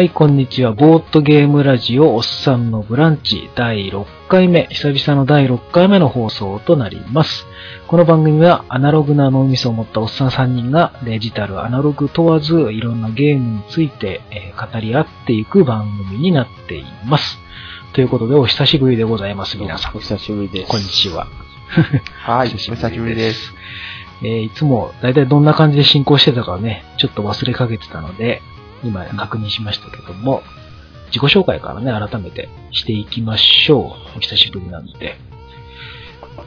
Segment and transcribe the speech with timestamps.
[0.00, 0.72] はい、こんにちは。
[0.72, 7.46] ボートゲームラジオおっさんのブランチ第6回目、久々の第6回目の放送となります。
[7.86, 17.38] この番組はアナログな脳みそを持ったおっさん3人がデジタル、アナログ問わずいろんなゲームについて、えー語り合っていく番組になっています。
[17.92, 19.96] ということでお久しぶりでございます、皆さん。
[19.98, 20.70] お久しぶりです。
[20.70, 21.26] こんにちは。
[22.22, 23.54] はい、 お久しぶりです。
[24.22, 28.40] えーいつもだいたいどんな感じで進行してたかをね、ちょっと忘れかけてたので、
[28.84, 30.42] 今確認しましたけども、
[31.06, 34.18] 自己紹介からね、改めてしていきましょう。
[34.18, 35.16] お久しぶりなんで。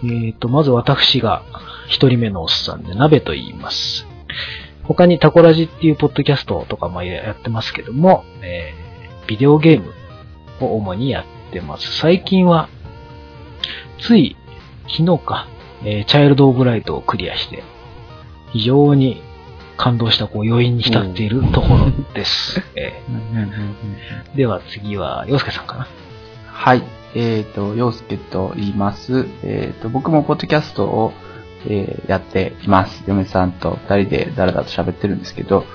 [0.03, 1.43] えっ、と、まず私が
[1.87, 4.07] 一人目のおっさんで、鍋と言います。
[4.83, 8.83] 他にタコラジっていうポッドキャストとかもやってますけども、えー
[9.25, 9.93] ビデオゲーム
[10.59, 11.97] を主にやってます。
[11.97, 12.67] 最近は、
[14.01, 14.35] つい
[14.89, 15.47] 昨日か、
[15.85, 17.63] えーチャイルド・オブ・ライトをクリアして、
[18.51, 19.21] 非常に
[19.83, 22.61] 感動したこう余韻に浸っているところです。
[22.73, 25.87] えーでは次は、洋介さんかな。
[26.47, 26.83] はい、
[27.15, 29.27] えっ、と、陽介と言います。
[29.43, 31.11] えっ、と、僕もポッドキャストを、
[31.67, 33.03] えーやっています。
[33.07, 35.65] 嫁さんと二人でだらだらと喋ってるんですけど、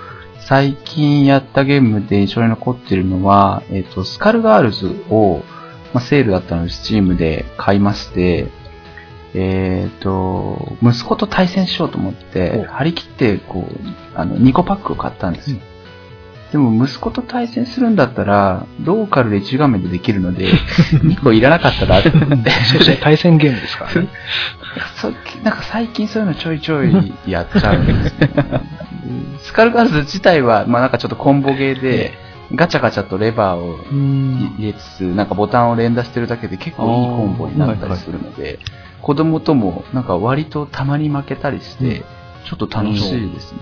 [0.40, 5.42] 最近やったゲームで印象に残ってるのは、えっ、と、スカルガールズを、
[5.92, 8.48] まあ、セールだったので、スチームで買いまして、
[9.34, 15.58] えっ、と、息子と対戦しようと思って、お張り切って、こう、あの、2個パックを買ったんですよ。
[16.52, 20.46] でも、息子と対戦するんだったら、ローカルで1画面でできるので、
[21.04, 22.12] 2個いらなかったら、そう
[22.42, 24.08] ですね、対戦ゲームですからね。
[24.96, 25.10] そ
[25.42, 28.30] なんか最近そういうのちょいちょいやっちゃうんですね。
[29.40, 32.12] スカルガールズ自体は、まあなんかちょっとコンボゲーで、
[32.54, 34.54] ガチャガチャとレバーをうん。
[34.58, 38.58] 入れつつ、なんかボタンを連打してるだけで結構いいコンボになったりするので、
[39.02, 42.04] 子供ともなんか割とたまに負けたりして、
[42.44, 43.60] ちょっと楽しいですね。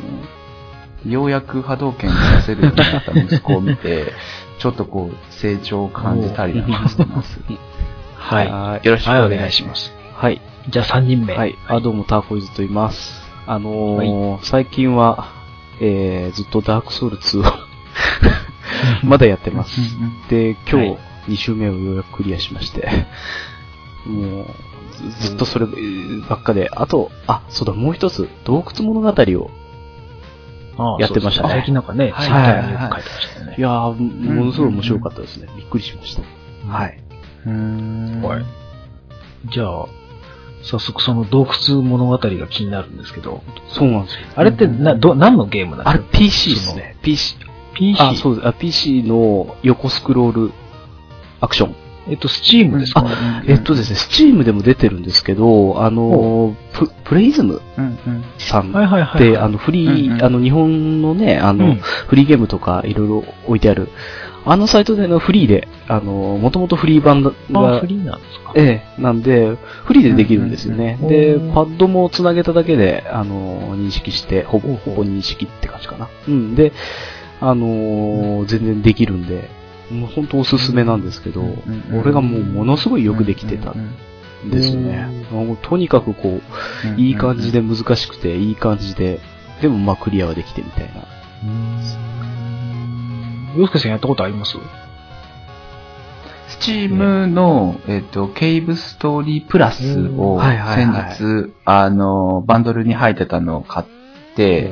[1.11, 4.13] ようやく波動拳出せるようになった息子を見て、
[4.59, 7.41] ちょっとこう成長を感じたりなんかしてます。
[8.17, 8.51] はい。
[8.51, 9.75] はいよろしくお願いしま。
[9.75, 10.41] しますはい。
[10.69, 11.37] じゃあ3人目。
[11.37, 11.55] はい。
[11.69, 13.25] あ、どうも、ターコイズと言います。
[13.47, 15.29] あのー最近は、
[15.81, 17.45] えー、ずっとダークソウル2を
[19.05, 19.81] まだやってます。
[20.29, 22.89] で、今はい日、2周目をようやくクリアしまして、
[24.07, 24.47] もう、
[24.97, 29.51] ずずっとそればっかで、あと、あ、そうだ、もう一つ、洞窟物語を、
[30.79, 33.61] ああやってましたね最近なんかね、はいツイッターによく書いてましたよねい。
[33.61, 35.49] やー、ものすごい面白かったですね。
[35.57, 36.23] びっくりしました。
[36.69, 37.03] はい。
[37.47, 38.45] うーんはい。
[39.51, 39.87] じゃあ、
[40.63, 44.21] 早速その洞窟物語が気になるんですけど、そうなんですよ。
[44.35, 46.97] あれってな、ど、何のゲームなんあれですか PC ですね。
[47.03, 47.37] PC。
[47.75, 48.03] PC?
[48.03, 48.49] あ、そうです。
[48.49, 50.53] あ PC の横スクロール
[51.41, 51.86] アクション。
[52.09, 53.05] えっと、スチームですか、
[53.47, 57.61] えっとですね、スチームでも出てるんですけど、あの、ププレイズム
[58.39, 59.31] さんはいはいはい。
[59.33, 61.75] で、あの、フリー、あの、日本のね、あの、うん。
[61.77, 63.89] フリーゲームとかいろいろ置いてある、
[64.45, 68.53] あのサイトでのフリーで、あの、もともとフリー版が、あ、フリーなんですか？
[68.55, 70.99] ええ、なんで、フリーでできるんですよね。
[71.03, 76.09] うんでうん、パッドもつなげただけで、あの、認識して、ほぼ、ほぼ認識って感じかな。
[76.29, 76.55] うん。
[76.55, 76.73] で、
[77.41, 79.51] あのー全然できるんで、
[79.91, 83.95] もう本当おすすめなんですけど、うん俺がもうものすごいよくできてたうん
[84.49, 85.07] んですよね。
[85.31, 89.21] もうとにかくこう、いい感じで難しくて、いい感じで、
[89.63, 91.07] でもまあクリアはできてみたいな。
[93.57, 94.57] 洋介さんやったことあります？
[96.49, 103.87] スチームの、えっと、ケイブストーリープラスを先日、あの、バンドルに入ってたのを買っ
[104.37, 104.71] て、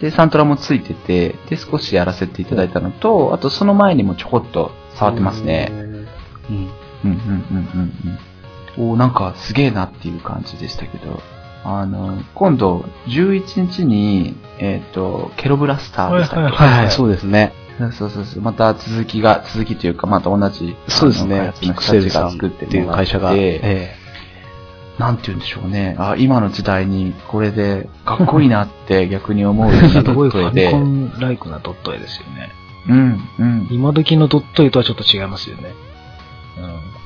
[0.00, 5.68] で、サントラもついてて、で、少しやらせていただいたのと、あとその前にもちょこっと触ってますね。
[5.72, 5.80] うん。
[5.80, 6.00] うん
[6.50, 6.70] うん
[7.04, 7.92] うんうん
[8.78, 8.90] うん。
[8.92, 11.20] おーなんかすげえなっていう感じでしたけど、
[11.64, 17.52] あの、今度、11日に、えっ、と、ケロブラスターでしたっけ、はいはいはい、そうですね。
[17.92, 18.42] そうそうそう。
[18.42, 21.52] また続きが、続きというか、また同じ、そうですね。
[21.60, 23.32] ピクセルが作ってていうもら会社が。
[23.32, 23.99] てえ
[25.00, 25.96] なんて言うんでしょうね。
[25.98, 30.70] あ、今の時代にこれでかっこいいなって逆に思うような すごいドット絵で。
[30.70, 32.50] ファミコンライクなドット絵ですよね。
[32.88, 33.68] うん、うん。
[33.70, 35.72] 今時のドット絵とはちょっと違いますよね。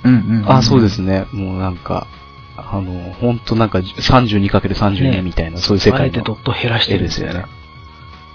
[0.04, 0.40] うん、うん。
[0.42, 1.26] えあ、そうですね。
[1.32, 2.08] もうなんか、
[2.56, 5.94] あの、ほんとなんか 32×32 ねみたいな、そういううん。
[5.94, 7.44] あえ世界のてドット減らしてるんですよね。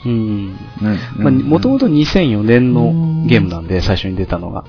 [0.05, 0.57] うん。
[0.81, 0.97] うん。
[1.17, 4.63] まあ、もともと2004年のゲームなんで、最初に出たのが。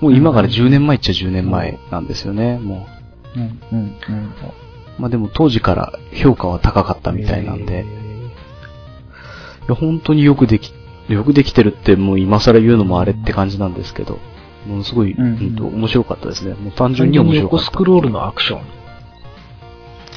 [0.00, 2.97] もう今から10年前っちゃ10年前なんですよね、もう
[3.38, 3.86] ん、うん、うん。
[3.86, 3.98] う。
[4.98, 7.84] まあでも当時から評価は高かったみたいなんで、
[9.68, 10.72] いや本当によくでき、
[11.08, 14.18] よくできてるってもう今更言うのもあれって感じなんですけど、
[14.66, 16.54] ものすごい、うんうんと面白かったですね。
[16.54, 17.64] もう単純にに面白かった。
[17.64, 18.62] 横スクロールのアクション。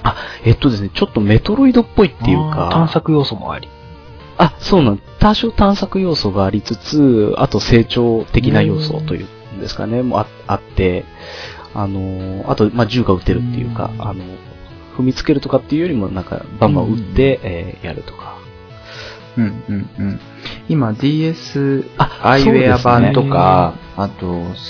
[0.04, 3.68] あ、えっとですね、ちょっとメトロイドっぽいっていうか、探索要素もあり。
[4.38, 11.06] あ、そうなん多少探索要素がありつつ、あと成長的な要素というんですかね、もああって、
[11.74, 14.02] あの、あと、まあ、銃が撃てるっていうか、うん。
[14.02, 14.24] あの、
[14.98, 18.42] 踏みつけるとかっていうよりも、なんか、バンバン撃って、えーやるとか。
[19.38, 20.20] うんうんうん。
[20.68, 24.26] 今 DS あアイウェア版とそうか、あと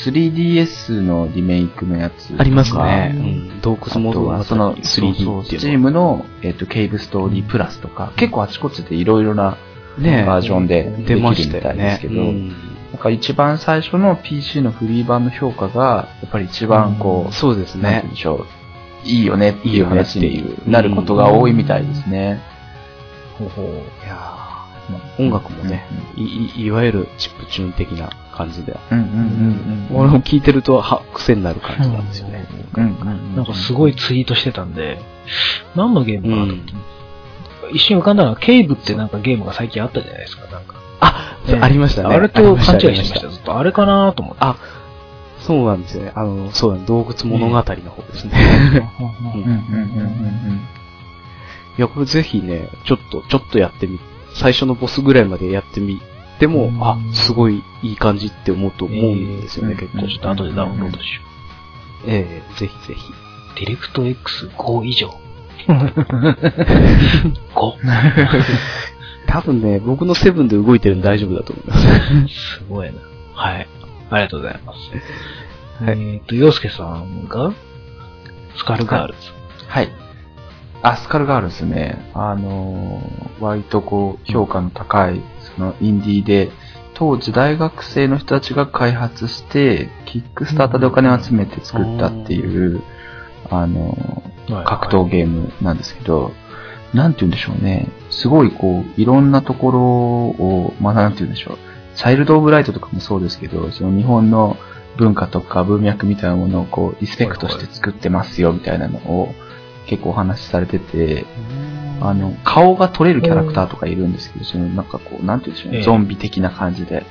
[0.05, 3.13] 3DS のリメイクのやつとかありますね。
[3.15, 3.61] うん。
[3.61, 9.57] 洞窟モードはその 3D そうってそうスチーいうのムの、えっとケイブストーリープラスとか、結構あちこちでいろいろな
[9.97, 11.83] ねバージョンでで出ましたたよね。
[11.83, 12.55] いですけど、うん
[12.91, 18.05] なんか一番最初の PC のフリー版の評価が、やっぱり一番こう、そうですね。
[18.09, 18.45] でしょ
[19.05, 22.41] う、いいよねっていう話になることが多いみたいですね。
[23.37, 23.65] ほうほう。
[23.65, 25.85] いやー音楽もね、
[26.15, 28.77] いいいわゆるチップチューン的な感じで。
[28.91, 29.97] うんうんうんうん。
[29.97, 32.45] 俺も聞いてるとは癖になる感じなんですよね。
[32.75, 33.35] うんうんうん。
[33.37, 34.99] なんかすごいツイートしてたんで、
[35.75, 36.81] 何のゲームかなと思ってうん
[37.73, 40.75] 一瞬浮かんだのは、ケイブってなんかゲームが最近あったじゃないですか、なんか。
[40.99, 42.13] あ、ねありましたね。
[42.13, 43.29] あれと勘違いしてました。
[43.29, 44.39] ずっとあれかなと思って。
[44.41, 44.57] あ
[45.39, 46.11] そうなんですよね。
[46.15, 47.73] あの、そうだね、洞窟物語の方
[48.03, 48.33] ですね。
[49.33, 50.67] うんうんうんうん
[51.77, 53.99] いや、これぜひね、ちょっと、ちょっとやってみ、
[54.35, 56.01] 最初のボスぐらいまでやってみ
[56.39, 60.07] ても、うんあ、すごいいい感じって思うと思うんですよね、えー結構。
[60.07, 61.21] ちょっと後でダウンロードしよ
[62.07, 63.11] ええぜひぜひ。
[63.11, 63.15] う。
[63.59, 65.09] ディレクト X5 以上。
[65.67, 65.73] 5?
[69.27, 71.87] 多分ね、僕のセブンで動いてるんで大丈夫だと思います。
[72.57, 72.99] すごいな。
[73.33, 73.67] はい。
[74.09, 74.79] ありがとうございます。
[75.83, 77.53] はいえっと、洋介さんが、
[78.55, 79.19] スカルガールズ。
[79.67, 79.89] はい。
[80.83, 82.11] あ、スカルガールですね。
[82.13, 85.21] あのー、割とこう、評価の高い、
[85.55, 86.51] そのインディーで、
[86.93, 92.83] 当時大学生の人たちが開発して、キックスターターでお金を集めて作ったっていう、
[93.49, 96.31] あのー、格闘ゲームなんですけど、
[96.93, 97.87] なんて言うんでしょうね。
[98.11, 101.57] すごいこう、いろんなところを、まあなんて言うんでしょう。
[101.95, 104.57] チャイルド・オブ・ライトとかもそうですけど、その日本の
[104.97, 109.33] 文化とか文脈みたいなものをこう、リスペクトして作ってますよみたいなのを
[109.87, 111.25] 結構お話しされてて、
[112.01, 115.83] あの、顔が取れるキャラクターとかいるんですけど、そのなんかこう、なんて言うんでしょうね、ええ。
[115.83, 117.05] ゾンビ的な感じで。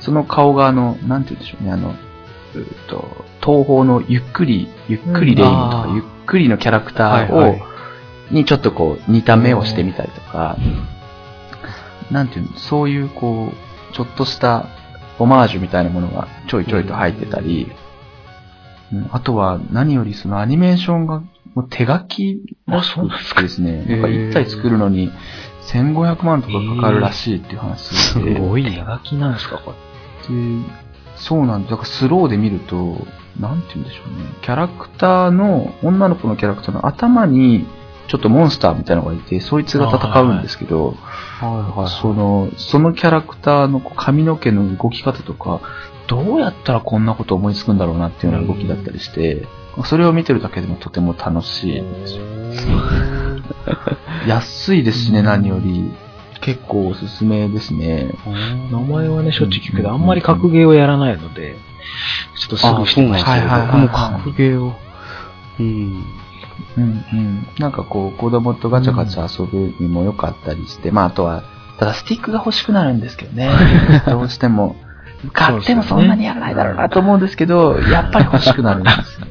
[0.00, 1.94] その顔があの、なんて言うんでしょうね、あの、
[2.54, 7.56] うーっと、東方のゆっくり、ゆっくりレインとかゆっくりのキャラクターを、
[8.30, 10.56] にちょっとこう、似た目をしてみたりとか、
[12.10, 14.66] なんていうの、そういうこう、ちょっとした
[15.18, 17.70] オマージュみたいなものがちょいちょいと入ってたり、
[18.92, 21.20] うんあとは何よりそのアニメーションが
[21.54, 22.94] もう手書きらし
[23.34, 25.12] くですね、なんか一体作るのに
[25.66, 29.74] 1500万とかかかるらしいっていう話すで、ごい手書きなんですか、こ
[30.30, 30.34] れ。
[30.34, 30.64] で
[31.16, 31.70] そうなんです。
[31.72, 33.06] だからスローで見ると、
[33.38, 34.24] なんて言うんでしょうね。
[34.40, 37.66] キャラクターの、女の子のキャラクターの頭に、
[38.08, 40.96] ちょっとモンスターみたいなのがいて、そいつが戦うんですけど、
[41.40, 41.88] はいはい。
[41.88, 45.60] その、そのキャラクターの髪の毛の動き方とか、
[46.06, 49.46] どうやったらこんなこと思いつくんだろうなっていうような動きだったりして、
[49.84, 51.82] それを見てるだけでもとても楽しい。
[54.26, 55.92] 安いですしね、何より。
[56.40, 58.10] 結構おすすめですね。
[58.70, 61.56] 名前はね、しょっちゅう聞くけど、あんまり格ゲーをやらないので、
[62.38, 64.72] ちょっとスルーしてましたはいはいはい僕も格ゲーを。
[65.60, 66.04] うん。
[66.76, 67.48] うんうん。
[67.58, 71.42] なんかこう、子供とガチャガチャ遊ぶにも良かったりして、まああとは、
[71.78, 73.50] ただスティックが欲しくなるんですけどね。
[74.06, 74.76] どうしても。
[75.32, 79.26] 買ってもそんなにやらないだろうなと思うんですけど、やっぱり欲しくなるんですよ。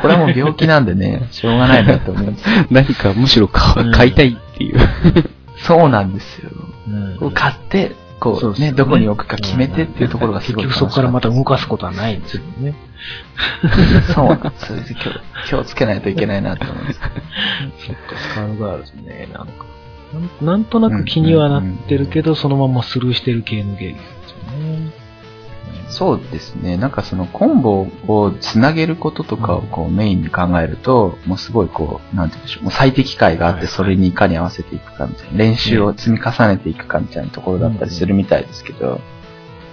[0.00, 4.78] これはもう病気なんでね、 しょうがないなと思うんです何かむしろ買いたいっていう。
[5.58, 6.50] そうなんですよ。
[7.20, 7.92] うん買って、
[8.22, 12.74] こうね、そうですねどこに置くか決めてっていうところがす結ごい局そこからまた動楽かすことはないんですよね。
[14.14, 14.78] そうなんですよ。
[14.94, 15.12] 気 を
[15.48, 17.00] 気をつけないといけないなと思うんです。
[17.00, 19.66] そっか、スカルガールズね、なんか。
[20.12, 25.01] なんなんとなく気にはなってるけど、そのままスルーしてる系のゲームですよね。
[25.92, 26.78] そうですね。
[26.78, 32.64] なんかそのコンボをつなげることとかをこうメインに考えると、もうすごいこう、なんて言うんでしょう。
[32.64, 39.00] もう最適解があって、それにいかに合わせていくかみたいな、練習を積み重ねていくかみたいなところだったりするみたいですけど、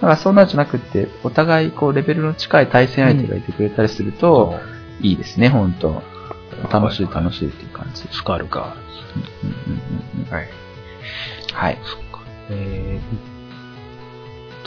[0.02, 4.60] からそんなんじゃなくって、お互いこうレベルの近い対戦相手がいてくれたりすると、
[5.00, 6.02] いいですね、本当
[6.70, 8.02] 楽しい楽しいっていう感じ。
[8.10, 8.80] スカルガール
[9.44, 9.80] うんうん
[10.16, 10.34] うんうんズ。
[10.34, 10.48] はい。
[11.52, 11.78] はい。
[12.50, 13.29] えーっ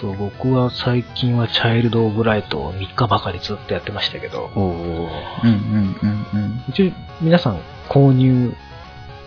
[0.03, 4.51] と、僕は最近はチャイルド・オブ・ライトを3日ばかりずっとやってましたけど。
[4.53, 6.63] うんうんうんうん。
[6.67, 6.91] 一応
[7.21, 8.53] 皆さん購入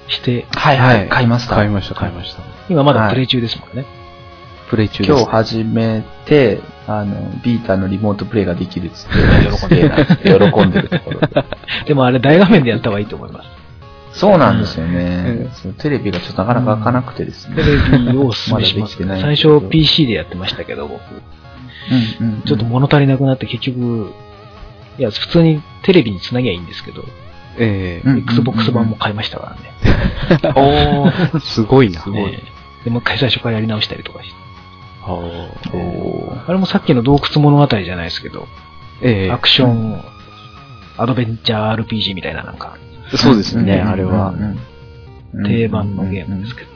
[0.08, 1.54] して、はいはい、買いました。
[1.54, 2.42] 買いました、買いました。
[2.68, 3.86] 今まだプレイ中ですもんね。
[4.68, 5.10] プレイ中です。
[5.10, 9.14] 今日始めて、あの、ビータのリモートプレイができるっつって、
[9.56, 11.44] 喜んで、 喜んでるところで。
[11.86, 13.55] でもあれ大画面でやった方がいいと思います。
[14.16, 15.74] そうなんですよねうん。
[15.74, 17.56] テレビがちょっとなかなか開かなくてですね。
[17.56, 18.78] テレビをお勧めします。
[18.78, 21.00] まだできてないん最初 PC でやってましたけど、僕。
[22.20, 24.12] うんうんちょっと物足りなくなって結局、
[24.98, 27.04] いや、普通にテレビにつなぎゃいいんですけど、
[27.58, 29.56] えうん Xbox 版も買いましたか
[30.32, 30.52] らね。
[30.56, 31.36] おー。
[31.36, 32.00] えすごいな。
[32.02, 34.46] すごいええで、もう一回最初からやり直したりとかして。
[35.06, 38.48] あれもさっきの洞窟物語じゃないですけど、
[39.02, 40.02] ええアクション、
[40.96, 42.76] アドベンチャー RPG みたいななんか、
[43.16, 44.30] そうですね、うんあれは。
[44.30, 44.58] うん
[45.44, 46.70] 定番のゲームですけど。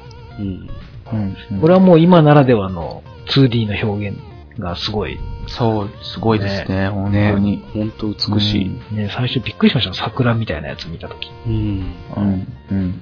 [1.60, 4.18] これはもう今ならではの 2D の表現
[4.58, 7.62] がすごい、そう、すごいですね、本ね当に。
[7.72, 8.94] 本当美しい。
[8.94, 11.30] ね、最初びっくりしました桜みたいなやつ見たとき。
[11.46, 11.94] うん。
[12.16, 12.46] うん。
[12.70, 13.00] うん。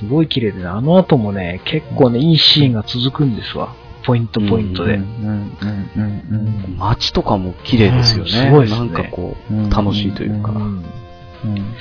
[0.00, 3.74] すごい綺麗でね、あの後もね、結構ね、いいシーンが続くんですわ。
[4.04, 4.94] ポイントポイントで。
[4.94, 5.52] うんうん
[5.96, 8.30] うんうん街とかも綺麗ですよね。
[8.30, 10.52] うんすごいですねなんかこうんう、楽しいというか。
[11.44, 11.74] うんうん。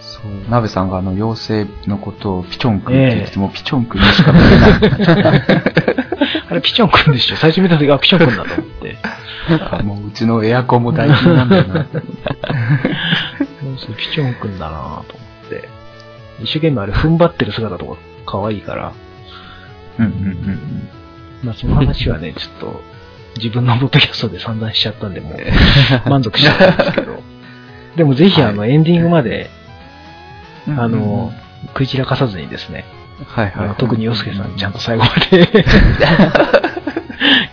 [0.00, 0.50] そう。
[0.50, 5.42] 鍋さんがあの、妖精のことをピチョン君って言っても、ピチョン君にしか見えない。
[6.50, 7.36] あれピチョンくんでしょ？
[7.36, 8.98] 最初見た時はピチョンくんだと思って。
[9.70, 11.86] あもううちのエアコンも大事なんだよな。
[11.92, 12.08] そう
[13.78, 15.68] そうピチョンくんだなぁと思って。
[16.42, 18.92] 一生懸命あれ踏ん張ってる姿とか可愛いから、
[19.98, 20.88] うんうんうん
[21.42, 22.82] まあその話はね、ちょっと
[23.36, 25.36] 自分のポッドキャストで散々しちゃったんで、もう
[26.08, 27.22] 満足しちゃったんですけど。
[27.96, 29.50] でもぜひあの、エンディングまで、
[30.66, 30.80] うん。
[30.80, 31.32] あの、
[31.68, 32.84] 食い散らかさずにですね、
[33.26, 33.64] はいはい。
[33.66, 35.48] あの特に洋介さんにちゃんと最後まで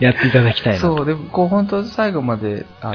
[0.00, 0.96] やっていただきたいなと。
[0.96, 2.94] そう、でも、こう、本当最後まで、あの、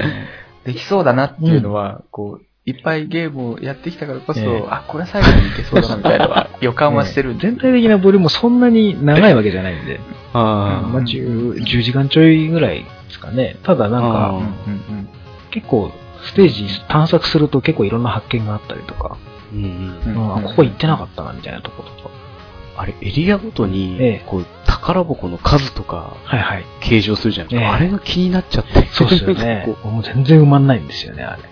[0.64, 4.64] できそうだなっていうのは、こう、いっぱいゲームをやってきたからこそ、ええ。
[4.68, 7.36] あ、これは最後にいけそうだなみたいな 予感はしてる。
[7.38, 10.00] 全体的なボリュームもそんなに長いわけじゃないんで、
[10.32, 13.56] あまあ、10, 10時間ちょいぐらいですかね。
[13.62, 14.42] ただなんあかうん、う
[15.02, 15.08] ん。
[15.52, 15.92] 結構、
[16.24, 19.16] ステージ探索すると結構いろんな発見があったりとか、
[19.52, 22.10] うんうんうんここ行ってなかったなみたいなところとか。
[22.78, 26.64] あれ、エリアごとにええ、こう、宝箱の数とか、はいはい。
[26.80, 27.68] 計上するじゃないですか。
[27.68, 28.86] ええあれが気になっちゃって。
[28.92, 29.76] そうですよねこ。
[29.88, 31.42] もう全然埋まんないんですよね、あれ。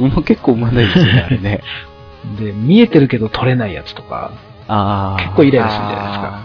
[0.00, 1.60] う馬結構うまないですよね、あれね。
[2.40, 4.32] で、見えてるけど取れないやつとか、
[4.66, 5.22] ああ。
[5.22, 5.52] 結構イうん。
[5.52, 6.40] ライラするじゃないですか。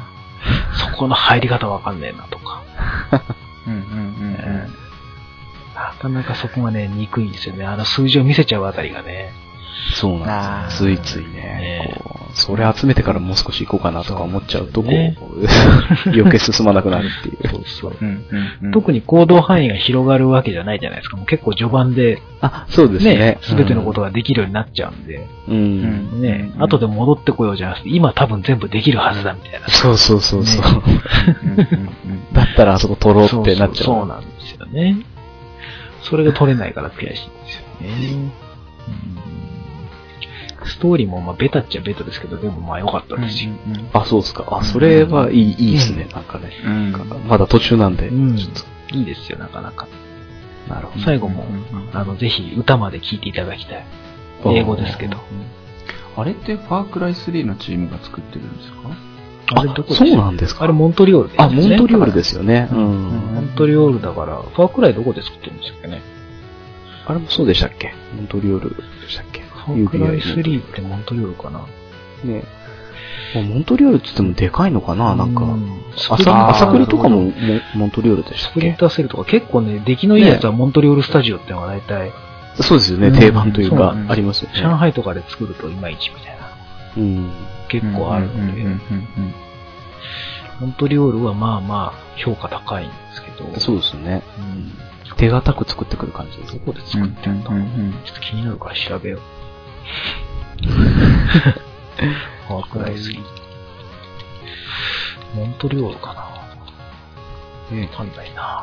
[0.91, 2.61] そこの入り方わかんねえなとか。
[3.65, 4.73] うんうんうん
[5.79, 7.65] なかなかそこがね、憎いんですよね。
[7.65, 9.31] あの数字を見せちゃうあたりがね。
[9.93, 10.97] そうなんですよ。
[10.97, 15.17] ついついねね、こう、それ集めてからもう少し行こうかなとか思っちゃうと、こう、ね
[16.05, 17.47] 余計進まなくなるっていう。
[17.49, 17.97] そうそう。
[17.99, 18.25] うん。
[18.61, 18.71] うん。
[18.71, 21.17] 特に行動範囲が広がるわけじゃないじゃないですか。
[21.17, 25.55] もう結構序盤であ、そうですねね。、すべてのことができるようになっちゃうんで、うん。
[25.55, 25.57] う
[26.17, 29.67] んね、うん後で戻ってこようじゃなくて、今多分全部できるはずだみたいな。
[29.69, 30.63] そうそうそうそう。
[32.33, 33.83] だったらあそこ取ろうってなっちゃう。
[33.83, 34.97] そうそうそうなんですよね。
[36.09, 37.27] それが取れないから悔しいんですよ
[37.81, 38.13] ね。
[38.13, 38.31] うん
[40.65, 43.51] ストーリーもまあベタっちゃベタですけど、でもまあ良かったですよ。
[43.93, 44.45] あ、そうですか。
[44.51, 46.51] あ、それはいい、いいですね、なんかね。
[46.65, 48.09] うんなんかまだ途中なんで。
[48.09, 48.51] うんちょっ
[48.91, 49.87] いいですよ、なかなか。
[50.67, 51.05] となるほど。
[51.05, 53.85] 最後もうんうんうんあの、ぜひ歌まで聴いていただきたい。
[54.47, 55.17] 英語ですけど。
[56.17, 58.89] あれってファークライ3のチームが作ってるんですか？
[59.55, 60.63] あれどこでそうなんですか？
[60.63, 62.69] あれモントリオールであ、モントリオールでですよね。
[62.71, 62.81] ううん。
[62.81, 63.35] ん。
[63.35, 66.01] モントリオールだから、ファークライどこで作ってるんでしたっけね？
[67.05, 67.93] あれもそうでしたっけ？
[68.15, 69.41] モントリオールでしたっけ？
[69.41, 71.65] ファークライ3ってモントリオールかな？
[72.23, 72.43] ね。
[73.35, 75.15] もうモントリオールって言ってもでかいのかな？
[75.15, 75.43] なんか。
[75.95, 77.31] 朝、朝栗とかもモ
[77.75, 82.11] モントリオールでしたっスプリンけターセルとか結構ね、出来のいいやつはモントリオールスタジオってのが大体、
[82.61, 83.19] そうですよね、うん。
[83.19, 84.59] 定番というかありますよね。
[84.59, 86.51] 上海とかで作るといまいちみたいな。
[86.97, 87.31] うん。
[87.69, 88.63] 結構あるので、
[90.59, 94.21] モントリオールはまあまあ評価高いんですけど、そうですね。
[94.37, 94.73] うん
[95.17, 96.59] 手堅く作ってくる感じですど。
[96.59, 99.21] こでうん作ってんだ、うんうんちょっと気になるから調べよう。
[102.47, 103.19] ファークライ3。
[105.35, 108.61] モントリオールかなねわかんないな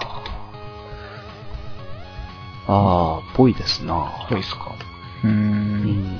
[2.69, 4.27] ああ、ぽいですな。
[4.29, 4.75] どうですか
[5.25, 5.29] う。
[5.29, 5.35] うん
[5.85, 6.19] ん。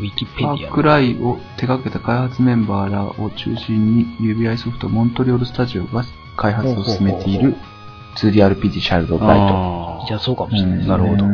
[0.00, 6.04] ウィキペディアファークライを手掛けた開発メンバーらを中心に UBI ソフトモントリオールスタジオが
[6.36, 7.54] 開発を進めている
[8.16, 10.02] 2DRPG シャルド・ライト。
[10.02, 10.88] あじゃあそうかもしれないですね。
[10.88, 11.24] なるほど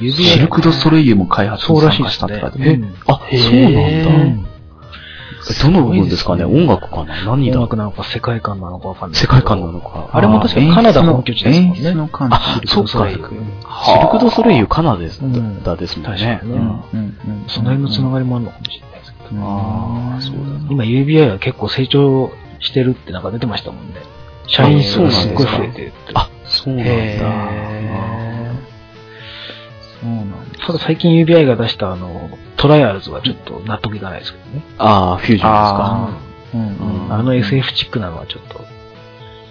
[0.00, 1.90] シルク・ド・ソレイユも開発に参。
[1.98, 4.51] 加したって書いてあそうなんだ。
[5.66, 6.44] うんどの部分ですかね？
[6.44, 7.24] 音楽かな？
[7.24, 7.56] 何だ？
[7.58, 9.20] 音楽なのか世界観なのかわかんない。
[9.20, 10.08] 世界観なのか？
[10.12, 11.78] あれも確かカナダ本拠地ですもんね。
[11.78, 13.08] 演出の感じあ、そうか。
[13.10, 16.06] シルクク・ド・ソレイユカナダですうんだですもん。
[16.06, 16.38] 確ね。
[16.40, 16.64] かにねうん。
[16.64, 16.78] うん。
[16.98, 17.44] うん。
[17.48, 19.40] その辺のつながりもあるのかもしれないですけど。
[19.42, 20.66] ああ、そうだな。
[20.70, 22.30] 今 UBI は結構成長
[22.60, 23.94] してるってなんか出てましたもんね。
[24.46, 26.12] 社員数がすっごい増えてるって。
[26.14, 28.21] あ、そうなんだ。
[30.66, 34.62] ただ最近 UBI が出したあの、トライアルズはちょっと納得いかないですけどね。
[34.78, 36.10] ああ、フュージョンですか？
[36.54, 38.62] うんうんあの SF チックなのはちょっと。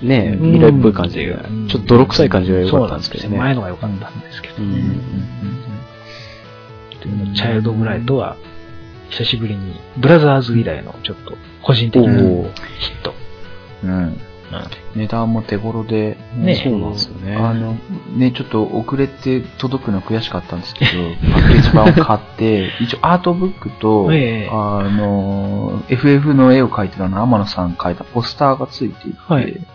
[0.05, 3.37] ねえ、うん未来っぽい感じが、うんちょっと泥臭い感じが良かったんですけどね。
[3.37, 4.83] 前のが良かったんですけどね。
[7.35, 8.35] チャイルドブライトは、
[9.09, 12.45] 久しぶりに、ブラザーズ以来のちょっと、個人的なヒッ
[13.03, 13.13] ト。
[13.83, 14.17] うん
[14.95, 16.55] 値段も手頃で、ね。
[16.55, 17.35] そうなんですよね。
[17.35, 17.75] あの、
[18.15, 20.91] ね、ちょっと遅れて届くの悔しかったんですけど、
[21.33, 24.49] パッケージ版を買って、一応アートブックと、ええ。
[24.51, 29.67] あの、FF の絵を描いてたの天野さん描いたポスターがついていて、はい。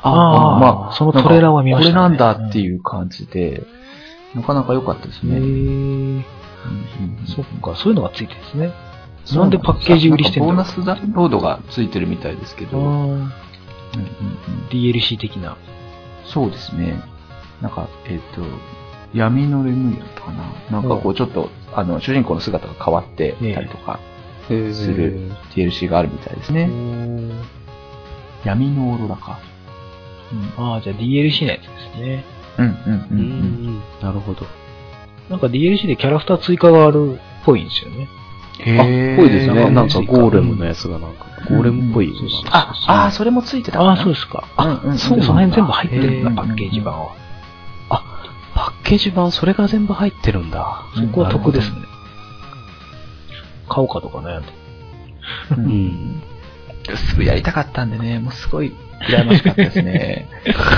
[0.00, 1.94] ああそのトレーラーは見ましたね。
[1.94, 3.62] なんかこれなんだっていう感じで、
[4.34, 5.38] なかなか良かったですへね。
[5.38, 6.24] ーうん
[7.26, 8.72] そっか、そういうのがついてるんですね。
[9.34, 13.18] なんでパッケージ売りしてボーナスダウンロードがついてるみたいですけど、
[13.94, 15.56] うんうんうん DLC 的な。
[16.24, 17.02] そうですね。
[17.62, 18.42] なんか、えっ、と、
[19.14, 20.52] 闇のレムリアンとかな。
[20.70, 23.98] なんかこうちょっと、あの、主人公の姿が変わってたりとか
[24.46, 26.70] する DLC があるみたいですね。
[28.44, 29.40] 闇のオーロラか。
[30.56, 32.24] ああ、じゃあ DLC のやつですね。
[32.58, 33.26] うんうんううんうん。
[33.78, 34.46] ん、なるほど。
[35.30, 38.08] なんか DLC でキャラクター追加があるっぽいんですよね。
[38.60, 39.54] あ、へーぽいですね。
[39.54, 42.12] なんかなんかゴーレムのやつがなんか、ゴーレムっぽい。
[42.50, 44.44] あ、あー、それもついてたああ、そうですか。
[44.58, 47.14] うんうんうんそうその辺全部入ってるんだ、パッケージ版は。
[48.54, 50.82] パッケージ版、それが全部入ってるんだ。
[50.96, 51.76] そこは得ですね。
[53.68, 54.48] 買おうかとか悩んで。
[55.56, 56.22] ううんん。
[56.96, 58.74] すぐやりたかったんでね、もうすごい
[59.08, 60.28] 羨ましかったですね。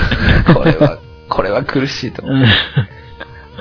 [0.53, 0.99] これは、
[1.29, 2.49] これは苦しいと思って。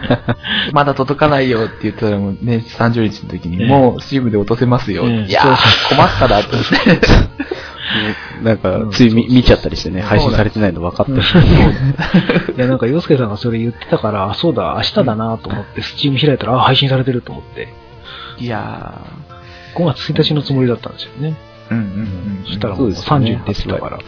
[0.73, 3.69] まだ届かないよって言ったらもうね、30日の時に、ええ。
[3.69, 5.05] もうスチームで落とせますよ。
[5.07, 5.31] ええ。
[5.31, 6.57] いやー、困ったなって。
[8.43, 11.19] なんか、つい見見ちゃったりしてね、配信されてないの分かってる。
[12.57, 17.69] いや、なんか、洋介さんがそれ言ってたから、あ、そうだ、明日だなと思って、スチーム開いたら、あ、配信されてると思って、
[18.39, 18.95] いや
[19.75, 21.37] 5月1日のつもりだったんですよね。
[21.71, 21.87] ー、うんうんう
[22.43, 22.45] ん。
[22.47, 23.99] そしたらもうそうです30から、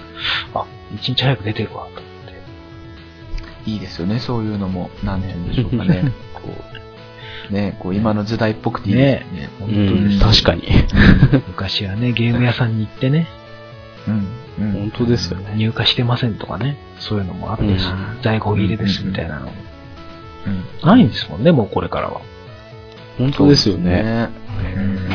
[0.54, 2.11] あ、1日早く出てるわ、と。
[3.66, 4.90] いいですよね、そういうのも。
[5.04, 6.12] なんて言うんでしょうかね。
[6.34, 6.42] こ
[7.50, 9.50] う、ね、こう今の時代っぽくていいですね。
[9.60, 10.62] 本う当ですん、確かに。
[11.48, 13.28] 昔はね、ゲーム屋さんに行ってね、
[14.08, 14.26] うん。
[14.58, 14.72] うん。
[14.72, 15.54] 本当ですよね。
[15.56, 19.52] 入荷してませんとかね、そういうのもあったし、うん在庫切れですみたいなの。
[20.46, 20.64] うん。
[20.88, 22.20] ないんですもんね、もうこれからは。
[23.18, 24.02] 本当ですよね。
[24.02, 24.28] ね。
[24.76, 25.12] うん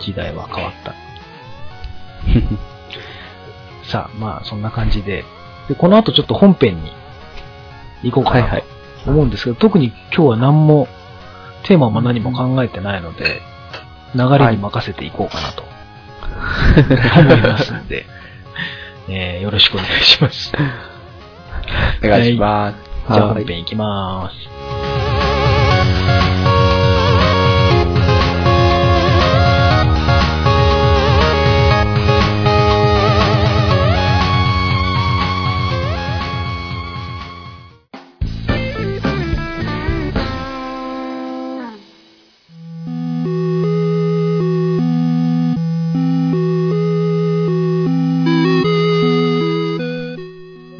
[0.00, 0.94] 時代は変わった。
[3.90, 5.24] さあ、まあ、そんな感じで。
[5.68, 6.92] で、この後ちょっと本編に
[8.02, 8.64] 行こうかなはいはい
[9.04, 10.88] と思うんですけど、特に今日は何も、
[11.64, 13.40] テーマも何も考えてないので、
[14.14, 15.62] 流れに任せていこうかなと、
[17.20, 18.06] 思いますんで、
[19.08, 20.52] えーよろしくお願いします。
[22.02, 22.76] お願いします。
[23.08, 24.55] じゃあはい本編行きまーす。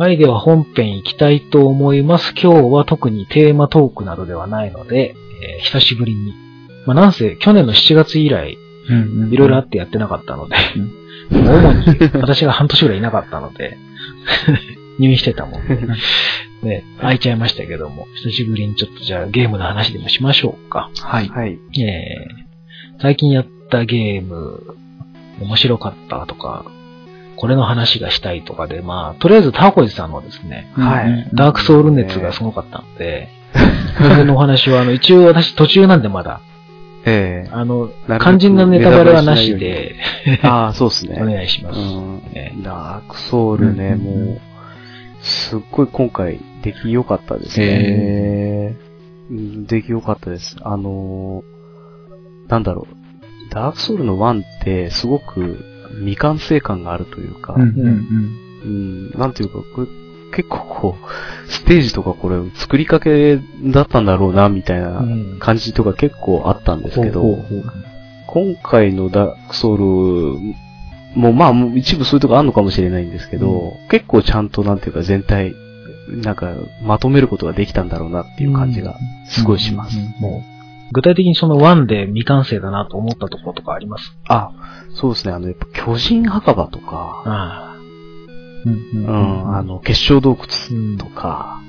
[0.07, 2.33] はい、では本編行きたいと思います。
[2.41, 6.33] 今日は特にテーマトークなどではないので、えー久しぶりに。
[6.87, 8.57] まあ、なんせ去年の7月以来、
[8.89, 10.55] うんいろいろあってやってなかったので、
[11.33, 13.79] 主に私が半年ぐらいいなかったので、
[15.01, 15.77] 入院してたもんで、
[16.63, 20.89] ね、空いちゃいましたけども、久しぶりにちょっとじゃあゲームの話でもしましょうか。
[21.03, 21.29] はい。
[21.29, 21.59] はい。
[21.83, 22.47] えー
[23.03, 24.77] 最近やったゲーム、
[25.41, 26.65] 面白かったとか、
[27.37, 33.29] これの話がしたいとかで、まあ、とりあえずタコジさんのですね、はいダークソウル熱がすごかったので、
[33.99, 36.41] これのお話は、あの、 一応私途中なんでまだ、
[37.05, 39.95] ええあの、肝心なネタバレはなしで、
[40.43, 41.19] ああ、そうですね。
[41.21, 41.79] お願いします。
[42.63, 44.41] ダークソウルね、うんもう、
[45.21, 48.75] すっごい今回、出来良かったですねへ。
[49.31, 50.57] うん出来良かったです。
[50.63, 51.57] あのー
[52.51, 53.53] なんだろう。
[53.53, 55.65] ダークソウルの1って、すごく
[55.99, 59.87] 未完成感があるというか、うんうんうん、なんていうか、これ、
[60.35, 65.39] 結構こう、ステージとかこれ、作りかけだったんだろうな、みたいなうん。
[65.39, 67.39] 感じとか結構あったんですけど、
[68.27, 70.55] 今回のダークソウル
[71.15, 75.55] も、まあ、一部そういうとこあるのかもしれないんですけど、結構ちゃんとなんていうか全体、
[76.09, 78.97] なんか、まとめることができたんだろうなっていう感じが、
[79.29, 79.97] すごいします。
[80.21, 80.56] もう、
[80.93, 84.17] 具体的にその1で未完成だなと思ったところとかあります？
[84.29, 84.51] あ、
[84.95, 87.77] そうですね、あの、やっぱ巨人墓場とか、あ
[88.65, 90.97] うんうん、あの、結晶洞窟うん。
[90.99, 91.61] とか、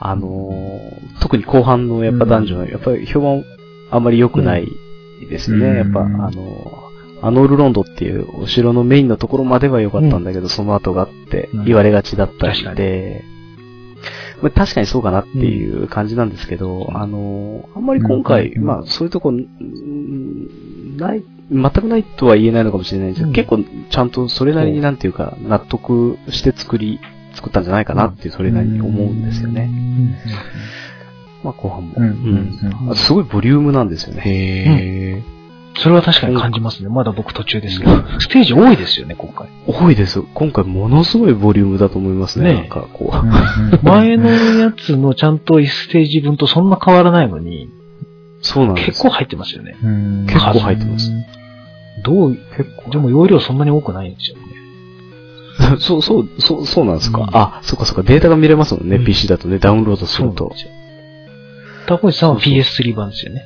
[0.00, 3.44] あのー特に後半のやっぱダンジョン、やっぱり評判
[3.90, 4.68] あんまり良くない
[5.28, 5.66] ですよね。
[5.66, 5.76] うん。
[5.76, 6.88] やっぱ、あのー
[7.20, 11.64] アノールロンドっていうお城のメインのところまでは良かったんだけど、その後があってうん。
[11.64, 13.24] 言われがちだったりで、
[14.42, 27.00] まあ確かにそうかなっていう感じなんですけど、あのーあんまり今回、うんまあそういうとこ、んない、全くないとは言えないのかもしれないんですけど、うん結構ちゃんとそれなりになんていうか、納得して作り、
[27.34, 29.70] 作ったんじゃないかなっていう、それなりに思うんですよね。
[31.42, 31.94] まあ後半も。
[31.96, 34.22] うんすごいボリュームなんですよね。
[34.24, 35.37] へー。
[35.78, 36.88] それは確かに感じますね。
[36.88, 37.92] まだ僕途中ですけど。
[38.20, 39.48] ステージ多いですよね、今回。
[39.66, 40.22] 多いです。
[40.34, 42.52] 今回ものすごいボリュームだと思いますね。
[42.52, 43.86] ねなんかこう。
[43.86, 47.70] 前のやつのちゃんと1ステージ分とそんな変わらないのに、
[48.42, 48.86] そうなんです。
[48.86, 49.76] 結構入ってますよね。
[49.82, 51.10] うん結構入ってます。
[52.04, 52.90] どう、結構。
[52.90, 54.42] でも容量そんなに多くないんですよね。
[55.78, 57.20] そう、そう、そう、そうなんですか。
[57.20, 58.02] うんあ、そっかそっか。
[58.02, 58.96] データが見れますもんね。
[58.96, 60.58] うん PC だとね、ダウンロードするとそうなんで。
[60.58, 60.70] すよ。
[61.86, 63.42] タコイさんはそうそう PS3 版ですよね。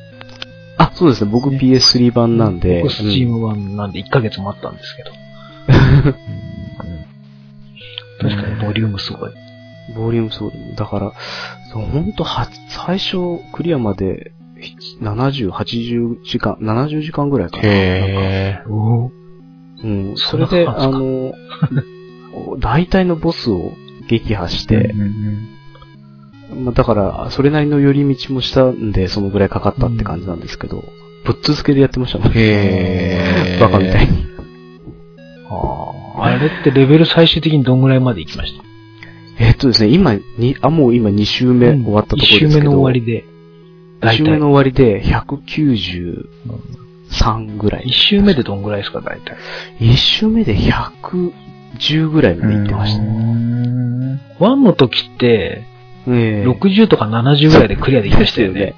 [0.79, 1.31] あ、そうですね。
[1.31, 2.81] 僕 PS3 版なんで。
[2.83, 5.11] 僕スチーうんム版なんで1ヶ月待ったんですけど。
[6.11, 6.15] うん
[8.21, 9.31] 確かにボリュームすごい。
[9.97, 10.53] ボリュームそう。
[10.77, 11.13] だから、
[11.73, 13.17] そうほんとは、最初
[13.53, 14.33] クリアまで
[15.01, 17.63] 70、80時間、70時間ぐらいかな。
[17.65, 19.11] へお
[19.83, 20.13] うん。
[20.17, 21.33] それで、あの、
[22.61, 23.73] 大体のボスを
[24.09, 24.69] 撃破しー。
[24.69, 25.49] て、うん
[26.55, 30.85] まあ、だから、それなりの寄り道もしたんで、そのぐらいかかったって感じなんですけど、
[31.25, 33.61] ぶっ続けでやってましたもんうんへー。
[33.61, 34.27] バカみたいに。
[35.49, 38.55] あーあれってレベル最終的にどんぐらいまで行きまし
[39.39, 39.45] た？
[39.45, 43.25] えっとですね、今、に、あ、もう今2周目終わったところですけど、1周目の終わりで。
[44.03, 47.93] 2周目の終わりで193ぐら1い。
[47.93, 49.37] 周目でどんぐらいですか、大体
[49.81, 53.03] ？1周目で110ぐらいまで行ってました。
[53.03, 55.63] うん1の時って、
[56.09, 58.75] ええ60とか70ぐらいでクリアできましたよね。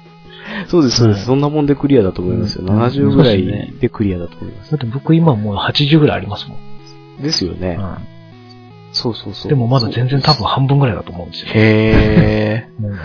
[0.67, 1.17] そうです、そうです。
[1.17, 2.65] はいそんなもんでクリアだと思いますよ。
[2.65, 3.45] うん70ぐらい
[3.79, 4.71] でクリアだと思います。
[4.71, 7.21] だって僕今もう80ぐらいありますもん。
[7.21, 7.77] ですよね。
[7.79, 9.47] うそうそうそう。
[9.47, 11.51] ん、でもまだ全然多分半分ぐらいだと思うんですよ。
[11.53, 12.95] へうん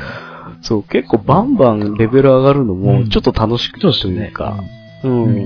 [0.63, 4.63] そう、結構バンバンレベル上がるのうんもちょっと楽しくとそうですよねいうか、
[5.03, 5.11] うー。
[5.11, 5.37] うんん。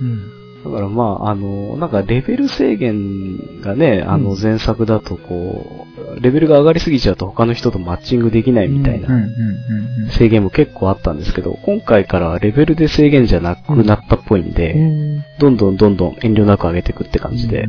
[0.00, 0.37] うん。
[0.70, 4.40] だからまあ、あの、なんかレベル制限がね、あのうん。
[4.40, 15.24] 前作だとこう、レベルが上がりすぎちゃうと他の人とマッチングできないみたいなうん制限も結構あったんですけど、今回からはレベルで制限じゃなくなったっぽいんで、うん。
[15.38, 17.64] どんどんどんどん遠慮なく上げていくって感じで、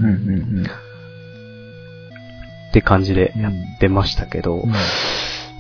[2.69, 4.71] って感じでやってましたけど、うん。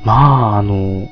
[0.05, 1.09] まあ、あの、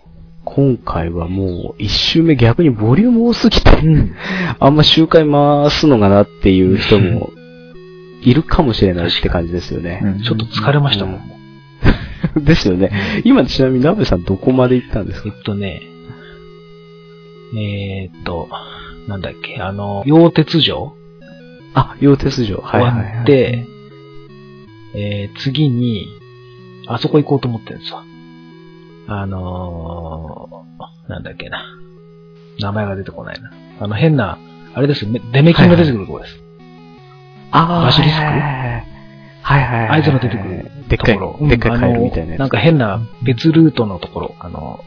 [0.49, 4.15] 今回はもう一周目逆にボリューム多すぎて、うん。
[4.59, 7.31] あんま周回回すのかなっていう人も
[8.23, 9.99] いるかもしれないって感じですよね。
[10.03, 11.21] うんちょっと疲れましたもん。
[12.35, 12.91] う んですよね。
[13.25, 15.29] 今ちなみにナベさんどこまで行ったんですか？
[15.35, 15.81] えっとね、
[17.55, 18.49] えーっと、
[19.07, 20.93] なんだっけ、あの、溶鉄城？
[21.73, 22.59] あ、溶鉄城。
[22.59, 23.15] はいはい、終はい。
[23.17, 23.65] わって、
[24.95, 26.07] えー次に、
[26.87, 28.03] あそこ行こうと思ってるんですわ。
[29.07, 31.63] あのー、なんだっけな。
[32.59, 33.51] 名前が出てこないな。
[33.79, 34.37] あの変な、
[34.73, 36.39] あれですよ、めデメキンが出てくるところです。
[37.51, 38.21] あーバシリスク？
[38.21, 39.89] はいはいはい。
[39.89, 42.35] あいつの出てくるところ。、でっかいカエルみたいな。
[42.35, 44.83] なんか変な別ルートのところ、あの、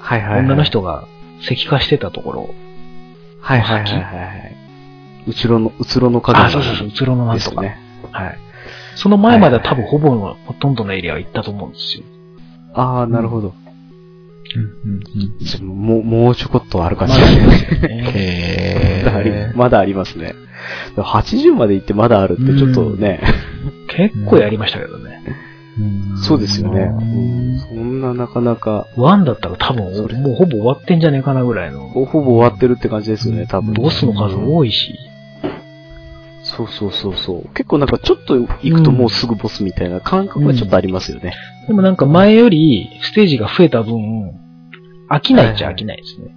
[0.00, 0.40] はいはいはい。
[0.40, 1.06] 女の人が
[1.40, 2.54] 石化してたところ。
[3.40, 4.56] はいはいはいはい。
[5.28, 7.62] うつろの、うつろの影あ、そうそうそう、うつろのなんとか。
[7.62, 7.78] ね。
[8.10, 8.38] はい。
[8.96, 12.04] その前までは多分ほぼの、ほとんどのエリアは行ったと思うんですよ。
[12.74, 13.54] ああ、なるほど。
[14.56, 17.30] うんうんじゃもう、もうちょこっとあるかましら
[17.88, 18.12] ね。
[18.14, 19.52] へまだあ。
[19.54, 20.34] まだありますね。
[20.96, 23.22] 80まで行ってまだあるってちょっとね、
[23.88, 25.22] 結構やりましたけどね。
[25.78, 26.80] うんそうですよね。
[26.82, 29.84] うんそんななかなか、ワンだったら多分
[30.22, 31.88] もうほぼ終わってんじゃねえかなぐらいの。
[31.88, 33.74] ほぼ終わってるって感じですよね、多分。
[33.74, 34.94] ボスの数多いし。
[36.56, 37.48] そうそうそうそう。
[37.54, 41.34] 結構なんかちょっと行くともうすぐボスみたいな感覚がちょっとありますよね。
[41.66, 44.32] でもなんか前よりステージが増えた分、
[45.10, 46.34] 飽きないっちゃ飽きないですね。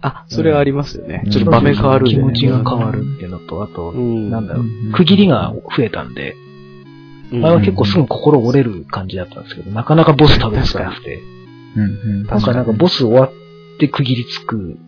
[0.00, 1.22] あ、それはありますよね。
[1.24, 2.10] うんちょっと場面変わるね。
[2.10, 4.30] 気持ちが変わるっていうのと、あとう、ん。
[4.30, 11.20] なんだろううん、区切りが増えたんで、うん前は結構すぐ心折れる感じだったんですけど、なかなかボス食べつかなくて、
[11.76, 11.84] うんう
[12.22, 13.32] んなんかなんかボス終わっ
[13.78, 14.78] て区切りつく、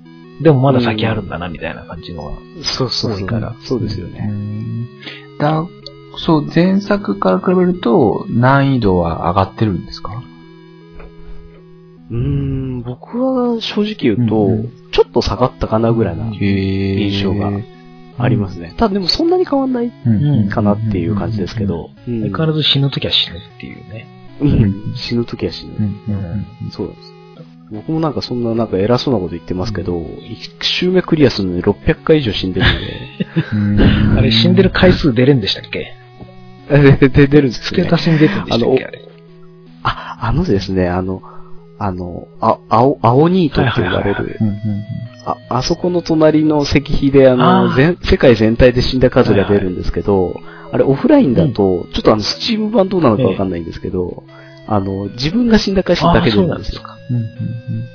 [0.42, 2.32] でもまだ先あるんだなみたいな感じのが。
[2.62, 3.56] そうそうそう。
[3.62, 4.26] そうですようね。
[4.26, 4.86] ん
[5.38, 5.66] だ
[6.16, 10.22] そう、前作から比べると難易度は上がってるんですか？
[12.10, 17.52] うーん、僕は正直言うと、うんうんちょっと下がったかなぐらいな印象が
[18.18, 18.74] ありますね。
[18.76, 21.90] ただでもそんなに変わんないうんかなっていう感じですけど。
[22.08, 24.08] うん相変わらず死ぬときは死ぬっていうね。
[24.40, 25.74] うん死ぬときは死ぬ。
[25.78, 27.09] うんうんそうです。
[27.70, 34.18] 僕もなんかそんななんか偉そうなこと言ってますけど、1周目クリアするのに600回以上死んでるんで、うん。
[34.18, 35.94] あれ、死んでる回数出れんでしたっけ？
[36.68, 37.96] で、で出るんですステータ。
[37.96, 38.84] スに出てんでしたっけ？
[38.84, 39.08] あれ。
[39.84, 41.22] あ、あのですね、あの、
[41.78, 44.56] あの、あ、青、青ニートって呼ばれる、うんうん
[45.24, 50.40] あ、あそこの隣の石碑で、あの、全、世界全体で死んだ数が出るんですけど、
[50.72, 54.24] あれオフラインだと、ちょっとあの、スチーム版どうなのかわかんないんですけど、
[54.70, 56.82] あの、自分が死んだ回数だけ出るんですよ。
[56.82, 56.96] か。
[57.10, 57.24] うんうん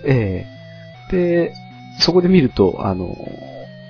[0.04, 0.56] ええ
[1.10, 1.54] で、
[2.00, 3.16] そこで見ると、あの、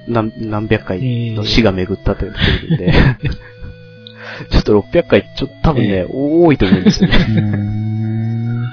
[0.07, 2.93] 何、何百回の死が巡ったって出てくるんで、
[4.51, 7.17] ちょっと600回、ちょっと多分ね、多いと思うんですよね。
[7.27, 8.65] うんうん。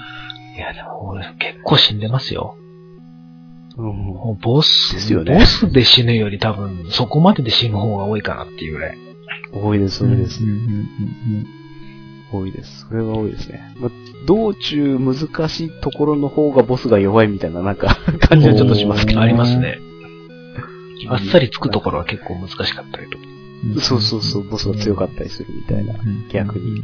[0.57, 2.57] いや、でも俺結構死んでますよ。
[3.79, 8.98] うんもうボス、ですよねボスで死ぬより多分、そこまでで死ぬ方が多いかなっていうぐらい。
[9.55, 10.51] 多いです、多いですうん。
[10.51, 11.62] うん
[12.33, 12.87] 多いです。
[12.88, 13.75] それは多いですね。
[13.79, 13.90] まあ、
[14.27, 19.21] 道中難しいところの方がボスが弱いみたいななんか 感じはちょっとしますけど。
[19.21, 19.79] ありますね。
[21.09, 23.25] あっさりつくところは結構難しかったりとか。
[23.75, 23.81] うん。
[23.81, 25.95] そうそうそう、ボスが強かったりするみたいな。
[26.31, 26.83] 逆に。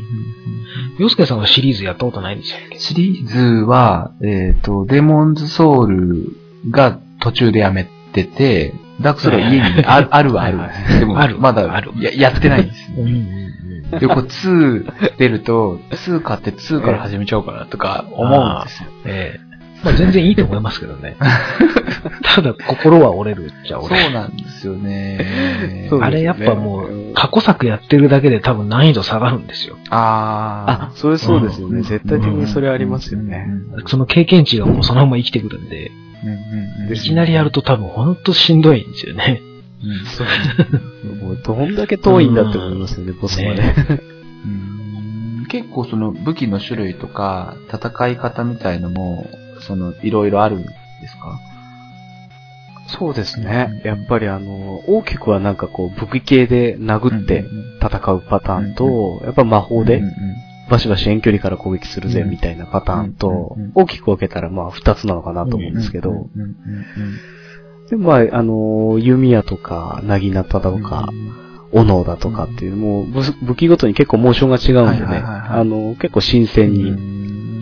[0.99, 2.79] 洋介さんはシリーズやったことないんでしたっけ？
[2.79, 6.33] シリーズは、えっ、と、デモンズソウル
[6.71, 10.99] が途中でやめてて、ダークソウルは家にあるあるはあるんです。
[11.01, 12.93] でも、まだあるややってないんです。
[12.97, 13.48] うん。
[13.91, 18.89] で、こう2出ると、2買って2から始めちゃおうかなとか思うんですよ。
[19.07, 19.49] ええ
[19.85, 21.17] まあ全然いいと思いますけどね。
[22.23, 24.15] ただ心は折れるっちゃそう折れる。
[24.15, 25.87] なんですよね。
[25.91, 29.77] そうあれやっぱもう過去作やってるだけで多分難易度下がるんですよ。
[29.91, 31.79] ああ、それそうですよね。
[31.79, 33.47] うん絶対的にそれありますよね。
[33.77, 33.87] ー。
[33.87, 35.93] その経験値がもうそのまま生きてくるんで、
[36.25, 36.35] うんうん
[36.89, 39.41] うんいきなりやると多分ほんとしんどいんですよね。
[39.83, 40.07] うん。
[40.07, 40.27] そう。
[41.25, 43.63] もうどんだけ遠いんだって思いますよね、ボスまで。
[44.45, 45.47] うん。
[45.49, 49.27] 結構その武器の種類とか戦い方みたいのも、
[49.61, 50.69] そのいろいろあるんで
[51.09, 51.39] すか？
[52.89, 53.83] そうですね。
[53.85, 57.45] やっぱりあの、大きくはなんかこう、武器系で殴って
[57.83, 60.03] 戦うパターンと、やっぱ魔法で
[60.71, 66.31] バシバシ遠距離から攻撃するぜみたいなパターンと大きく分けたらまあ二つなのかなと思うんですけど、
[67.91, 71.09] でまあ、あの、弓矢とか、なぎなたとか、
[71.73, 76.91] 斧だとかっていう、もう武武器ごとに結構モーションが違うんでね、あの、結構新鮮に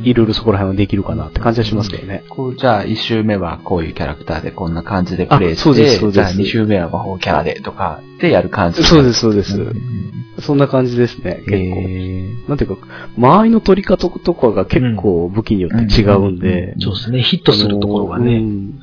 [0.06, 2.22] にいろいろそこら辺はできるかなって感じはしますけどね。
[2.28, 8.82] こう、じゃあ、一周目はこういうキャラクターでこんな感じでプレイして、あそうですそうですじゃあ、二周目は魔法キャラでとかでやる感じ。
[8.84, 9.60] そうです、そうです。
[9.60, 11.56] うんそんな感じですね、結構。
[11.56, 12.86] へなんていうか、
[13.16, 17.22] 間合いの取り方とかが結構武器によって違うんで、そうですね。
[17.22, 18.40] ヒットするところがうね。
[18.40, 18.78] ん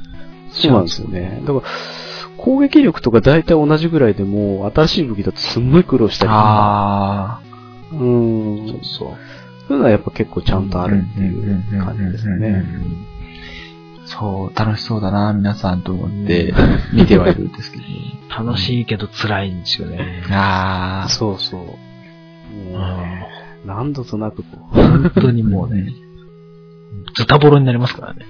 [0.53, 1.41] そうなんですよね。
[1.45, 1.65] だから、
[2.37, 7.41] 攻撃力とか大体同じぐらいでも、新しい武器だとすんごい苦労したりとか、あ
[7.91, 8.67] うん。
[8.67, 9.17] そうそう。
[9.67, 12.65] そういうのはやっぱ結構ちゃんとあるっていう感じですね。
[14.05, 16.53] そう、楽しそうだな、皆さんと思って
[16.93, 17.83] 見てはいるんですけど。
[18.45, 20.23] 楽しいけど辛いんですよね。
[20.29, 21.61] ああ、そうそう。
[21.61, 23.27] もうね
[23.65, 25.93] 何度となくこう、本当にもうね、
[27.15, 28.25] ズタボロになりますからね。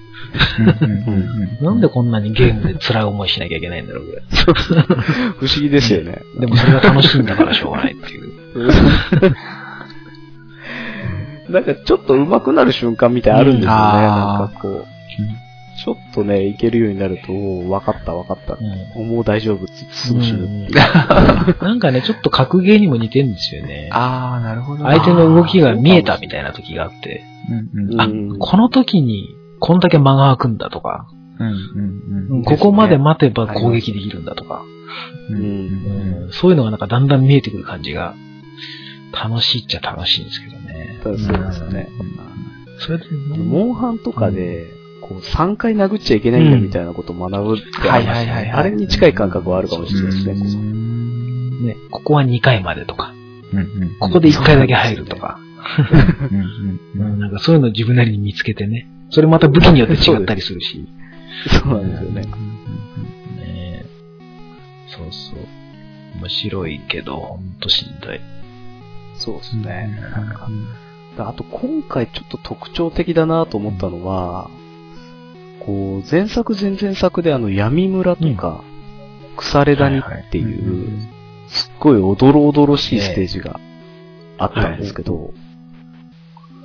[1.61, 4.23] なんでこんなにゲームで辛い思いしなきゃいけないんだろうぐらい。
[5.37, 6.21] 不思議ですよね。
[6.39, 8.33] でもそれが楽しいんだからしょうがないっていう。
[11.51, 13.75] なんかちょっと上手くなる瞬間みたいあるんですよね。
[13.75, 14.85] うんなんかこう、
[15.83, 18.57] ちょっとね、いけるようになると、分かった分かった。
[18.99, 19.67] もう大丈夫。
[19.91, 20.73] すぐ死ぬっていう。
[21.61, 23.89] なんかね、ちょっと格ゲーにも似てるんですよね。
[23.91, 24.85] ああ、なるほど。
[24.85, 27.23] 相手の動きが見えたみたいな時があって、
[27.75, 31.07] うんうんあうん、この時にこんだけ間が空くんだとか、
[31.39, 32.43] うんうんうん。
[32.43, 34.61] ここまで待てば攻撃できるんだとか、
[35.29, 35.37] うん。
[35.37, 36.23] うん。
[36.25, 38.13] うんそういうのがなんかだんだん見えてくる感じが、
[39.13, 40.99] 楽しいっちゃ楽しいんですけどね。
[41.01, 41.87] そうですよね。
[42.79, 43.05] それで、
[43.37, 44.65] モンハンとかで、
[44.99, 51.77] こう、3回殴っちゃいけないんだみたいなことを学ぶってありますはいはいあれに近い感覚はあるかもしれないですね。
[51.89, 52.13] ここ。
[52.15, 53.13] は2回までとか、
[53.53, 55.39] うんうんここで1回だけ入るとか、
[56.95, 58.89] なんかそういうのを自分なりに見つけてね。
[59.13, 60.53] それまた武器によって違ったりす。
[60.53, 60.87] るし。
[61.63, 62.21] そうなんですよね。
[63.37, 63.85] ね
[64.87, 66.19] そうそう。
[66.19, 67.53] 面白いけど、ほん。
[67.59, 67.99] としん。
[67.99, 68.19] どい。
[69.15, 69.99] そうですね。
[70.15, 70.33] なん。
[71.15, 74.49] かあと今回ちょっと特徴的だなと思ったのは、
[75.59, 78.63] こう、前作前々作であの闇村とか、
[79.37, 80.99] 腐れ谷っていう、
[81.49, 83.59] すっごいおどろおどろしいステージが
[84.39, 84.79] あったん。
[84.79, 85.35] ですけど、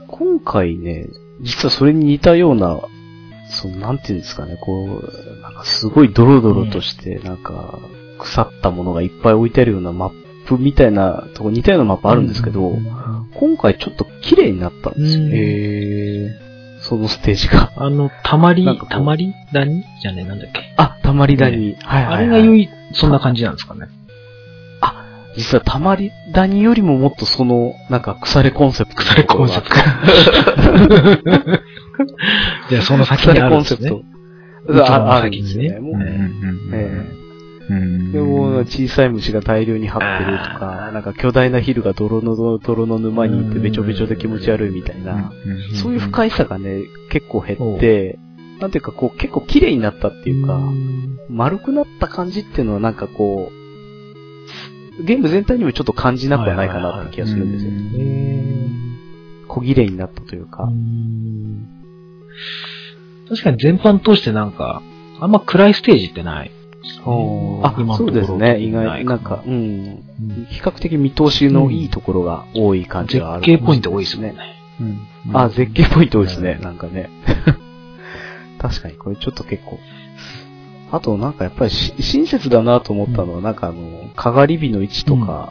[0.07, 1.07] 今回ね、
[1.41, 2.81] 実はそれに似たような、
[3.51, 7.79] その、なんていうんですかね、こう、なんかすごいドロドロとして、なんか、
[8.19, 10.11] 腐ったものがいっぱい置いてあるようなマッ
[10.47, 12.77] プみたいなとこ似たようなマップあるんですけど、
[13.35, 15.37] 今回ちょっと綺麗になったんですようんね。
[15.39, 16.31] へ
[16.81, 17.73] そのステージが。
[17.77, 20.75] あの、たまりたまり谷じゃねえ、なんだっけ？
[20.77, 21.77] あ、たまり谷。
[21.83, 22.15] はいはい、はい。
[22.15, 23.87] あれが良い、そんな感じなんですかね。
[25.39, 28.97] 実はたまり谷よりももっとその、なんか腐れコンセプト。
[28.97, 29.75] 腐れコンセプト。
[32.69, 33.91] じゃあ、その先腐れにあるんですね。
[33.91, 34.05] コンセ
[34.67, 34.85] プト。
[34.85, 35.81] ああるんですよね。
[35.81, 35.93] も
[38.13, 45.31] でも、小さい虫が大量に張ってるとか、なんか巨大なヒルが泥の泥の沼にいてべちょべちょで気持ち悪いみたいな、
[45.75, 48.19] そういう不快さがね、結構減って、
[48.59, 50.59] なんていうかこう結構綺麗になったっていうか、
[51.29, 53.58] 丸くなった感じっていうのはなんかこう、
[55.01, 57.71] ゲーム全体にもちょっと感じなくはないかなって気がするんですよ。
[59.49, 60.69] 小綺麗になったというか。
[63.29, 64.83] 確かに全般通してなんか、
[65.21, 66.51] あんま暗いステージってない。
[67.63, 68.61] あそうですね。
[68.61, 70.03] 意外、なんか、うん。
[70.49, 73.43] 比較的見通しのいいところが多い感じ絶がある。
[73.43, 74.37] 景ポイント多いですもんね。
[75.35, 76.61] あ、絶景ポイント多いですねう。
[76.61, 77.11] んなんかね。
[78.59, 79.79] 確かに、これちょっと結構。
[80.91, 85.51] あと、なんかやっぱりし親切だなと思ったのは、なんかあの、かがり火の位置とか、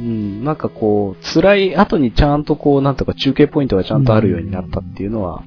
[0.00, 5.42] うん、なんかこう、辛い後にちゃんとこう、なんとか中継ポイントがちゃんとあるようになったっていうのは、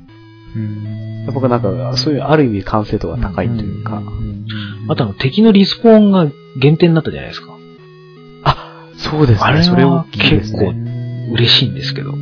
[1.28, 4.02] 僕はなんか、そういうある意味完成度が高いというか、
[4.90, 6.28] あとあの敵のリスポーンが
[6.60, 7.54] 限定になったじゃないですか。
[8.98, 9.40] そうですね。
[9.42, 11.30] あれは結構ね。
[11.34, 12.14] 嬉しいんですけど。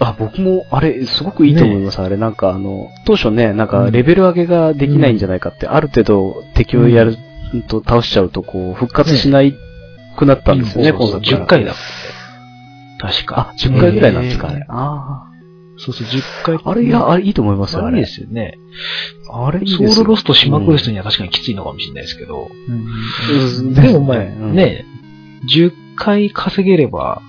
[0.00, 2.00] あ、僕も、あれ、すごくいいと思います。
[2.00, 7.16] あれ、なんかあの、当初ね、なんか、レベル上げができないんじゃないかって、ある程度敵をやる
[7.68, 9.54] と倒しちゃうと、こう、復活しない
[10.16, 11.82] くなったんですよね、そうそう今作10回だもんね。
[12.98, 13.52] 確か。
[13.52, 14.64] あ、10回ぐらいなんですかねへ。
[14.68, 15.30] あ
[15.76, 16.54] そうそう、10回。
[16.56, 16.60] あ。
[16.70, 18.10] あれ、いや、あれいいと思いますよ、あれいいで。
[18.10, 18.58] すよね。
[19.32, 22.48] あれソよウルロストしまくる人には確かにきついのかもしれないですけど。
[22.68, 22.72] う
[23.62, 24.84] んでもまあ、うんね、
[25.52, 27.22] 10回稼げれば、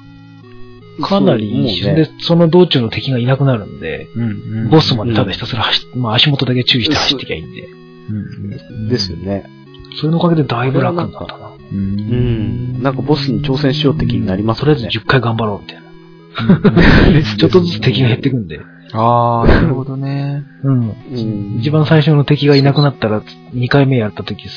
[1.02, 4.08] かなり一瞬でそその道中の敵がいなくなるんで、
[4.70, 9.50] ボスまでただひたすすら走っ、まあ足元だけ注意して走ってきゃいいんで、ですよね。
[9.98, 11.48] それのおかげでだいぶ楽になったな。
[11.48, 12.84] ううん。
[12.84, 14.90] なんかボスに挑戦しようって気になりますとりあえずね。
[14.94, 15.86] 10回頑張ろうみたいな。
[17.38, 18.60] ちょっとずつ敵が減ってくんで。
[18.92, 20.44] ああ、なるほどね。
[20.64, 20.80] うん。
[20.80, 20.84] う
[21.16, 23.22] ん一番最初の敵がいなくなったら、
[23.54, 24.48] 2回目やった時、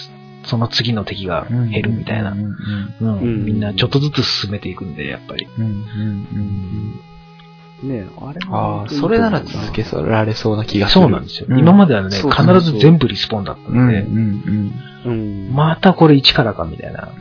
[0.49, 2.33] その次の敵が減るみたいな。
[2.33, 2.57] うん
[3.01, 5.47] うんみんなちょっとずつ進めていくんで、やっぱり。
[7.83, 11.03] ねあれああ、それなら続けられそうな気がする。
[11.03, 11.47] そうなんですよ。
[11.49, 14.73] うん今まではね、必ず全部リスポーンだったうんんで、うん
[15.07, 15.55] うん。
[15.55, 17.13] またこれ1からかみたいな。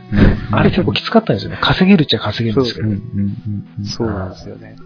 [0.50, 0.54] うん。
[0.54, 1.58] あれ結構きつかったんですよね。
[1.60, 2.88] 稼げるっちゃ稼げるんですけど。
[2.88, 3.02] うんうん
[3.78, 3.84] うん。
[3.84, 4.76] そうなんですよね。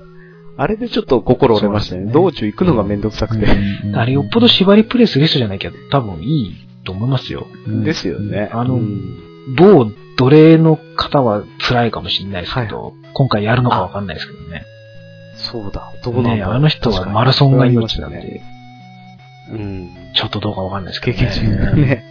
[0.58, 2.12] あれでちょっと心折れましたよね。
[2.12, 3.46] 道中行くのがめんどくさくて。
[3.94, 7.46] あれよっぽど縛りプレイする人じゃないけど、多分いいと思いますよ。
[7.84, 8.50] ですよね。
[8.52, 14.64] あのうん某奴隷の方は辛いかもしれないですけど、今回やるのかわかんないですけどね。
[15.34, 15.92] そうだ。
[16.04, 18.40] どうなんだねあの人はマラソンが命なんで、
[19.50, 19.90] うん。
[20.14, 21.86] ちょっとどうかわかんないですけ経ど験値ね。
[21.86, 22.04] ね。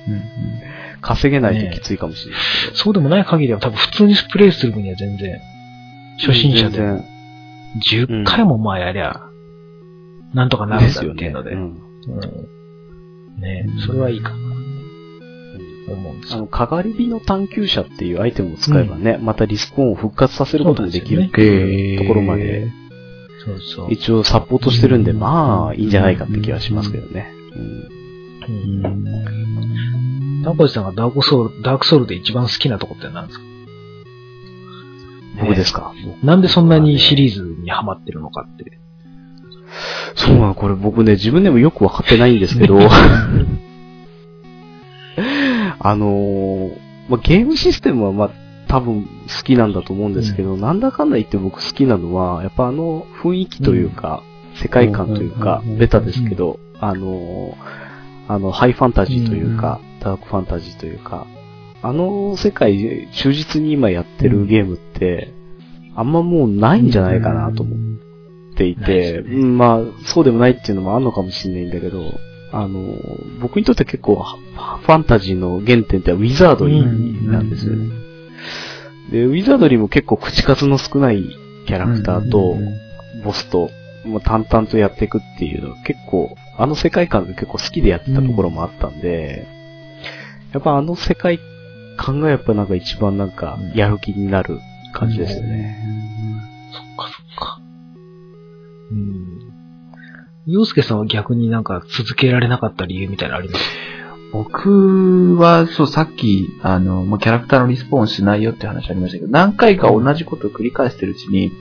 [1.02, 2.78] 稼げないときついかもしれないけど。
[2.78, 5.40] そうでもない限りは多分普通にプレイする分には全然、
[6.20, 7.06] 初心者で全も
[7.90, 9.22] 10回もまあやりゃ、
[10.34, 11.52] なんとかなるんだっていうので。
[11.52, 11.82] うんうん
[13.40, 14.38] ねそれはいいかな、
[15.94, 16.38] 思うんですよ。
[16.38, 22.70] あの、かがり火の探求者っていうアイテムを使えばね、またリスポーンを復活させることもできるっていうところまで、
[23.46, 23.92] そうそう。
[23.92, 27.28] 一応サポートしてるんで、まあ、いいんじゃないかって気はしますけどね。
[27.56, 30.44] うんうん。
[30.44, 33.46] タコジさんがダークソウル、ダークソウルで一番好きなとこって何ですか？
[35.40, 35.94] 僕ですか？
[36.24, 38.80] なんでそんなにシリーズにハマってるのかって。
[40.16, 42.78] そうなの、これ僕ね、自分でもよくわかってないんですけど、
[45.84, 46.78] あのー
[47.10, 48.32] まあ、ゲームシステムはまあ、
[48.68, 54.24] 多分好きなんだと思うんですけど、なんだかんだ言って僕好きなのは、やっぱあの雰囲気というか、
[54.62, 57.92] 世界観というか、ベタですけど、あのー
[58.28, 61.28] あの、ハイファンタジーというか、ダークファンタジーというか、
[61.82, 65.34] あの世界、忠実に今やってるゲームって、
[65.96, 69.58] あんまもうないんじゃないかなと思っていて、うん。
[69.58, 72.04] まあ、そうでもないっていうのもあるのかもしれないんだけど、
[72.52, 72.96] あの、
[73.40, 77.96] 僕にとって結構ファンタジーの原点ってウィザードリーなんですよね。
[79.12, 81.24] で、ウィザードリーも結構口数の少ない
[81.66, 82.58] キャラクターと、
[83.24, 83.70] ボスと、
[84.06, 89.48] もう淡々とやっていくっていうの結構、あの世界観で結構好きでやってたところもあったんで、
[90.54, 91.40] やっぱあの世界
[91.98, 94.60] 観がやっぱなんか一番なんかやる気になる
[94.94, 95.78] 感じですよね。
[96.72, 97.60] そっかそっか。
[98.92, 99.41] うん。
[100.48, 103.64] 洋介さんは逆になんか続けられなかった理由みたいなのあります？
[104.34, 111.52] 僕は、そう、さっき、あの、もうキャラクターのリスポーンしないよって話ありましたけど、何回か同じことを繰り返してるうちに、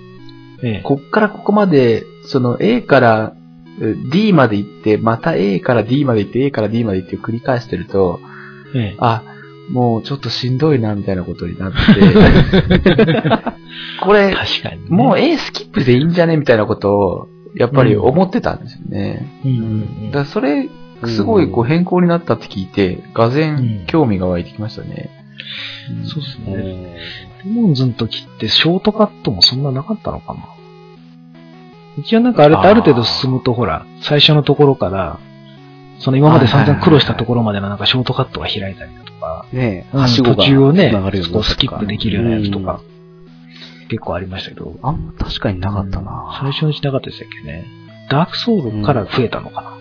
[0.62, 0.80] ええ。
[0.84, 3.32] こっからここまで、その A から
[3.80, 8.20] え D まで行って、また A から D まで行って、A から D まで行って繰り返してると、
[8.74, 8.96] ええ。
[9.00, 9.24] あ、
[9.70, 11.78] もうちょっとしんどいな、みたいなことになって、
[14.00, 14.36] これ、ね。
[14.88, 16.36] もう A スキップでいいんじゃね？
[16.36, 19.26] みたいなことを、やっぱり思ってたんですよね。
[19.44, 20.10] うんうんうん。
[20.10, 20.68] だからそれ、
[21.06, 23.82] すごいこう変更になったって聞いて、がぜうん。
[23.84, 25.10] ん興味が湧いてきましたね。
[26.04, 26.56] そうですうね。
[26.56, 26.94] ん
[27.44, 30.40] レモンズの時ってショートカットもそんななかったのかな？
[31.98, 35.18] 一応なんかあれってある程度進むとほら、最初のところから、
[35.98, 40.92] その今まで散々苦労したところまでのなんかショートカットが開いたりだとか、ねえ、うん途中をね
[41.42, 42.80] スキップできるようなやつとか、
[43.90, 44.78] 結構ありましたけど。
[44.82, 46.38] あんま確かになかったな。
[46.40, 47.66] 最初のうちなかったでしたっけね。
[48.08, 49.76] ダークソウルから増えたのかな。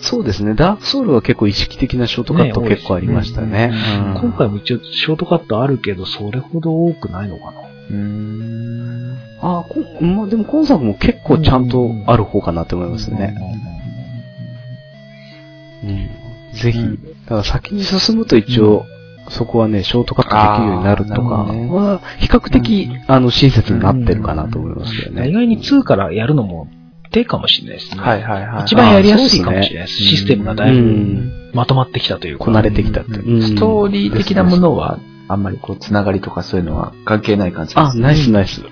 [0.00, 0.54] そうですね。
[0.54, 3.72] ダークソウルは結構意識的なショートカットね結構ありましたね。
[4.16, 7.60] うん今回も一応ショートカットあるけど、それほど多くないのかな。
[7.60, 9.18] うーん。
[9.40, 13.34] あこまあでも今作も結構ちゃんとある方かなって思いますね。
[15.84, 16.58] うん。
[16.58, 18.86] ぜひ、うんだから先に進むと一応、
[19.30, 25.28] そこはね、ショートカットできるようになるとかは、比較的、あの、親切になってるかなと思いますよね。
[25.28, 26.68] 意外に2からやるのも
[27.10, 28.00] 手かもしれないですね。
[28.00, 28.62] はいはいはい。
[28.64, 30.02] 一番やりやすいかもしれないです。
[30.02, 31.50] システムがだういぶん。
[31.54, 32.44] まとまってきたというか。
[32.44, 33.18] こなれてきたって。
[33.18, 34.98] うんストーリー的なものは、
[35.28, 38.62] あんまりこう、つながりとかそういうのは関係ない感じですあ、ナイスナイス。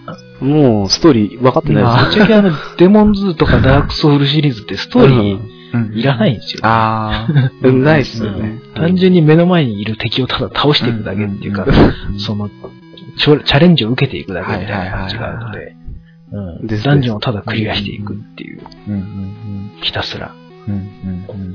[0.41, 5.41] もう、ストーリー分かってぶっないちゃけあの、デモンズとかダークソウルシリーズってストーリー
[5.77, 6.61] うんいらないんですよ。
[6.63, 7.29] あ
[7.63, 7.73] です。
[7.77, 8.59] ないっすよね。
[8.75, 12.51] 単純に目の前にいる敵をただ倒していくだけっていうか、うんその、
[13.17, 15.77] チャレンジを受けていくだけみたいな感じがあるので、
[16.33, 20.33] うんダンジョンをただクリアしていくっていう、うんうんひたすら。
[20.69, 20.75] うん。
[20.75, 21.55] うんうん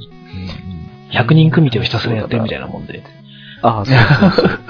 [1.12, 3.04] 100人組手をひたすらやってるみたいなもんで。
[3.62, 3.98] あ、そう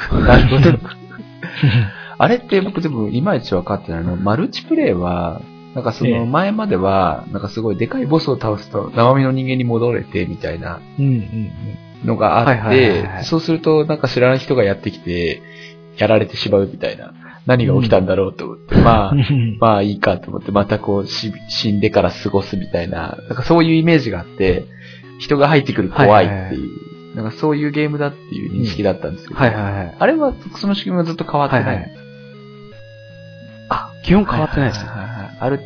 [0.10, 0.24] そう。
[0.24, 0.80] なるほど。
[2.18, 5.42] あれって僕でもいまいち分かってないの、マルチプレイは、
[5.76, 11.52] なんかそええの前までは、なんかすごいでかいボスを倒すと生身の人間に戻れてみたいなうんうん
[12.06, 15.42] のがあって、いそうするとなんか知らない人がやってきて、
[15.98, 17.14] やられてしまうみたいな。
[17.48, 19.58] 何が起きたんだろうと思って、まあう、ん。
[19.60, 24.66] まあいいかと思って、またこうし死んでから過ごすみたいな、なんかそういうイメージがあって、
[25.20, 29.96] 人が入ってくる怖いっていう、なんかそういうゲームだっていう認識だったんですけど、はいはいはい。
[29.98, 31.66] あれはその仕組みはずっと変わってない。
[31.66, 31.92] はいはい
[33.70, 34.86] あ、基本変わってないです。
[34.86, 35.11] はいはいはい
[35.42, 35.60] ある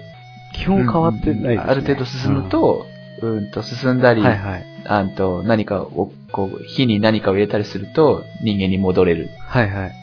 [0.53, 1.57] 基本変わってないね。
[1.57, 2.85] ある程度進むと、
[3.21, 4.65] うんと進んだり、うん、はいはい。
[4.87, 9.29] あんと何かを、こう、火に何かを入れたりすると人間に戻れる。
[9.47, 9.95] はいはい。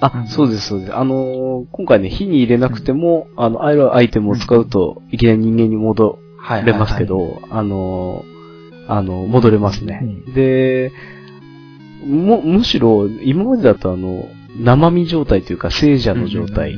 [0.00, 0.96] あ、うんそうです、そうです。
[0.96, 10.00] あのー今回ね、火に入れなくても、あの、あるアイテムを使うと、いきなり人間に戻はいれますけど、あのーあの、戻れますね。
[10.02, 10.92] うんで、
[12.04, 16.76] も、むしろ、今までだとあの、生身状態というか、聖者の状態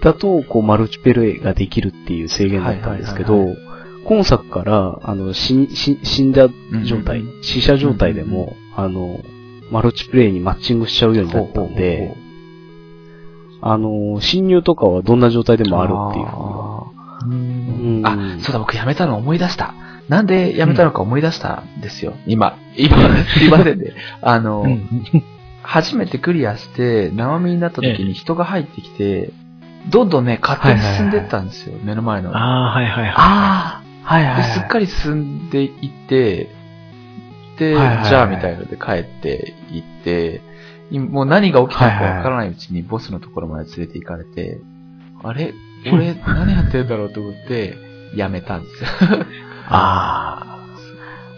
[0.00, 3.54] だと、こう、マルチペレイができるっていう制限だったんですけど、
[4.04, 6.48] 今作から、あの、死死死んだ
[6.84, 9.20] 状態、うん死者状態でも、あの、
[9.70, 12.16] マルチプレイにマッチングしちゃうようになったんで、
[13.62, 18.02] あの、侵入とかはどんな状態でもあるっていうふうに。
[18.04, 19.74] あ、そうだ、僕やめたの思い出した。
[20.08, 22.14] なんでやめたのか思い出したんですよ。
[22.26, 22.96] 今、 今、
[23.26, 23.92] すいませんね。
[24.22, 25.04] あの、うん。
[25.62, 29.30] 初めてクリアして、生身になった時に人が入ってきて、
[29.88, 32.36] どんどんね、勝手に進んでったんですよ、目の前の。
[32.36, 33.14] ああ、はいはいはい。
[33.16, 34.42] ああ、はいはい、はい。
[34.42, 36.48] ですっかり進んでいって、
[37.58, 40.42] で、はいはいはいじゃあみたいので帰っていって、
[40.90, 44.60] いもう何が起きたのかわからないうちにボスのところまで連れて行かれて、
[45.22, 45.54] あれ？
[45.92, 47.76] 俺何やってんだろうと思って、
[48.14, 48.88] やめたんですよ。
[49.68, 50.44] あ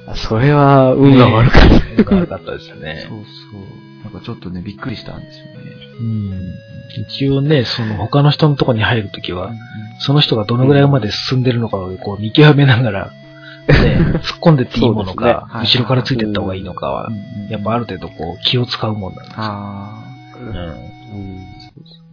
[0.08, 0.14] あ。
[0.14, 1.62] それは、運が悪かっ
[1.96, 2.04] た。
[2.04, 2.16] た。
[2.16, 3.18] 悪かったですよねそう。
[3.18, 4.04] そう。
[4.04, 5.52] なんかちょっとね、びっくりしたんですよね。
[6.00, 9.52] うん一応ね、その他の人のとこに入るときは、
[9.98, 13.12] その人がどのぐらいまで進んでるのかをこう見極めながら、
[13.68, 17.14] ね、 突っ込んでっていいものか、はい後ろからついてった方がいいのかはうん、
[17.44, 19.36] うんやっぱある程度こう気を使うもんなんですよ。
[19.38, 20.04] あ
[20.40, 21.36] うんうん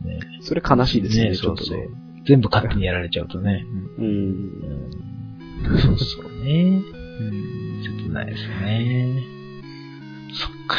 [0.05, 2.09] ねそれ悲しいですね、ねちょっとねそうそう。
[2.25, 3.65] 全部勝手にやられちゃうとね。
[3.97, 4.05] うん。
[4.05, 4.09] う
[5.75, 6.51] んそうそうね。
[6.51, 9.23] ーうんちょっとないですね。
[10.33, 10.77] そっか。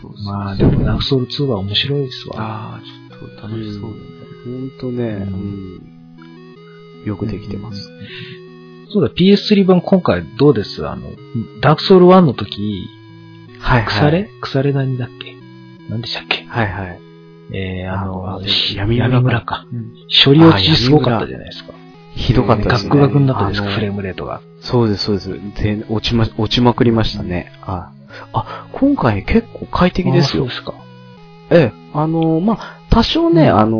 [0.00, 2.34] そうそうまあでも、ダークソウル2は面白いですわ。
[2.38, 2.80] ああ、
[3.20, 3.94] ちょっと楽しそうだね。
[4.44, 5.82] ほんとね、うん。
[7.04, 7.90] よくできてます。
[8.90, 10.86] そうだ、PS3 版今回どうです？
[10.86, 11.10] あの、
[11.60, 12.86] ダークソウル1の時、
[13.58, 14.28] はい腐れ？
[14.40, 15.36] 腐れ何だっけ？
[15.88, 16.44] 何でしたっけ？
[16.44, 17.00] はいはい。
[17.52, 19.66] えー、あの、あのし闇村闇村か。
[19.72, 19.92] うん
[20.24, 21.72] 処理落ちすごかったじゃないですか。
[22.14, 22.90] ひどかったですね。
[22.90, 24.40] ガックガクになったじゃないですか、フレームレートが。
[24.60, 25.30] そうです、そうです。
[25.56, 27.52] 全落ちま、落ちまくりましたね。
[27.62, 27.92] あ、
[28.32, 30.46] あ、今回結構快適ですよあ。
[30.46, 30.74] そうですか。
[31.50, 33.78] ええ、あのまあ、多少ね、うんあの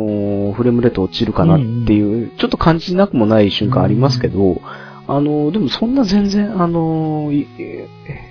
[0.51, 4.61] ーフレームレート落ちるかなっていう、ちょっと感じなくもない瞬間ありますけど、
[5.07, 7.31] あのーでもそんな全然、あの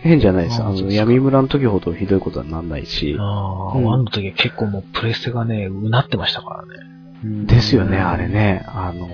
[0.02, 0.62] 変じゃないです。
[0.62, 3.16] あの、闇村の時ほどひどいことはなんないし。
[3.18, 7.46] ああ、うんワンの時は結構もうプレステがね、うなってましたからね。
[7.46, 8.28] ですよね、あれ。
[8.28, 8.64] ね。
[8.66, 9.10] あのー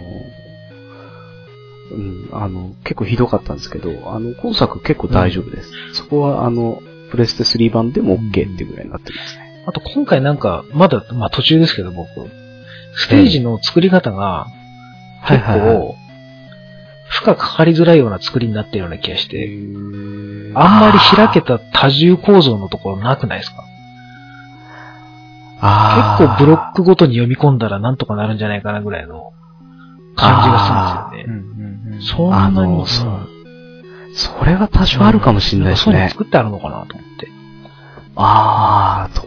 [1.92, 5.70] うん、あの、結構ひどかったんですけど、あの、今作結構大丈夫です。
[5.92, 9.41] そこは、あの、プレステ3版でも OK っていうぐらいになってますね。
[9.66, 12.08] あと今回なんか、まだ、まあ途中ですけど僕、
[12.94, 14.46] ステージの作り方が、
[15.20, 15.96] はい結構、
[17.08, 19.50] 負荷かかりづらいような作りになってるような気がして、
[20.54, 23.64] ああんまり開けた多重構造のところなくないですか？
[25.60, 29.32] あ結構ブロックごとに読み込んだらなんとかなるんじゃないかなぐらいの
[30.16, 32.28] 感じがするんですよね。
[32.28, 33.28] そんあなに、のそう
[34.14, 35.92] それは多少あるかもしれないですね。
[35.92, 36.08] そういうの。
[36.10, 37.28] 作ってあるのかなと思って。
[38.16, 39.22] ああ、ど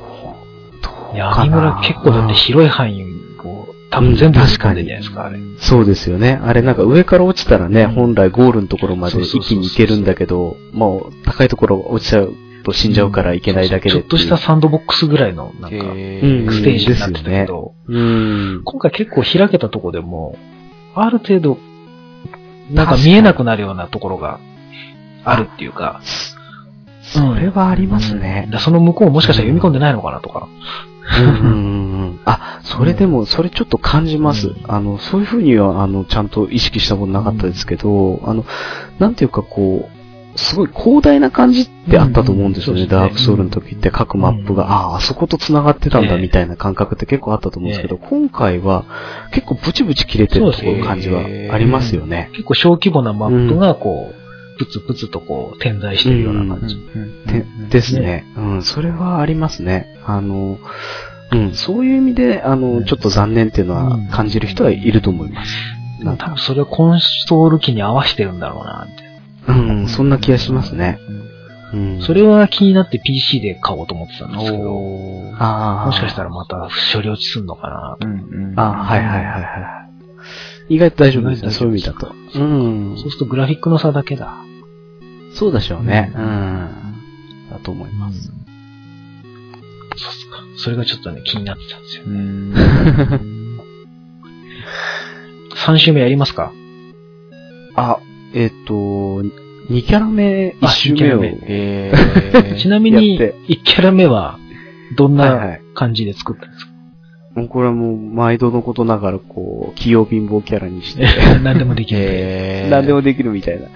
[1.16, 1.46] う、どうかな。
[1.46, 3.04] 闇村結構だって広い範囲
[3.44, 5.40] を多分全部突っ込んでるんじゃないですか、あれ。
[5.58, 6.40] そうですよね。
[6.44, 18.62] あれなんか上から落ちたらね、うん本来ゴールのところまで一気に行けるんだけど、もう高いところ落ちちゃうと死んじゃうからいけないだけでちょっとしたスサンドボックスぐらいの、なんか、うんステージになってたけど、うん。
[18.66, 20.38] 今回結構開けたとこでも、
[20.96, 21.58] ある程度、
[22.72, 24.40] なんか見えなくなるようなところが
[25.24, 26.02] あるっていうか、
[27.04, 28.54] それはありますうんねだか。
[28.54, 30.48] らその向こうもしかしたら読み込んでないのかなとか。
[31.20, 32.20] うんうんうんうん。
[32.26, 34.48] あ、それでも、それちょっと感じます。
[34.48, 34.56] うん。
[34.68, 38.46] あの、そういうふうには、あの、ちゃんと意識したことなかったですけど、あの、
[39.00, 39.96] なんていうかこう、
[40.38, 42.82] すごい広大な感じってあったと思うんですよね。
[42.82, 42.90] うん。
[42.90, 43.08] そうですね。
[43.08, 44.70] ダークソウルの時って各マップが、うん。
[44.70, 46.22] ああ、あそこと繋がってたんだええ。
[46.22, 48.84] みたいな感覚って結構あったと思うんですけど、今回は
[49.32, 52.30] 結構ブチブチ切れてるところ感じはありますよね。
[52.34, 54.26] 結構小規模なマップがこう、
[54.58, 56.76] プツプツとこう点在してるような感じ。
[56.76, 58.26] てですね。
[58.38, 59.95] うん、それはありますね。
[60.06, 60.58] あの、
[61.32, 65.54] うん、そういう意味で、あの、ちょっと残念っていうのは感じる人はいると思います。
[66.04, 69.04] なんか、多分それをコンソール機に合わせてるんだろうな、って。
[69.48, 69.54] う
[69.84, 71.00] ん、そんな気がしますね。
[71.74, 72.02] うん。
[72.02, 75.86] それは気になって PC で買おうと思ってたんですけど、ああ。
[75.88, 78.08] もしかしたらまた処理落ちすんのかなと。
[78.62, 79.82] あはいはいはいは
[80.70, 80.76] い。
[80.76, 82.12] 意外と大丈夫ですね、そういう意味だと。
[82.36, 84.36] うんそうするとグラフィックの差だけだ。
[85.34, 86.12] そうでしょうね。
[86.16, 86.70] ううんん。
[87.52, 88.32] だと思います。
[89.98, 90.38] そうっすか。
[90.58, 92.04] それがちょっとね、気になってたんですよ。
[95.56, 96.52] 3週目やりますか？
[97.76, 98.00] あ、
[98.34, 99.30] えっと、2
[99.86, 101.22] キャラ目、1周目を。
[101.24, 104.38] 二キャラえー ちなみに、やって1キャラ目は、
[104.96, 105.36] どんはいは。
[105.46, 106.72] ない感じで作ったんですか、
[107.36, 111.06] もうこれはもう、毎度のことながら、こう、器用貧乏キャラにして、
[111.44, 112.00] 何でもできる。
[112.02, 113.68] えー何でもできるみたいな。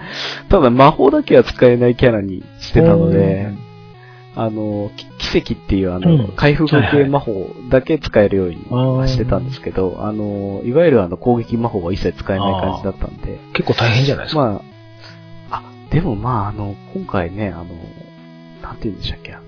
[0.48, 3.48] ただ、魔法だけは使えないキャラにしてたので、
[4.36, 4.90] あの、
[5.30, 8.56] き奇跡っていうあの、うん回復系魔法だけ使えるように
[9.08, 14.40] してたんですけど、あの、いわゆるあの攻撃魔法は一切使えない感じだったんで、結構大変じゃないですか？
[14.40, 14.62] ま
[15.50, 17.66] あ、あ、でもまああの、今回ね、あの、
[18.62, 19.44] なんて言うんでしたっけ、あの、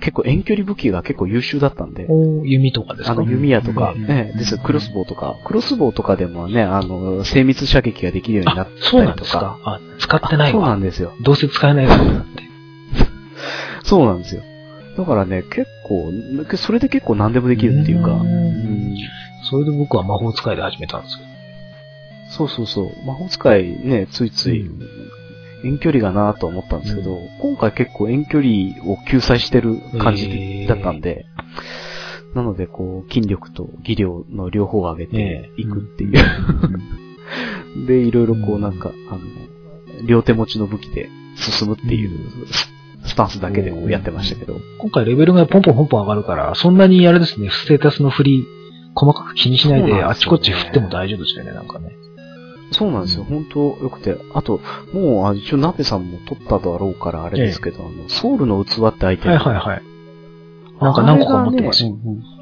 [0.00, 3.12] 結構遠距離武器が結構優秀だったんで、お弓とかですか？
[3.12, 9.58] あの、弓矢とか、うんね、ですクロスボウとか、クロスボウとかでもね、あの、精密射撃ができるようになあっ、そうたりとか。
[9.66, 10.16] なんですか？
[10.16, 10.74] あ、使ってないあそうなわ。
[10.76, 11.12] んですよ。
[11.22, 12.42] どうせ使えないわと思って。
[13.84, 14.42] そうなんですよ。
[14.96, 16.12] だからね、結構、
[16.56, 18.26] それで結構何でもできるっていうか、うん。
[18.26, 18.96] うん。
[19.48, 21.30] それで僕は魔法使いで始めたんですけど。
[22.30, 23.06] そうそうそう。
[23.06, 24.70] 魔法使いね、ついつい、
[25.64, 31.26] 遠距離がなとは思ったんですけど、今回結構遠距離を救済してる感じだったんで、
[32.34, 36.12] なのでこう、筋力と技量の両方を上げていくっていう。
[37.86, 39.20] で、いろいろこうなんか、あの、
[40.06, 42.10] 両手持ちの武器で進むっていう
[43.04, 44.60] ススタンスだけでやってましたけど。
[44.78, 48.46] 今回レベルがポンポンポンポン上がるから、そんなにあれですね、ステータスの振り、
[48.94, 51.96] 細かく気にしないで、あっちこっち振っても大丈夫ですよね、なんかね。
[52.72, 53.24] そうなんですよ。
[53.24, 54.16] 本当良くて。
[54.34, 54.60] あと、
[54.92, 59.34] もう、あ一応、ナベさんも取っただろうからあれですけど、あの、ソウルの器ってアイテム。
[59.34, 59.82] はいはいはい。
[60.80, 61.84] なんか何個か持ってます。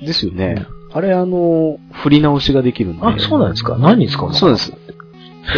[0.05, 0.67] ですよね。
[0.93, 3.03] あれ、あの、振り直しができるんで。
[3.05, 4.73] あ、そうなんですか何に使うのそうです。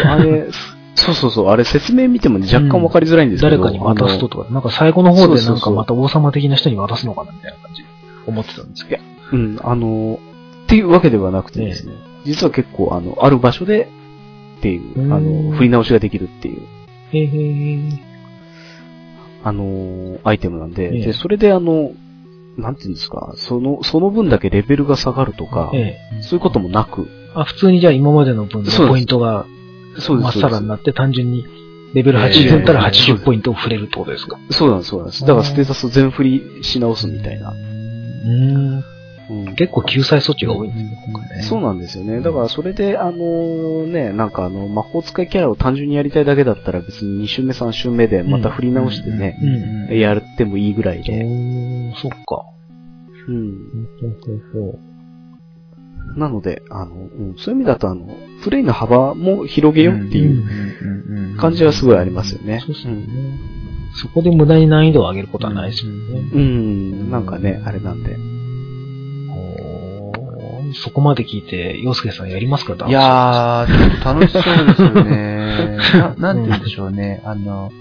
[0.05, 0.47] あれ、
[0.95, 7.89] そうそうそう、あれ説明見てもね、若干わかりづらいんですけど、誰かに渡すととか、なんか最後の方でなんかまた王様的な人に渡すのかなみたいな感じで
[8.27, 9.03] 思ってたんですけど。
[9.33, 10.19] うん、あの、
[10.65, 11.93] っていうわけではなくてですね、
[12.25, 13.89] 実は結構、あの、ある場所で、
[14.59, 15.49] っていう、あうん。
[15.49, 16.61] の、振り直しができるっていう、
[17.11, 17.97] へへー。
[19.43, 21.05] あの、アイテムなんで、ええ。
[21.07, 21.91] で、それであの、
[22.57, 26.21] なんていうんですか、その、その分だけレベルが下がるとか、ええ。
[26.21, 29.45] そういうこともなく、あ、普通にじゃあ今までの分のポイントが
[29.99, 31.45] そうまっさらになって単純に
[31.93, 34.37] レベル80ええだったら80ポイントを触れるってことですか？
[34.49, 35.21] そうなんです、そうなんです。
[35.21, 37.51] だからステータスを全振りし直すみたいな。
[37.51, 38.75] うーん。
[38.77, 38.83] うん
[39.55, 41.43] 結構救済措置が多いんですよ、今回ね。
[41.43, 42.19] そうなんですよね。
[42.19, 49.37] だからそれで、あのね、なんかあの、魔法使いキャラを単純にやりたいだけだったら別に2周目3周目でまた振り直してね、
[49.89, 49.97] うん。
[49.97, 51.13] やってもいいぐらいおで。
[51.23, 52.43] ー、そっか。
[53.29, 53.53] うん。
[54.01, 54.79] ほうほうほう
[56.15, 58.07] なので、あの、うんそういう意味だとあの、
[58.43, 62.59] プレイの幅も広げようっていう感じはすごいありますよね。
[62.59, 63.05] そうですね。
[63.95, 65.97] そこで無駄に難易度を上げることはないですよね。
[66.33, 66.41] うん。
[66.41, 66.43] う
[67.05, 67.11] ん。
[67.11, 68.17] なんかね、あれなんで。
[70.75, 75.77] そこまで聞いて、洋介さんやりますかいやー、ちょっと楽しそうですよね。
[76.17, 77.21] ななんて言うんでしょうね。
[77.25, 77.71] あの、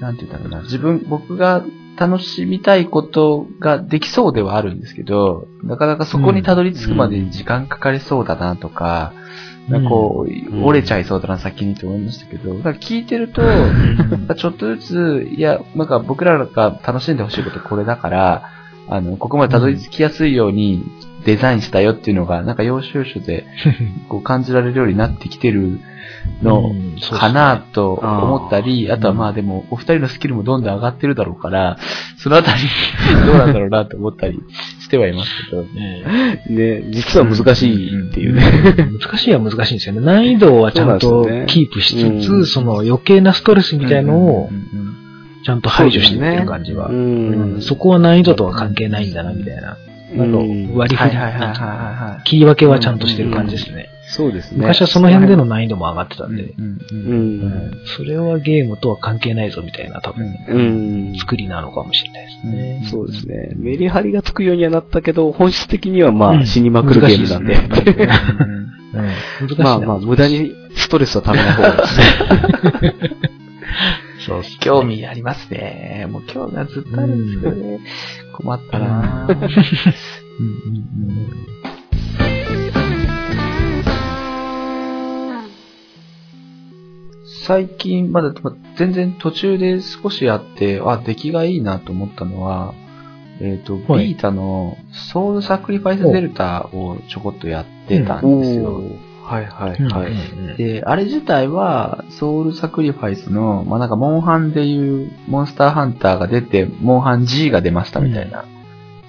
[0.00, 0.62] なんて言うんだろうな。
[0.62, 1.64] 自分、僕が
[1.96, 9.12] 楽しみたいことができそうではあるんですけど、なかなかそこにたどり着くまでに時間かかりそうだなとか、
[9.68, 12.62] なんかこう、ん折れちゃいそうだな、先にと思いましたけど、なん。
[12.62, 13.42] か聞いてると、
[14.36, 18.42] ちょっとずつ、いや、なんか僕らが楽しんでほしいことこれだから、
[18.88, 20.84] あの、ここまでたどり着きやすいように
[21.24, 23.46] デザインしたよっていうのが、なんか要所要所で
[24.08, 25.80] こう感じられるようになってきてる
[26.42, 26.72] の
[27.18, 31.78] かなと思ったり、あとはまあでも、お二人のスキルもどんどん上がってるだろうから、
[32.18, 32.62] そのあたり
[33.26, 34.40] どうなんだろうなと思ったり
[34.80, 35.62] してはいますけど。
[35.62, 36.44] ね。
[36.48, 38.42] ね、実は難しいっていうね。
[39.00, 40.00] 難しいは難しいんですよね。
[40.00, 42.46] 難易度はちゃんとキープしつつ、うん。
[42.46, 44.50] その余計なストレスみたいのを
[45.44, 46.90] ちゃんと排除していってる感じは。
[47.60, 49.76] そこは難易度とは関係ないんだな、みたいな。
[50.16, 50.38] なんか
[50.78, 52.24] 割り振り、はいはいはいはいはい。
[52.24, 53.90] 切り分けはちゃんとしてる感じですね。
[54.06, 54.58] そうですね。
[54.58, 56.54] 昔はその辺での難易度も上がってたんで。
[57.96, 60.58] それはゲームとは関係ないぞみたいな多分、う
[61.12, 61.16] ん。
[61.18, 62.88] 作りなのかもしれないですね。
[62.90, 63.52] そうですね。
[63.56, 67.56] メリハリがつくようにはなったけど、本質的にはまうんあ死にまくるゲームなんで。
[69.58, 71.98] まあまあ、無駄にストレスはためない方がいいです
[72.82, 73.30] ね。
[74.26, 76.06] そう興味ありますね。
[76.10, 77.80] もう興味はずっとあるんですけどね。
[78.36, 79.34] 困ったなぁ
[80.40, 80.76] うんうん
[81.08, 81.54] うん
[87.46, 88.32] 最近、まだ
[88.78, 92.72] 全然途中で少しやって、あ、出来がいいなと思ったのは、
[93.40, 98.80] えっ、と、はいビータのソウルサクリファイスデルタをちょこっとやってたんですよ。
[99.24, 100.12] はいはいうんはい。
[100.12, 100.48] うん。
[100.50, 108.44] うんで、あれ自体は、ソウルサクリファイスの、まあ、なんか、モンハンでいう、モンスターハンターが出て、モンハン G が出ましたみたいな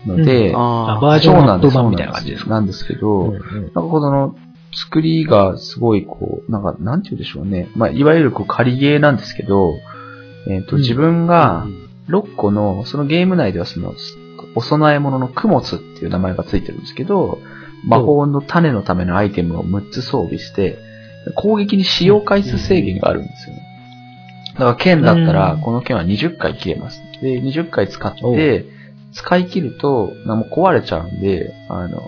[0.06, 0.56] ので、うん。
[0.58, 2.50] ああバージョンアップそうなんです版みたいな感じですか？
[2.50, 3.42] なんですけど、うんうん。
[3.42, 4.36] なんかこの、
[4.74, 7.70] 作りがすごいこう、なんか、なんて言うでしょうね。
[7.76, 9.74] まあ、いわゆるこう、仮ゲーなんですけど、
[10.50, 10.82] えっ、と、うん。
[10.82, 11.66] 自分が、
[12.10, 13.94] 6個の、そのゲーム内ではその、
[14.56, 17.40] お供え物のクモスっていう名前がついてるんですけど、
[17.86, 20.78] 魔法の種のためのアイテムを6つ装備して、
[21.36, 23.62] 攻撃に使用回数制限があるんですよね。
[24.54, 27.02] だから剣だったらう、んこの剣は20回切れます。
[27.22, 28.66] で、20回使っおて、
[29.14, 32.02] 使い切ると、なもう壊れちゃうんで、あの、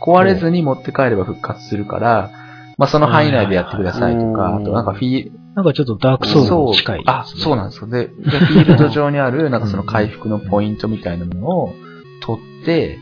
[0.00, 2.30] 壊れずに持って帰れば復活するから、
[2.76, 7.88] まあその範囲内でやってくださいとか、はいあとなんかフィー、なんかちょっとダークソウルに近い、あ、そうなんですよ。
[7.88, 11.74] で、でフィールド上にある、なんかその回復のポイントみたいなものを
[12.22, 12.98] 取って、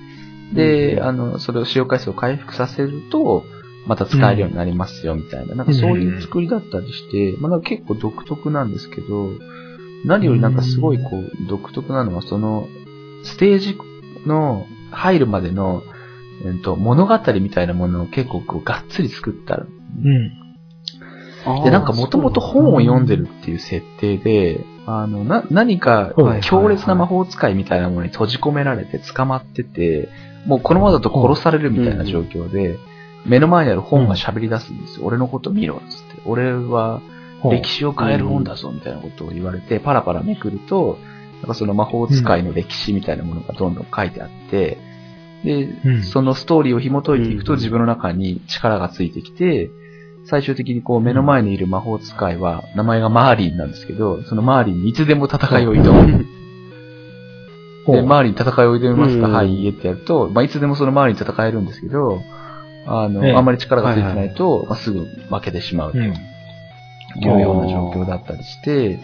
[0.52, 3.44] で、あの、それを使用回数を回復させると、
[3.86, 5.54] また使えるようになりますよ、みたいな。
[5.54, 9.30] なんかそういう作りだったりして、まあなんか結構独特なんですけど、
[10.04, 12.68] 何よりなんかすごいこう、独特なのは、その、
[13.24, 13.78] ステージ
[14.26, 15.82] の入るまでの、
[16.44, 19.56] えっと、物語みたいなものを結構こう、がっつり作った
[20.04, 20.45] うん。
[21.64, 30.08] で、なんかもともと本を読んでるっていう設定で、あの、な、何かはい強烈な魔法使いみたいなものに閉じ込められて捕まってて、
[30.46, 32.78] もうこのままだと殺されるみたいな状況で、
[33.24, 35.06] 目の前にある本が喋り出すんですよ。
[35.06, 36.22] 俺のこと見ろ、つって。
[36.24, 37.00] 俺は
[37.44, 40.98] 歴史を変える本だぞ、みたいなことを言われて、パラパラめくると、
[41.40, 44.78] なんかその魔法使いの歴史みたいなものがどんどん書いてあって、
[45.44, 46.02] で、うん。
[46.02, 47.58] そのストーリーを紐解いていくとうん。
[47.58, 49.70] 自分の中に力がついてきて、
[50.28, 56.26] 最終的にこう目の前にいる魔法使いは、名前がマーリンなんですけど、そのマーリンにいつでも戦いを挑む。
[57.86, 62.20] で、マーリン戦いを挑みますか、うんはい、いえってやると、まあ、いつでもそのマーリン戦えるんですけど、
[62.86, 66.04] あの、ええあんまり力がついてないと、まあ、すぐ負けてしまうとうん。
[66.04, 66.12] い
[67.24, 68.98] うような状況だったりして、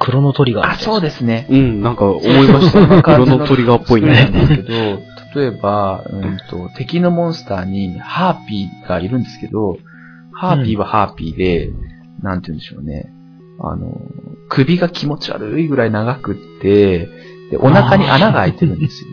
[0.00, 1.46] クロノトリガーあ、そうでですね。
[1.48, 3.02] うん、なんか思いました。
[3.02, 4.46] クロノトリガーっぽいなんね。
[4.46, 9.78] ですけど、例えば、うんと、敵のモンスターにハーピーがいるんですけど、
[10.34, 11.72] ハーピーはハーピーで、
[12.22, 13.12] なんて言うんでしょうね。
[13.60, 14.00] あの、
[14.48, 17.08] 首が気持ち悪いぐらい長くって、
[17.50, 19.10] で、お腹に穴が開いてるんですよ。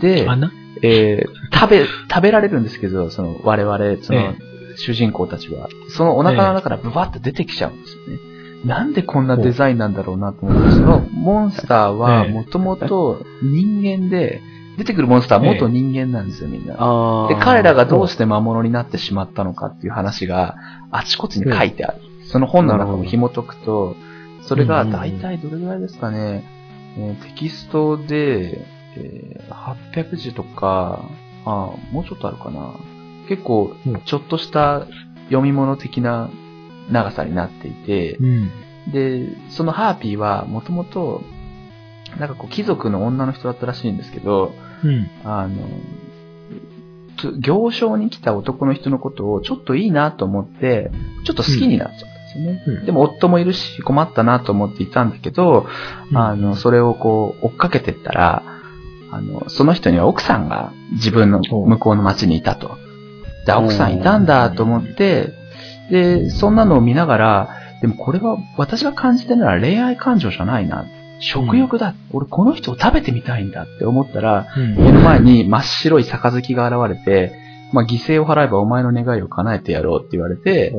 [0.00, 0.52] で、穴？
[0.82, 4.36] えー食べ、食べられるんですけど、その、我々、そのえ、
[4.76, 8.18] 主人公たちは、そのお腹の中からブバッと出てきちゃうんですよね。
[8.64, 14.40] なんでこんなデザインなんだろうなと思って、そのモンスターはええもともと人間で、
[14.78, 16.76] 出てくるモンスターは元人間なんですよ、みんな。
[16.78, 20.56] あで、彼らがどうして魔物になってしまったのかっていう話が
[20.92, 22.00] あちこちに書いてある。
[22.26, 23.96] その本の中を紐解くと、
[24.42, 26.44] それが大体どれぐらいですかね、
[26.96, 28.64] えーテキストで、
[28.96, 31.02] えー800字とか、
[31.44, 32.74] あもうちょっとあるかな。
[33.28, 34.86] 結構うん、ちょっとした
[35.24, 36.30] 読み物的な
[36.90, 38.50] 長さになっていて、うん。
[38.92, 41.22] で、そのハーピーはもともと、
[42.18, 44.52] なんかこう貴族の女の人だったらしいんですけど、
[44.84, 45.10] うん。
[45.24, 45.56] あの、
[47.18, 50.90] つ行商に来た男の人のことをちょっといいなと思って、
[51.24, 52.62] ちょっと好きになっちゃったんですよね。
[52.66, 55.66] うんでも夫もいるし困ったなと思っていたんだけど、
[56.14, 58.42] あの、それをこう追っかけてったら、
[59.10, 62.76] あの、その人には奥さんが自分の向こうの町にいたと。
[63.46, 65.32] で、あ奥さんいたんだと思って、
[65.90, 67.48] で、そんなのを見ながら、
[67.80, 70.84] でもこれは私が感じてるのは恋愛感情じゃないな。
[71.20, 71.94] 食欲だ。
[72.12, 77.32] 俺この人を食べてみたいんだって思ったら、うん、目の前に真っ白い杯が現れて、
[77.72, 80.74] まあ、犠牲を払えばお前の願いを叶えてやろうって言われて、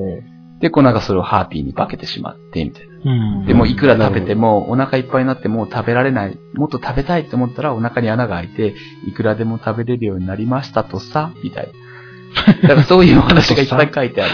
[0.60, 3.12] で、こうなんかそれをハーピーに化けてしまって、みたいな。
[3.12, 3.46] うん。
[3.46, 6.38] でもいくら食べてもお腹いっぱいになってもう食べられない。
[6.54, 8.76] もっと食べたいって思ったらお腹に穴が開いて、
[9.08, 12.54] いくらでも食べれるようになりましたとさ、みたいな。
[12.62, 14.32] だからそういうお話がいっぱい書いてある。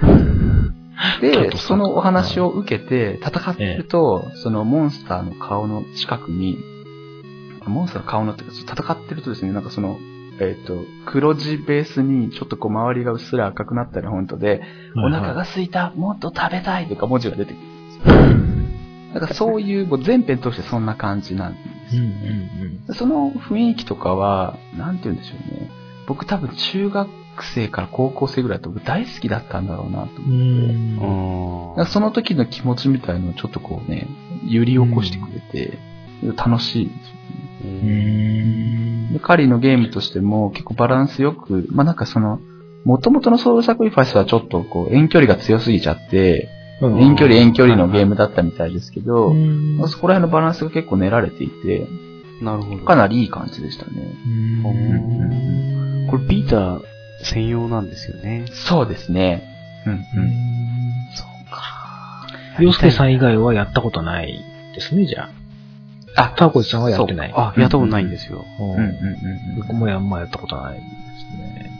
[1.20, 6.58] で、そのお話を受けて戦ってると、そのモンスターの顔の近くに、
[7.66, 9.98] モンスターの顔のって戦ってるとですね、なんかその、
[10.40, 14.62] えっ、と、黒地ベースにちょっとこう周りがうっすら赤くなったようなフォントで、
[14.96, 19.14] お腹が空いた、もっと食べたいとか文字が出てくるんですよ。
[19.14, 21.58] だからそういう、もう全編通してそんな感じなんで
[21.90, 22.80] すうんよね。
[22.92, 25.70] その雰囲気とかは、なんて言うんでしょうね。
[26.06, 31.90] 僕多分中学生から高校生ぐらいだと僕大好きだったんだろうなと思って。
[31.90, 34.08] その時の気持ちみたいのをちょっとこうね、
[34.46, 35.78] 揺り起こしてくれて、
[36.36, 37.60] 楽しいんですよね。
[37.64, 39.12] うん。
[39.12, 42.40] で、カリーのゲームとしても結構バランスよく、まあなんかその、
[42.84, 46.48] 元々のソウルサクリファイスはちょっとこう遠距離が強すぎちゃって、
[46.80, 51.86] 遠距離遠距離のゲームだったみたいですけど、うんまあそこら辺のバランスが結構練られていて、
[52.40, 52.84] なるほど。
[52.84, 53.92] かなりいい感じでしたね。
[54.26, 56.80] うんこれビータ
[57.24, 58.46] 専用なんですよね。
[58.52, 59.42] そうですね。
[59.86, 60.00] うんうん。
[61.14, 62.26] そうか。
[62.60, 64.44] 洋介さん以外はやったことない
[64.74, 65.30] ですね、じゃ
[66.16, 66.22] あ。
[66.22, 67.32] あ、ターコイさんはやってない。
[67.34, 68.44] あ、やったことないんですよ。
[68.58, 71.70] うんうんうんうん僕もやんまやったことないですね。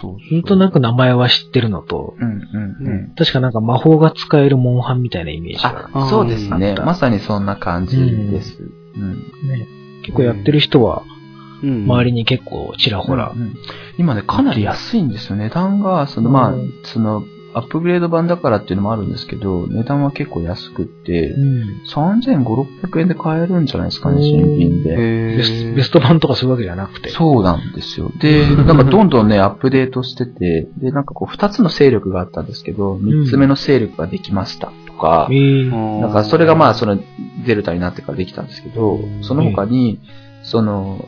[0.00, 2.28] そうなんとなく名前は知ってるのと、うん。
[2.28, 3.14] うんうんうん。
[3.16, 8.62] 確かなんか魔法が使えるモンハンみたいなイメージが、あ、そうですねまさにそんな感じです。
[8.96, 9.14] うん。
[9.48, 9.66] ね、
[10.02, 11.19] 結構やってる人は、うん
[11.62, 13.32] 周りに結構ちらほら。
[13.34, 13.54] う、ん
[13.98, 15.36] 今ね、かなり安いんですよ。
[15.36, 21.82] 値段が、その、まあうん、その、アップグレード版だからっていうのもあるんですけど、値段は結構安くって、うん。
[21.88, 24.92] 3500、600円で買えるんじゃないですかね、新品で。
[24.92, 27.08] へベスベスト版とかそういうわけじゃなくて。
[27.10, 28.12] そうなんですよ。
[28.20, 35.70] で、なんかどんどんね、アップデートしてて、で、なんかこう、二つの勢力があったんですけど、三つ目の勢力ができましたとかえ、ー。
[35.70, 37.00] ななんかそれがまあ、その、
[37.44, 39.98] デルタになってからできたんですけどうん、その他に、
[40.42, 41.04] その、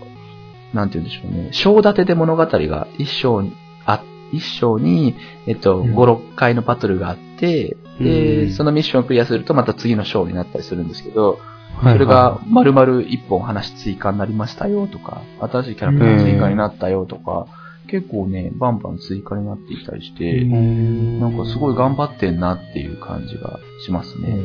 [0.73, 3.53] なんて言うんでしょうね、章立てで物語が一章に、
[3.85, 4.03] あ、
[4.33, 5.15] 一章に、
[5.47, 5.95] えっと、うん。
[5.95, 8.53] 5、6回のバトルがあって、で、うん。
[8.53, 11.33] そのミッションをクリアするとまた次の章になったりするんですけど、
[11.77, 17.47] はいそれが丸々一本話追加になりましたよとか、新しいキャラクター追加になったよとか、
[17.89, 21.19] 結構ね、バンバン追加になっていたりして、うん。
[21.19, 24.39] なんかすごい頑張ってんなっていう感じがしますね。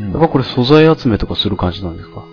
[0.00, 2.24] やっぱこれ素材集めとかする感じなんですか？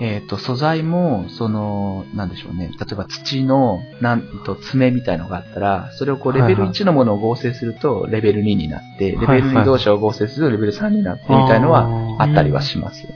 [0.00, 2.68] えっ、と、素材も、その、なんでしょうね。
[2.68, 6.60] 例えば土の、なんと、爪みたいのがあったら、それをこう、レベルはい。
[6.64, 9.42] はい1のものを合成すると、レベル2になって、レベルはい。
[9.42, 11.88] はい2同士を合成すると、レベル3になって、みたいのは
[12.18, 13.06] あったりはします。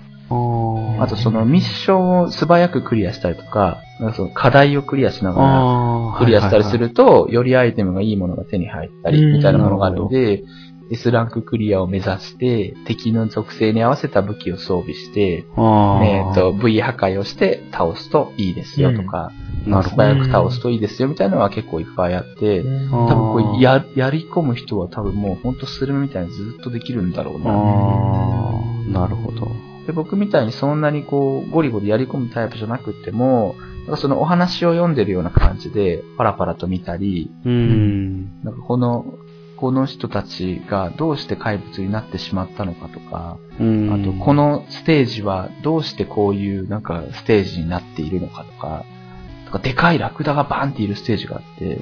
[1.00, 10.44] あと、その、ミッションを素早くクリアしたりとか、なんかその課題をクリアしながら、クリアしたりすはいると、よりアイテムがいいものが手に入ったり、みたいなものがあるので、
[10.90, 15.44] S ランククリアを目指して、敵の属性に合わせた武器を装備して、
[16.02, 19.30] えっ、と、V 破壊をして倒すといいですよとか、
[19.64, 20.02] 素なるほど。
[20.02, 27.38] 早く倒すといいですよみたいなのは結構いっぱいあって、多分こうや、やり込む人は多分もうほんとスルメみたいにずっとできるんだろう
[28.92, 29.00] な。
[29.02, 29.48] なるほど。
[29.86, 33.54] で僕みたいにそんなにこう、ゴリゴリやり込むタイプじゃなくても、
[33.86, 38.42] なんかそのお話を読んでるような感じで、パラパラと見たり、うん。
[38.42, 39.14] なんかこの、
[39.60, 43.92] この人たちがどうして怪物になってしまったのかとか、うん。
[43.92, 48.84] あとこ、のステージはどうしてこういうなんかステージになっているのかとか、
[49.46, 51.80] とかでかいラクダがバンっているステージがあって、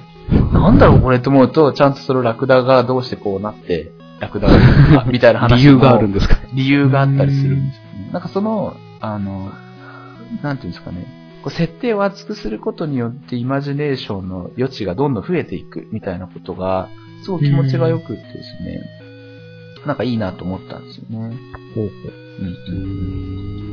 [0.52, 6.36] なんだろうこれと思うと、ちゃんとそのラクダがどうしてこうなって、ラクダが、みたいな話も理由があるんですか？
[6.52, 8.10] 理由があったりするんですよね。
[8.12, 9.52] なんかその、あの、
[10.42, 11.06] なんていうんですかね、
[11.44, 16.88] こう設定を厚くすることによってイマジネーションの余地がどんどん増えていくみたいなことが、
[17.24, 18.82] すごく気持ちが良くってですね、
[19.86, 21.36] なんかいいなと思ったんですよね。
[21.74, 22.12] ほうほう。
[22.40, 23.68] うんうん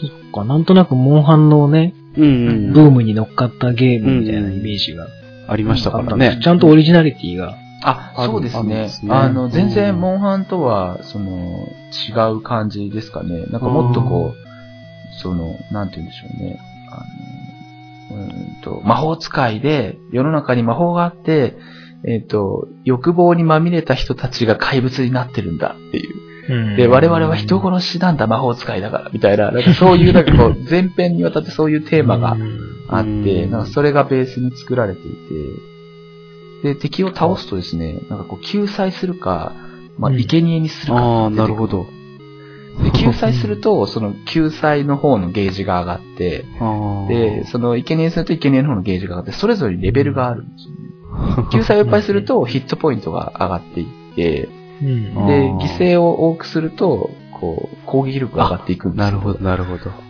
[0.00, 2.72] そっか、なんとなくモンハンのね、うんうん。
[2.72, 5.06] ブームに乗っかったゲームみたいなイメージが
[5.48, 6.38] ありましたからね。
[6.42, 7.56] ちゃんとオリジナリティが。
[7.82, 11.68] あ、そうですねあの、全然、うんモンハンとは、その、
[12.08, 13.46] 違う感じですかね。
[13.46, 16.58] なんかもっとこう、その、なんて言うんでしょうね。
[16.90, 17.02] あの、
[18.10, 21.56] うーんと、魔法使いで、世の中に魔法があって、
[22.04, 26.26] えっ、と、欲望にまみれた人たちが怪物になってるんだっていう。
[26.76, 32.36] で、我々は人殺しなんだ、魔法使いだから、みたいな、なんかそういう、なんかこう、 前編にわたってそういうテーマが
[32.88, 33.50] あって、うん。
[33.50, 35.10] なんかそれがベースに作られてい
[36.62, 39.52] て、で、敵を倒すとですね、なんかこう、救済するか、
[39.98, 40.18] まあ、うん。
[40.18, 41.42] 生贄にするかああ、出てくる。
[41.42, 41.86] なるほど。
[42.82, 46.44] で、救済すると、 その救済の方のゲージが上がって、
[47.08, 51.48] で、その生贄にすると生贄の方のゲージが上がって、それぞれにレベルがあるんですよね。
[51.52, 59.90] 救済をいっぱいすると、ヒットポイントが上がっていって、で、ー犠牲を多くすると、こう、攻撃力が上がっていくんですよなるほど、なるほど。
[59.90, 60.06] うん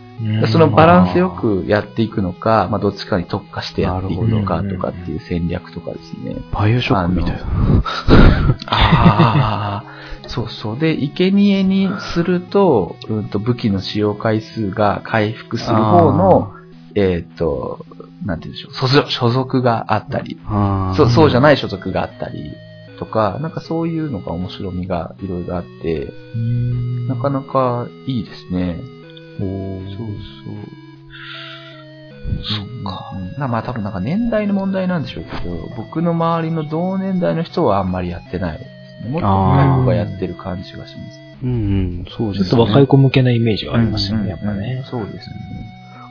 [0.47, 6.37] そのバランスよくやっていくのか、まあ、どっちかに特化してやっていくのかとかっていう戦略とかですね。
[6.51, 7.39] バイオショックみたいな。
[8.65, 9.96] あ あ、
[10.27, 10.79] そうそう。
[10.79, 16.53] で、生贄にすると、うんと武器の使用回数が回復する方の、
[16.95, 17.85] えっ、と、
[18.25, 20.39] なんて言うんでしょう、所属所属があったり、
[20.95, 22.53] そうそうじゃない所属があったり
[22.97, 26.05] とか、なんかそういうのが面白みがいろいろあって、
[26.35, 28.79] うんなかなかいいですね。
[29.39, 30.77] おそうーそう。
[32.43, 33.13] そっか。
[33.47, 38.76] まあ多分なんか年代の問題なんでしょうけど、僕の周りの同年代の人はあんまりやってない。
[39.05, 41.19] もっと若い子がやってる感じがします。
[41.43, 42.49] うんうん、そうですね。
[42.49, 44.83] ちょっと若い子向けなイメージはありますようんね、やっぱうんね。
[44.89, 45.35] そうですね。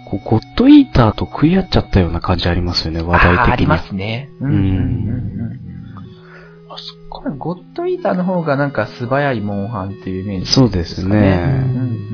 [0.07, 3.39] こうゴッドイーターと食い合っちゃったような感じありますよね、話題的に。
[3.39, 4.30] あーありますね。
[4.41, 5.61] うんうんうんうん
[6.68, 12.07] あ、そっこれゴッドイーターの方がなんか素早いモンハンっていうイメージ、そうですねうんうんうん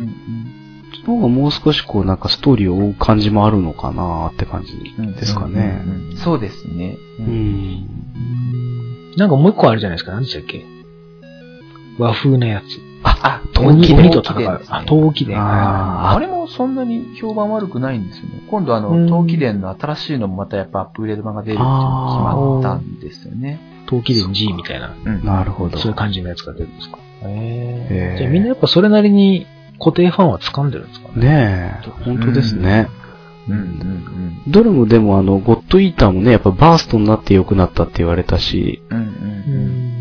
[1.07, 5.83] の方がもう少しこうなんかストーリーを追う感じもあるのかなって感じうんですかね。
[5.85, 6.97] うんうんそうですね。
[7.18, 8.12] ううん。
[9.17, 10.13] なんかもう一個あるじゃないですか。
[10.13, 10.65] 何でしたっけ？
[11.99, 12.65] 和風なやつ。
[13.05, 14.59] あ、鬼陶器鬼と戦う。
[14.59, 15.39] で陶器伝。
[15.39, 18.43] ああれもそんなに評判悪くないんですよね。
[18.49, 23.61] 今度あうんの、陶器伝の新しいのもまたやっぱアップグレード版が出るっていうのが決まったんですよね。
[23.87, 25.77] 陶器伝 G みたいな、うんなるほど。
[25.79, 26.99] そういう感じのやつが出るんですか？
[27.25, 29.47] へーじゃあみんなやっぱそれなりに
[29.79, 31.15] 固定ファンは掴んでるんですかね？
[31.25, 32.89] ねえ、本当ですね。
[32.97, 33.03] うん
[33.49, 38.97] うんどれもでもあの、ゴッドイーターもね、やっぱバーストになって良くなったって言われたし、うん。
[38.99, 39.93] うんうん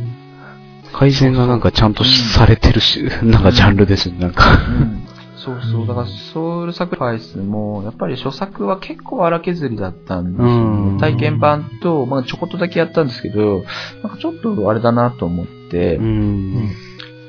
[0.93, 4.43] 改善がなんかちゃんとしされてるし、なんかジャンルですよね、なんか。
[4.53, 5.07] うん。
[5.37, 5.87] そうそう。
[5.87, 10.99] だから、ソウルサクリファイスも、やっぱり初作は結構荒削りだったんですようんね。
[10.99, 13.63] 体験版と、まあちょこっとだけやったんですけど、
[14.03, 16.69] なんかちょっとあれだなと思って、うん。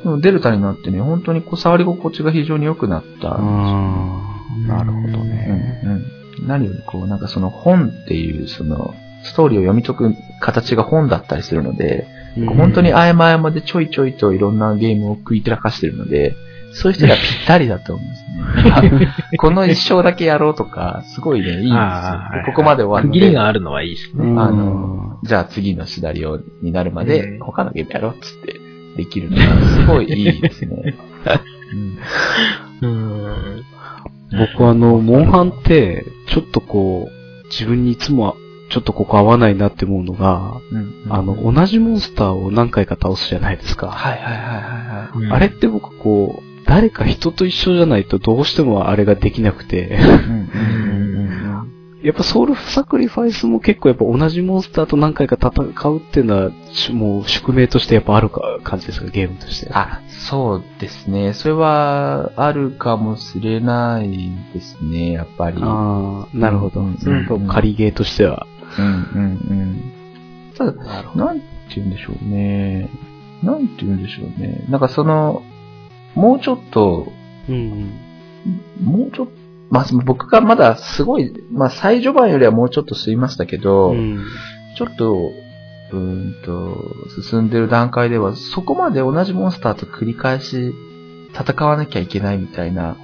[0.03, 3.37] でもデルタになってね、本当にこう触り心地が非常に良くなったんですよ
[4.27, 4.32] うん
[4.67, 5.81] なるほどね。
[5.85, 16.35] うんうん何よりこう、なんかその本っていう、その、ストーリーを読み解く形が本だったりするので、うん本当に合間合間でちょいちょいといろんなゲームを食い散らかしてるので、
[16.73, 19.09] そういう人にはぴったりだと思うんですね。
[19.37, 21.73] この一生だけやろうとか、すごいね、いいんですよ
[22.47, 24.25] ここまで終わるの区切りで、があるのはいいですね。
[24.25, 28.59] うんあの、じゃあ次のシナリオになるまでうん他のゲームやろうっつって
[28.97, 30.95] できるのがすごいいいですね。
[32.81, 33.63] う んうん。
[34.39, 38.35] 僕あの、モンハンって、ちょっとこう、自分にいつもは
[38.71, 43.89] ちょっとここ合わないなって思うのが、うんあの、同じモンスターを何回か倒すじゃないですか。
[43.89, 45.19] はいはいはいはいはい。
[45.19, 51.42] うんあれって僕こう、誰か人と一緒じゃないとどうしてもあれができなくて、うんうんうんうん
[52.03, 59.73] やっぱソウルサクリファイスも結構やっぱ同じモンスターと何回か戦うっていうのは、しもう宿命としてやっぱあるか感じですか、ゲームとして。
[59.73, 61.33] あ、そうですね。
[61.33, 65.59] それはあるかもしれないですね、やっぱり。
[65.59, 66.99] うんあーなるほどうん。
[66.99, 68.47] それと仮ゲーとしては。
[68.79, 69.93] うんうん。
[70.57, 70.73] ただ、
[71.15, 71.47] なんて
[71.77, 72.89] 言うんでしょうね。
[73.43, 74.65] なんて言うんでしょうね。
[74.69, 75.43] なんかその、
[76.15, 77.13] もうちょっと、
[77.49, 77.93] うん。
[78.83, 79.33] もうちょっと、
[79.73, 84.23] まあ、僕がまだすごい、まあ、最序盤よりはもうちょっと進みましたけど、うん。
[84.77, 85.33] ちょっと、
[85.93, 86.77] うーんと、
[87.23, 90.75] 進んでる段階では、そこまで同じモンスターと繰り返し
[91.35, 92.97] 戦わなきゃいけないみたいな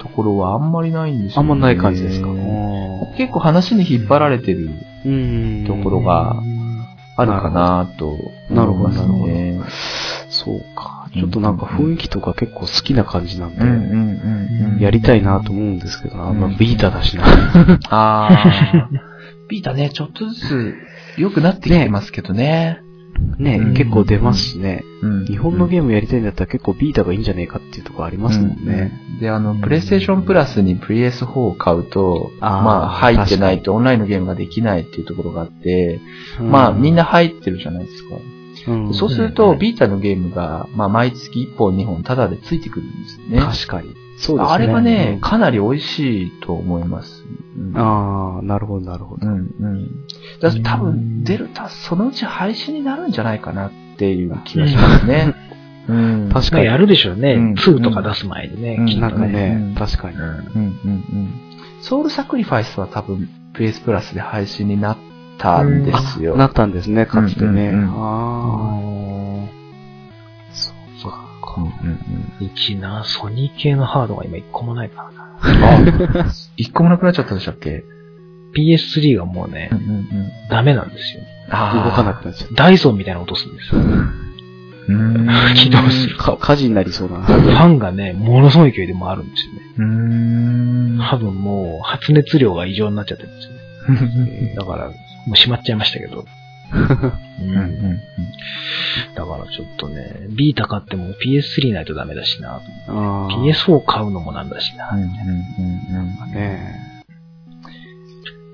[0.00, 1.50] ところはあんまりないんですよ、ね。
[1.50, 2.28] あんまない感じですか？
[3.16, 4.70] 結構話に引っ張られてる
[5.06, 5.64] うん。
[5.68, 6.34] ところが
[7.16, 8.16] あるかなと
[8.50, 9.97] なるほど思いますね。
[10.44, 11.10] そうか。
[11.12, 14.80] ちょっとなんか雰囲気とか結構好きな感じなんで、うんうん。
[14.80, 16.32] やりたいなと思うんですけどな。
[16.32, 17.24] まあ、うんビータだしな。
[17.90, 18.88] ああ。
[19.48, 20.74] ビータね、ちょっとずつ
[21.16, 22.80] 良くなってきてますけどね。
[23.38, 24.84] ね、うん結構出ますしね。
[25.02, 28.92] うん日本のゲームやりたいんだったら結構ビータがいいんじゃねえかっていうところありますもんね。
[29.02, 36.00] うんで、あの、プレイステーションプラスに PS4 を買うと、あーまあ、入ってないとオンラインのゲームができないっていうところがあって、
[36.40, 38.10] まあ、みんな、入ってるじゃないですか。
[38.66, 43.40] うんそうすると、ビータのゲームが、まあ、毎月1本2本タダでついてくるんですよね。
[43.40, 43.94] 確かに。
[44.18, 44.54] そうですね。
[44.54, 47.24] あれがね、うんかなり美味しいと思います。
[47.56, 49.26] うんああ、なるほど、なるほど。
[49.26, 49.88] うんうん。
[50.40, 55.34] だ多分、デルタ、そのうち廃止になるんじゃないかなっていう気がしますね。
[55.88, 56.30] うん。
[56.32, 56.64] 確かに。
[56.64, 57.34] まあやるでしょうね。
[57.34, 60.16] うん2とか出す前にね、うんきっとなんかね、うん確かに。
[60.16, 61.30] うんうんうん。
[61.80, 64.96] ソウルサクリファイスは多分 PS プラスで配信になっ
[65.38, 66.36] たんですよ。
[66.36, 67.68] なったんですね、かつてね。
[67.68, 69.48] うんうんうんああ。
[70.52, 71.54] そっか。
[71.58, 71.70] うんうん
[72.40, 76.26] うんうちな、ソニー系のハードが今一個もないからな。
[76.26, 77.84] あ、一個もなくなっちゃったでしたっけ
[78.56, 80.30] ？PS3 がもうねうん、うんうん。
[80.50, 81.22] ダメなんですよ。
[81.50, 82.54] あ動かなくなっちゃう。
[82.54, 83.80] ダイソンみたいな音するんですよ。
[83.80, 85.54] うーん。
[85.54, 87.20] 起動するか火事になりそうな。
[87.22, 89.60] ファンがね、ものすごい勢いで回るんですよね。
[89.78, 90.98] うーん。
[91.10, 94.54] 多分もう発熱量が異常になっちゃってるんですよね。
[94.56, 94.90] だから、
[95.28, 96.24] もう閉まっちゃいましたけど。
[96.74, 97.60] うんうんう
[97.94, 97.98] ん
[99.14, 102.60] だからちょっとね、ビータ買っても PS3 ないとダメだしな。
[102.88, 104.90] あー PS4 買うのもなんだしな。
[104.90, 105.12] うんうんうん
[106.26, 106.32] うん。
[106.32, 106.88] ね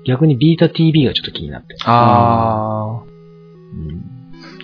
[0.05, 1.79] 逆にビータ TV がちょっと気になってる。
[1.83, 3.01] あ
[3.73, 4.01] うん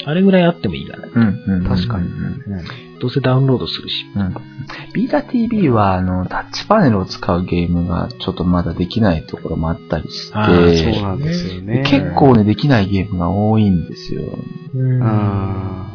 [0.05, 1.07] あれぐらいあってもいいかな。
[1.07, 1.11] ー。
[1.15, 1.63] うんうん。
[1.67, 2.61] 確かにうん
[3.01, 4.05] どうせダウンロードするし。
[4.15, 4.35] うん。
[4.93, 11.83] ビータ TV は、あの、タッチパネルを使うゲームがちょっとまだできないところもあったりして、そうなんですよね。
[11.85, 14.21] 結構ね、できないゲームが多いんですよ。
[14.73, 15.87] うん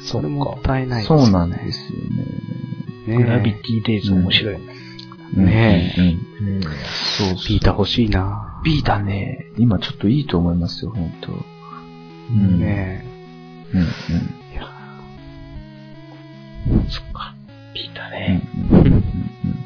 [0.00, 1.20] それもったいないですね。
[1.22, 1.98] そうなんですよ
[3.06, 3.18] ね。
[3.18, 3.24] ね。
[3.24, 4.60] グラビティデイズ面白いね。
[5.34, 6.08] ねえうん
[6.46, 6.72] うんうんそう
[7.28, 8.48] そうビータ欲しいな。
[8.64, 13.04] ビータね、今ちょっといいと思いますよ、本当うんね
[13.72, 13.86] うん
[16.88, 17.34] そっか。
[17.74, 19.04] ビータうん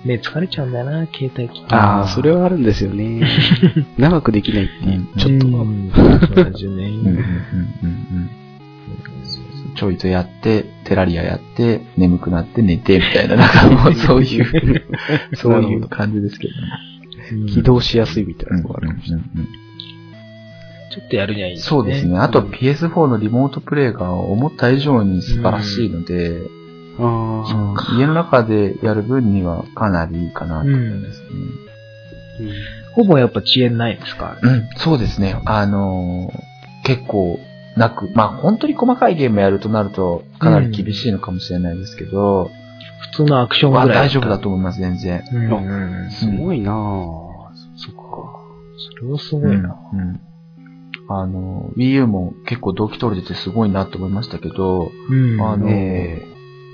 [0.05, 0.21] ね。
[0.23, 1.65] 疲れちゃうんだよな、携帯機。
[1.69, 3.23] ああ、それはあるんですよね。
[3.99, 5.47] 長くできないっていう、ちょっと。
[5.47, 6.91] うんそうですよね。
[9.75, 14.45] ちょいとやって、テラリアやって、眠くなって寝て、みたいな、なんかもうそういう、
[15.35, 16.61] そういう感じですけどね。
[16.69, 19.25] うん起動しやすいみたいなとこあるかもしれない。
[20.91, 21.69] ちょっとやるにはいいですね。
[21.69, 22.19] そうですね。
[22.19, 26.43] あと PS4 のリモートプレイが思った以上に素晴らしいので、
[26.99, 27.45] あ
[27.93, 31.27] うん家の中でやる分にはかなりいいかなと思いますね。
[32.91, 32.95] あ。
[32.95, 34.37] ほぼやっぱ遅延ないですか？
[34.43, 35.41] うん、そうですね。
[35.45, 36.53] あのー
[36.85, 37.39] 結構
[37.77, 42.51] なく、まあ本当に細かいゲームやるとなるとかなり厳しいのかもしれないですけど、
[43.13, 43.87] 普通のアクションぐらい。
[43.87, 45.23] まあ大丈夫だと思います、全然。
[45.33, 46.11] うんうん。
[46.11, 46.75] すごいなぁ。
[47.77, 48.01] そっか。
[48.99, 49.77] それはすごいな。
[49.93, 50.21] うんうん
[51.09, 56.21] あの、Wii U も結構動機取れててすごいなと思いましたけど、うんあの、え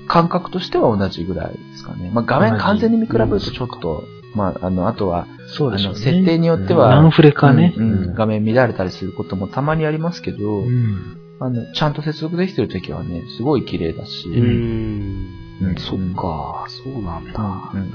[0.09, 2.09] 感覚としては同じぐらいですかね。
[2.11, 4.03] まあ画面完全に見比べるとちょっと、
[4.35, 5.99] まあ、あの、あとは、そうでしょうね。
[5.99, 7.73] あの設定によってはナンフレかね。
[7.77, 15.27] うんうん画面乱れたりすることもたまにありますけど、うんあの、ちゃんと接続できてるときはね、すごい綺麗だし、うーん。
[15.61, 17.71] うんそっか、そうなんだ。
[17.73, 17.91] うんうん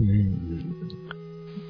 [0.00, 0.74] うん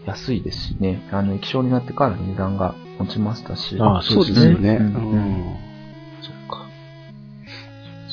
[0.06, 3.76] 安いですしね、あの、液晶になってから値段が落ちましたし。
[3.78, 4.76] ああそうですよね。
[4.80, 5.67] ううん。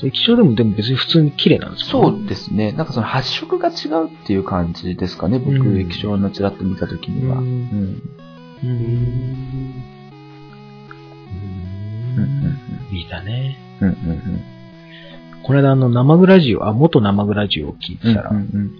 [0.03, 1.91] 液晶でもでも別に普通に綺麗なんですか？
[1.91, 2.71] そうですね。
[2.73, 5.39] なんかその発色が違うっていう感じですかね。
[5.39, 5.79] 僕、うん。
[5.79, 7.37] 液晶のちらっと見たときには。
[7.37, 7.47] ううん。
[7.47, 8.01] ん。
[8.63, 8.65] う。
[8.65, 8.69] うん。
[8.69, 9.73] ん。
[12.17, 12.23] うん。
[12.23, 12.95] うん。
[12.95, 13.57] いいだね。
[13.81, 13.89] うん。
[13.89, 14.41] うん。
[15.43, 18.13] この間あの生グラジオ、あ、元生グラジオを聞いうん。
[18.13, 18.37] てたら、うん。
[18.37, 18.71] うん。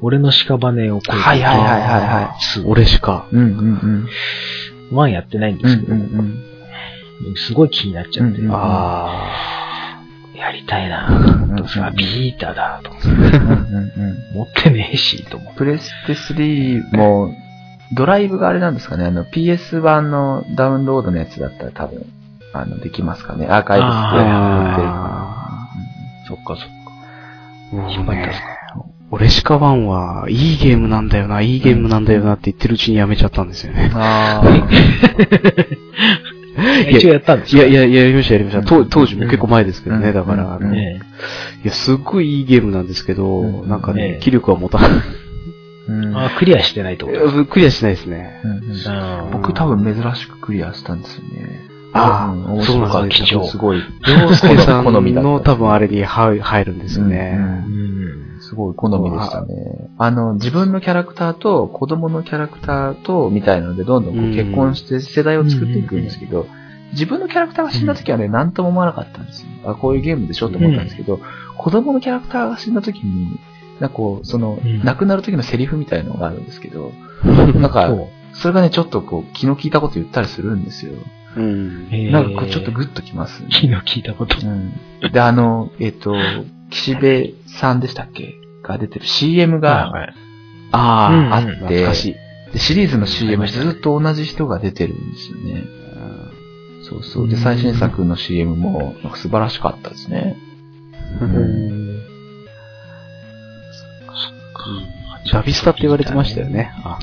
[0.00, 3.28] 俺の屍を超えてはいはいはいはいは2俺しか。
[3.32, 3.40] うん。
[3.40, 3.48] うん。
[4.90, 4.98] うん。
[4.98, 5.58] 1やってないん。
[5.58, 6.00] ですけど、うん。
[6.00, 6.34] うん。
[7.36, 8.46] すごい気になっちゃって、うん。
[8.46, 8.52] うん。
[8.54, 9.28] あ
[10.34, 11.14] やりたいなと
[11.44, 14.34] 思って、さ、うんビータだと思って、うんうんうん。
[14.34, 15.58] 持ってねえし、と思って。
[15.58, 17.34] プレステ3も、
[17.92, 22.04] ドライブがあれなんですかね、あの PS1 のダウンロードのやつだったら多分、
[22.52, 23.46] あの、できますかね。
[23.46, 25.68] アーカイブスで売ってるか
[26.26, 26.66] そっかそっか。
[27.86, 27.90] あ。
[27.90, 28.46] 引っ張ったんですか
[29.10, 33.90] 俺しかワンは、いいゲームなんだよな、いいゲームなんだよなって言ってるうちにやめちゃったんですよね。
[33.90, 34.40] な。
[34.40, 34.42] あ
[36.90, 37.66] 一応やったんですいよ。
[37.66, 38.60] やいや、やりましたやりました。
[38.60, 38.64] うん。
[38.64, 40.14] 当当時も結構前ですけどね、うん。
[40.14, 41.00] だから、いね
[41.64, 43.68] や、すっごいいいゲームなんですけど、うん。
[43.68, 44.90] なんかねね、気力は持たない。
[45.88, 46.16] うん。
[46.16, 48.40] あ、クリアしてないといやクリアしないですね。
[49.32, 51.73] 僕多分珍しくクリアしたんですよね。
[51.94, 52.92] ああうん面白かった。
[52.92, 53.78] そうなんですごい。
[53.78, 57.38] 洋介さんの 多分あれに入入るんですよね。
[58.40, 59.54] すごい好みでしたね。
[59.96, 66.46] あの、自分のキャラクターと子供のキャラクターと、みたいなので、どんどん結婚して世代を作っていくんですけど、
[66.92, 69.48] 自分のキャラクターが死んだ時はね、なんとも思わなかったんですよ。
[69.70, 70.48] あ、こういうゲームでしょ？
[70.50, 71.20] と思ったんですけど、
[71.56, 73.38] 子供のキャラクターが死んだ時に、
[73.80, 76.92] なんかこう、その、うん亡くなる時のセリフみたいなのがあるんですけど、
[77.24, 77.88] なんか。
[78.36, 80.92] それがね、ちょっとこう、気の利いたこと言ったりするんですよ。
[81.36, 81.88] うん。
[81.90, 83.48] へーなんかこう、ちょっとグッときます、ね。
[83.50, 84.36] 気の聞いたこと。
[84.46, 84.72] うん。
[85.12, 86.14] で、あの、えっ、と、
[86.70, 88.34] 岸辺さんでしたっけ？
[88.62, 90.14] が出てる CM がはい
[90.72, 92.14] あうんあ、あって、懐かしい。
[92.52, 95.62] でシリーズの CM ずっと同じ人が出てるんですよね。
[96.88, 97.28] そうそう。
[97.28, 100.36] で、最新作の CM もなんか素晴らしかったですね。
[101.20, 101.84] うん
[105.32, 106.72] ラビスタって言われてましたよね。
[106.84, 106.98] あ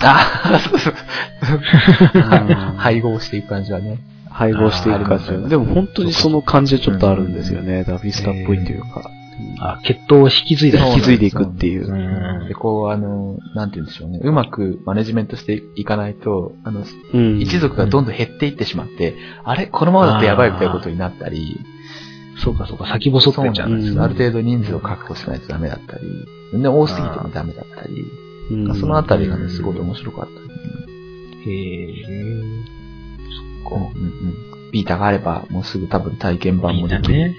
[0.54, 0.94] あそうそう。
[2.14, 2.22] う ん
[2.78, 3.98] 配合していく感じはね。
[4.32, 5.50] 配合していく感じあーで。
[5.50, 7.84] でも本当にその感じはちょっとあるんですよね。
[7.88, 9.10] ラビスタっぽいというか。
[9.60, 10.86] あ、血統を引き継いだ。
[10.88, 11.88] 引き継いでいくっていう。
[11.88, 12.46] う。
[12.46, 14.20] んで、こう、あの、なんて言うんでしょうね。
[14.24, 17.40] うまくマネジメントしていかないと、あの、うん。
[17.40, 19.68] 一族がどんどん減っていってしまって、あれ？
[19.68, 21.60] このままだとやばいみたいなことになったり、
[22.38, 28.06] そうかそうか、先細ってっちゃうんですようんある程度人数を確保しないとダメだったり、で多すぎてもダメだったり、
[28.52, 28.76] うん。
[28.76, 30.38] そのあたりがね、すごい面白かった、ね。
[31.48, 32.71] へえ。
[33.64, 34.72] こう、うんうん。
[34.72, 37.14] ビータがあれば、もうすぐ多分体験版もできる。
[37.14, 37.36] ね。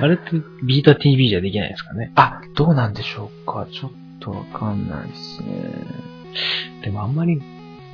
[0.00, 0.30] あれって
[0.62, 2.12] ビータ TV じゃできないですかね？
[2.14, 3.66] あ、どうなんでしょうか？
[3.72, 3.90] ちょっ
[4.20, 5.48] とわかんないですね。
[6.84, 7.42] でもあんまり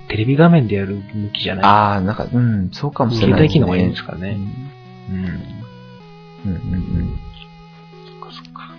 [0.08, 1.64] テレビ画面でやる向きじゃない。
[1.64, 3.44] ああ、なんか、うん、そうかもしれ携ないね。
[3.46, 4.36] 帯機能がいいんですかね。
[5.10, 5.16] うん。
[5.16, 5.24] うん。
[5.24, 5.36] うん
[6.44, 7.18] うんうん
[8.20, 8.74] そっかそっか。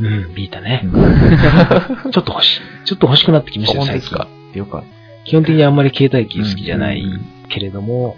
[0.00, 0.82] うん、ビータね。
[0.84, 0.92] うん。
[2.12, 2.60] ちょっと欲しい。
[2.84, 4.58] ちょっと欲しくなってきましたよ、最近本当ですか？
[4.58, 4.84] よかっ
[5.24, 8.16] 基本的にあんまり携帯機好きじゃないうんけれども、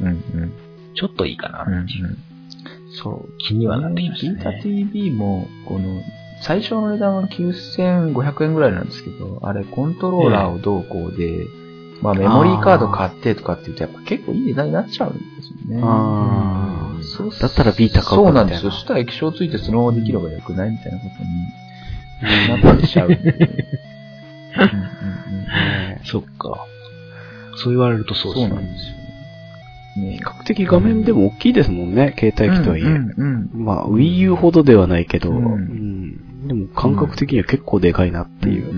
[0.00, 0.04] うん、た。
[0.04, 0.52] うんうん。
[0.94, 2.16] ちょっといいかなうんうんっていう
[3.02, 3.38] そう。
[3.38, 4.60] 気にはなってきましたビータね。
[4.62, 6.02] TV も、この、
[6.42, 11.46] 最初の値段は9500円ぐらいなんですけど、あれ、コントローラーをどうこうで、
[12.02, 15.82] まあメモリーカード買ってとかって言うと、やっぱ結構いい値段になっちゃうんですよね。
[15.84, 18.70] あーそうだったらビータ買おうそうなんですよ。
[18.70, 21.04] そしたら液晶ついてそのままできればよくないみたいなこ
[22.50, 23.10] とになっちゃう
[26.04, 26.66] そっか。
[27.56, 28.48] そう言われるとそうですね。
[28.48, 29.00] そうなんですよね。
[30.16, 32.84] 比較的画面でも大きいですもんね、携帯機とはいえ。
[33.54, 38.72] まあ、Wii U ほどではないけど、でも感覚的には結構でかいなっていう。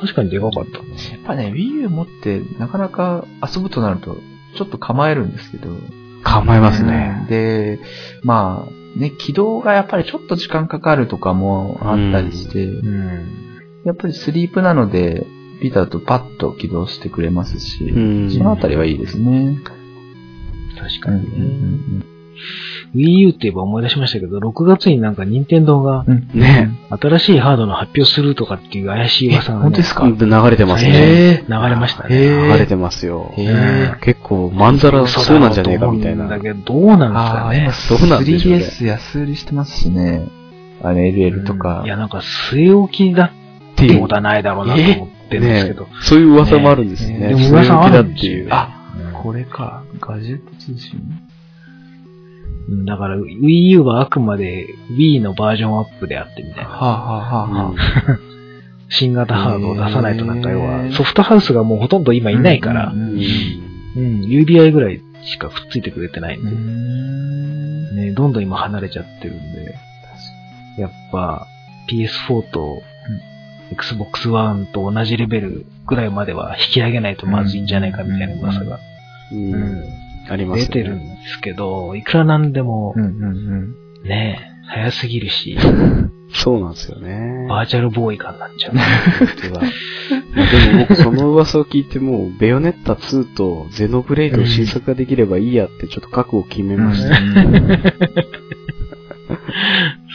[0.00, 0.78] 確かにでかかった。
[0.78, 4.16] やっぱね、Wii U 持ってなかなか遊ぶとなると、
[4.56, 5.70] ちょっと構えるんですけど。
[6.22, 7.26] 構えますね。
[7.28, 7.80] で、
[8.22, 13.47] まあ、ね、起動がやっぱりちょっと時間かかるとかもあったりして、うん。
[13.84, 15.26] やっぱりスリープなので、
[15.62, 19.56] ビータだとパッと起動してくれますし、うんそのあたりはいいですね。
[20.78, 22.04] 確かうんにね。
[22.94, 30.04] Wii U って言えば思い出しましたけど、6月になんか任天堂がうんうんね新しいハードの発表するとかっていう怪しい噂が、ね、本当ですか？
[30.04, 30.90] うん流れてますね。
[30.92, 32.16] へ流れましたへね。
[32.48, 33.34] ー流れてますよ。
[34.00, 36.28] 結構、まんざらそうなんじゃねえかみたいな。
[36.28, 37.98] だけど、どうなんですかね。
[38.00, 40.22] どうなんでしょうね 3DS 安売りしてますしね。
[40.82, 41.80] あの LL とか。
[41.80, 42.18] うんいや、なんか
[42.52, 43.30] 据え置きだっ
[43.78, 45.88] ていうことはないだろうなと思ってるんですけど。
[46.02, 47.18] そういう噂もあるんですよね。
[47.18, 48.48] ねでも噂あるっていう。
[48.50, 49.12] あ、うん。
[49.12, 49.84] これか。
[50.00, 50.98] ガジェット通信。
[50.98, 51.28] うん
[52.84, 56.70] だから Wii U はあくまで Wii のバージョンアップであってみたいな。
[56.70, 57.74] はあ、はあはあはあ、
[58.90, 62.92] 新型ハードを出さないとなんか要へは、ーソフトハウスがもうほとんど今いないから。
[62.94, 63.18] う、んうん
[63.96, 69.74] うん、UBI ぐらいしかくっついてくれてないんうで、んね、どんどん今離れちゃってるんで、
[70.78, 71.46] やっぱ
[71.90, 72.82] PS4 と
[73.72, 78.78] Xbox One と同じレベルぐらいまでは引き上げないとまずいんじゃないかみたいな噂が
[79.32, 79.84] うんうん
[80.30, 83.34] ありますよね出てるんですけど、いくらなんでもうんうんう
[84.04, 84.04] ん。
[84.04, 84.38] ね、
[84.68, 85.56] 早すぎるし、
[86.32, 87.46] そうなんですよね。
[87.48, 88.74] バーチャルボーイ感になっちゃう。
[88.74, 88.82] 本
[89.50, 89.66] 当だ。
[90.34, 97.18] まあでも僕その噂を聞いてもう、ベヨネッタ2とゼノブレイドの新作ができればいいやってちょっと覚悟を決めました。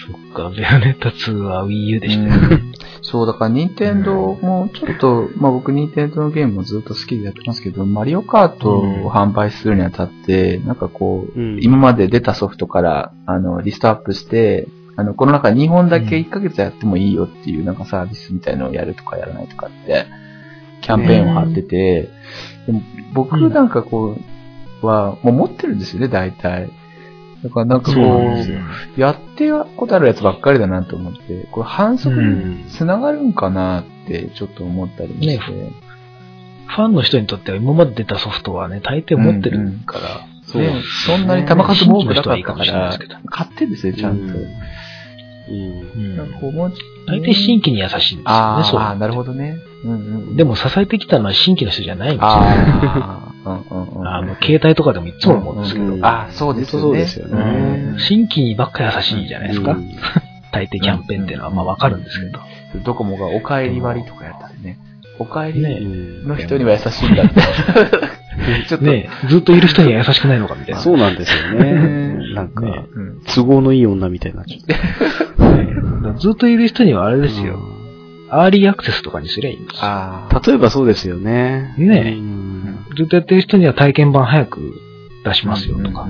[0.05, 2.29] そっか、ベヨネッタ2は Wii U でしたね。
[2.29, 2.73] うん。
[3.01, 11.59] そう、だから、任天堂もちょっと、まあ僕、任天堂のゲームもずっと好きでやってますけど、マリオカートを販売するにあたって、なんかこう、うん。
[11.61, 20.05] 今まで出たソフトから、あの、リストアップして、あの、この中2本だけ1ヶ月やってもいいよっていう、なんかサービスみたいのをやるとかやらないとかって、
[20.81, 22.09] キャンペーンを貼ってて、
[22.67, 22.81] でも
[23.13, 24.17] 僕なんかこ
[24.81, 26.69] う、は、もう持ってるんですよね、大体。
[27.43, 28.33] だからなんかそうこ
[28.97, 32.25] う、やってやことあるやつばっかりだなと思って、これ反則にう
[32.65, 32.65] ん。
[32.69, 35.39] 繋がるんかなってちょっと思ったりもして。
[35.39, 42.97] ファンの人にとっては今まで出たソフトはね、大抵持ってるから、そうねそんなに球数も多くなかったから
[43.29, 44.23] 買ってんですよ、ちゃんと。
[44.23, 44.31] うん。
[44.31, 44.33] う
[46.15, 46.17] ん。
[47.05, 48.99] 大体新規に優しいんですよね、そういうのって。
[48.99, 49.57] なるほどね。
[49.83, 49.95] うんう
[50.31, 50.35] ん。
[50.35, 52.27] でも支えてきたのは新規の人じゃないんですよ。
[52.27, 56.81] ああ、の、携帯とかでもいつも思うんですけど、うんああ、そうですよね。
[56.81, 59.71] そうですよねうん新規にばっか優しいじゃないですか。
[59.71, 59.89] うん
[60.53, 62.39] 大抵キャンペーンっていうのはまあわかるんですけど。
[62.85, 64.77] ドコモがお帰り割とかやったりね。
[65.17, 65.89] お帰ねりう
[66.25, 67.41] んの人には優しいんだって。
[68.67, 70.81] ちょっと、ねずっといる人には優しくないのかみたいな。
[70.81, 72.33] そうなんですよね。
[72.35, 74.73] なんか、ねうん都合のいい女みたいになっちゃって。
[74.73, 77.57] ねずっといる人にはあれですよ。
[78.41, 79.81] アーリーアクセスとかにすりゃいいんですよ。
[79.83, 80.41] ああ。
[80.45, 81.75] 例えばそうですよね。
[81.77, 84.81] ねえうんずっとやってる人には体験版早く
[85.23, 86.07] 出しますよとか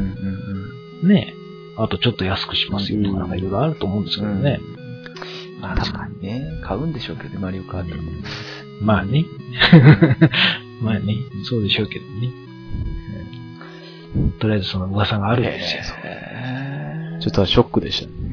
[1.04, 1.34] ね
[1.78, 4.60] あとちょっと安くしますよとか、なんかいろいろあると思うんですけどね。
[5.60, 7.96] まあ確かにね、買うんでしょうけどね、マリオカート。
[8.82, 9.26] まあね。
[10.82, 11.16] まあね。
[11.46, 12.30] そうでしょうけどね。
[14.16, 15.82] うんとりあえずその噂があるんですよ。
[16.04, 18.33] へちょっとショックでしたね。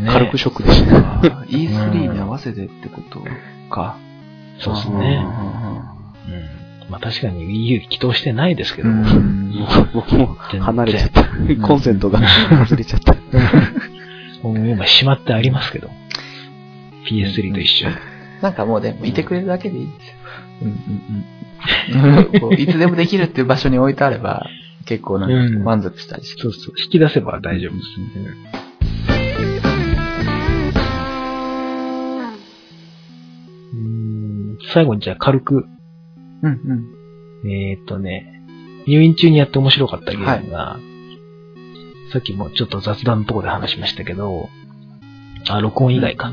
[0.00, 0.98] ね軽くショックでしたね。
[0.98, 3.22] あ ー E3 に合わせてってこと
[3.70, 3.96] か。
[4.58, 5.24] そうですね。
[6.28, 6.90] ううん。
[6.90, 11.24] まあ確かに Wii U 起動してないですけど、もう僕も離れちゃった。
[11.66, 12.20] コンセントが
[12.64, 13.14] 外れちゃった。
[14.42, 15.90] もう今しまってありますけど。
[17.08, 17.94] PS3 と一緒に。
[18.40, 20.14] なんかもうでもいてくれるだけでいいんですよ。
[20.62, 21.24] うんうんうん
[22.58, 24.46] いつでもできるっていう場所に置いてあれば、
[24.84, 26.42] 結構なんか満足したりして。
[26.42, 26.74] そうそう。
[26.76, 27.86] 引き出せば大丈夫です。
[34.72, 35.64] 最後にじゃあ軽く、
[36.42, 36.60] うん
[37.42, 37.50] うん。
[37.50, 38.42] えーっとね、
[38.86, 40.78] 入院中にやって面白かったゲームが、
[42.12, 44.48] さっきもちょっと雑談のところで話しましたけど、
[45.48, 46.32] あ、録音以外か。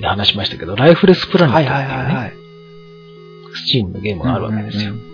[0.00, 2.32] で話しましたけど、ライフレスプラネットっていうね、
[3.54, 3.56] い。
[3.56, 4.92] スチームのゲームがあるわけですよ。
[4.92, 5.08] うん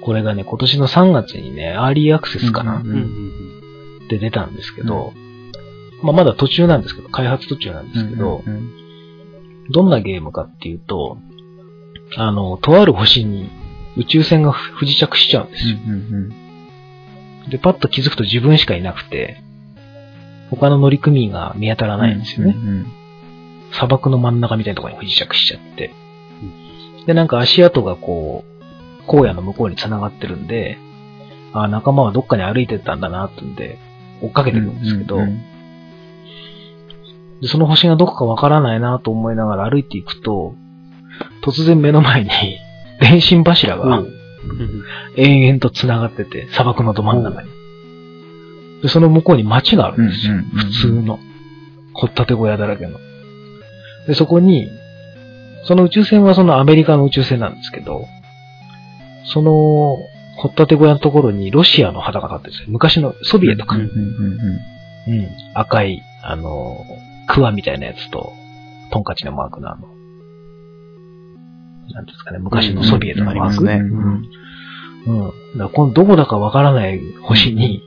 [0.00, 5.12] これがね、今年の3月にね、アーリーアクセスかな、うんうんで出たんですけど、
[6.02, 8.74] まあまだ途中なんですけど、開発途中なんですけど、うんうん
[9.70, 11.18] どんなゲームかっていうと、
[12.16, 13.50] あの、とある星に
[13.96, 15.76] 宇宙船が不時着しちゃうんですよ。
[15.86, 16.32] うん
[17.50, 19.42] で、パッと気づくと自分しかいなくて、
[20.50, 22.54] 他の乗組員が見当たらないんですよね。
[22.56, 22.86] うん
[23.70, 25.92] 砂漠の真ん中みたいなところに不時着しちゃって。
[27.06, 28.44] で、なんか足跡がこ
[29.06, 30.78] う、荒野の向こうに繋がってるんで、
[31.52, 33.78] ああ、仲間はどっかに歩いてったんだなってんで、
[34.22, 35.44] 追っかけてるんですけど、うんうん
[37.40, 40.56] でその星がどこかわからないなと思いながら歩いていくと、
[41.50, 42.30] 突然目の前に
[43.00, 44.02] 電信柱が
[45.16, 47.48] 延々と繋がってて、砂漠のど真ん中に。
[48.82, 50.34] で、その向こうに街があるんですよ。
[50.34, 51.18] うんうんうん普通の。
[51.94, 52.98] 掘ったて小屋だらけの。
[54.06, 54.68] で、そこに、
[55.64, 58.04] その宇宙船はそのアメリカの宇宙船なんですけど、
[59.24, 59.96] その、
[60.36, 62.68] 掘ったて小屋のところにロシアの旗が立ってるんですよ。
[62.70, 63.76] 昔のソビエトか。
[63.76, 65.28] うんうん。
[65.54, 66.84] 赤い、あの、
[67.26, 68.32] クワみたいなやつと、
[68.90, 69.88] トンカチのマークのあの、
[71.94, 73.64] なんですかね、昔のソビエトのマーク。
[73.64, 73.96] うんうんありうん。
[73.96, 74.30] ますね
[75.06, 75.24] うん。
[75.24, 75.34] だか
[75.64, 77.82] らこのどこだかわからない星に、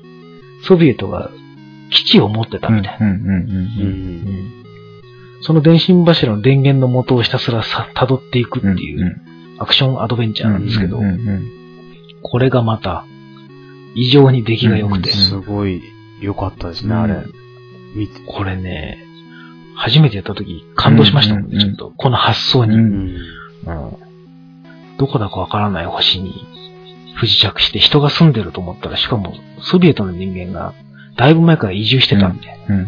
[0.63, 1.31] ソビエトが
[1.91, 3.07] 基地を持ってたみたいな。
[3.07, 4.51] うんうんうんううんうん
[5.43, 9.21] その電信柱の電源の元をひたすらさ辿っていくっていう
[9.57, 11.51] アクションアドベンチャーなんですけどうん、うんうん
[12.23, 13.05] これがまた
[13.95, 15.81] 異常に出来が良くて、すごい
[16.21, 17.15] 良かったですね、あれ。
[18.27, 18.99] これね、
[19.75, 21.93] 初めてやった時感動しましたもんね、うんうんうんちょっと。
[21.97, 22.77] この発想に。
[23.65, 24.97] ううん。
[24.97, 26.33] どこだかわからない星に
[27.15, 30.73] 不時着して人が住んでると思ったら、しかもソビエトの人間が
[31.17, 32.85] だいぶ前から移住してたみたいな。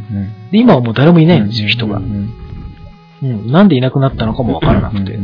[0.51, 2.01] で、今はもう誰もいないんですよ、人がう。
[2.01, 2.33] ん
[3.21, 3.51] うん。
[3.51, 5.17] なんでいなくなったのかもわからなくて。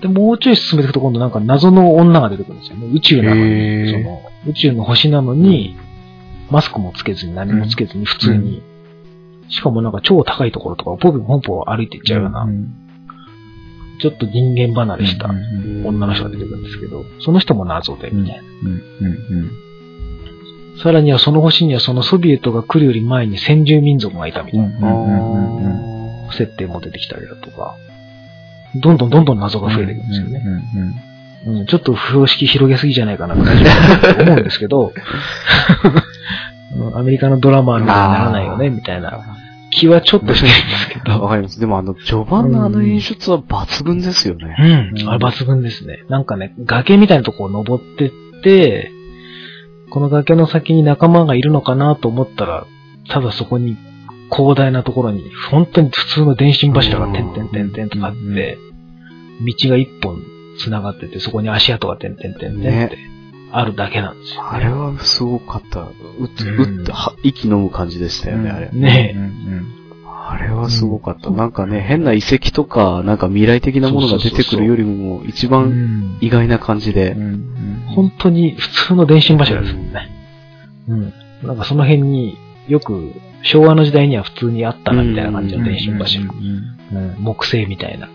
[0.00, 2.76] で、もうちょい進めていくと今度なんか謎の女が出てくるんですよ。
[2.76, 2.86] ね。
[2.92, 5.76] 宇宙なのに、その、宇宙の星なのに、
[6.50, 8.62] マスクもつけずに何もつけずに普通に、
[9.48, 12.85] しかもなんか超高いところとかをポンポンポン歩いていっちゃうような、ん
[14.00, 18.42] ちょっと人間離れした女の人が出てくるんですけど、その人も謎で、みたいな。
[20.82, 27.76] さらにはその星にはそのソビエトが来るより前に先住民族がいたみたいな設定も出てきたりだとか、
[28.74, 30.42] どんどんどんどん謎が増えていくんですよね。
[31.46, 34.92] うん、ちょっと風呂敷広げすぎじゃないかな、大丈夫かなと思うんですけど、
[36.76, 39.24] うんアメリカのドラマみたいにならないよね、みたいな
[39.76, 41.60] 気はちょっとしてるんですけど、わかります。
[41.60, 44.92] でもあの、序盤のあの演出は抜群ですよね。
[44.94, 46.04] うん、あれ抜群ですね。
[46.08, 48.10] なんかね、崖みたいなとこを登ってっ
[48.42, 48.90] て、
[49.90, 52.66] この崖の先に仲間がいるのかなと思ったら、
[53.08, 53.76] ただそこに
[54.34, 58.58] 広大なところに、本当に普通の電信柱が点々点々とあって、
[59.40, 60.22] 道が一本
[60.58, 62.98] 繋がってて、そこに足跡が点々点々って
[63.58, 64.48] あるだけなんですよ、ね。
[64.50, 65.80] あれはすごかった。
[65.80, 68.70] うっ、うって、は息飲む感じでしたよね、あれ。
[68.70, 69.72] ねうんうん
[70.28, 71.30] あれはすごかった。
[71.30, 77.14] なんかね、変な遺跡とか、なんか未来的なものが出てくるよりも、一う番ん意外な感じで
[77.94, 80.10] 本当に普通の電信柱ですもんね。
[80.88, 81.12] うん。
[81.44, 83.12] なんかその辺によく
[83.42, 86.24] 昭和の時代には普通にあったなみたいな感じの電信柱。
[87.20, 88.08] 木製みたいな。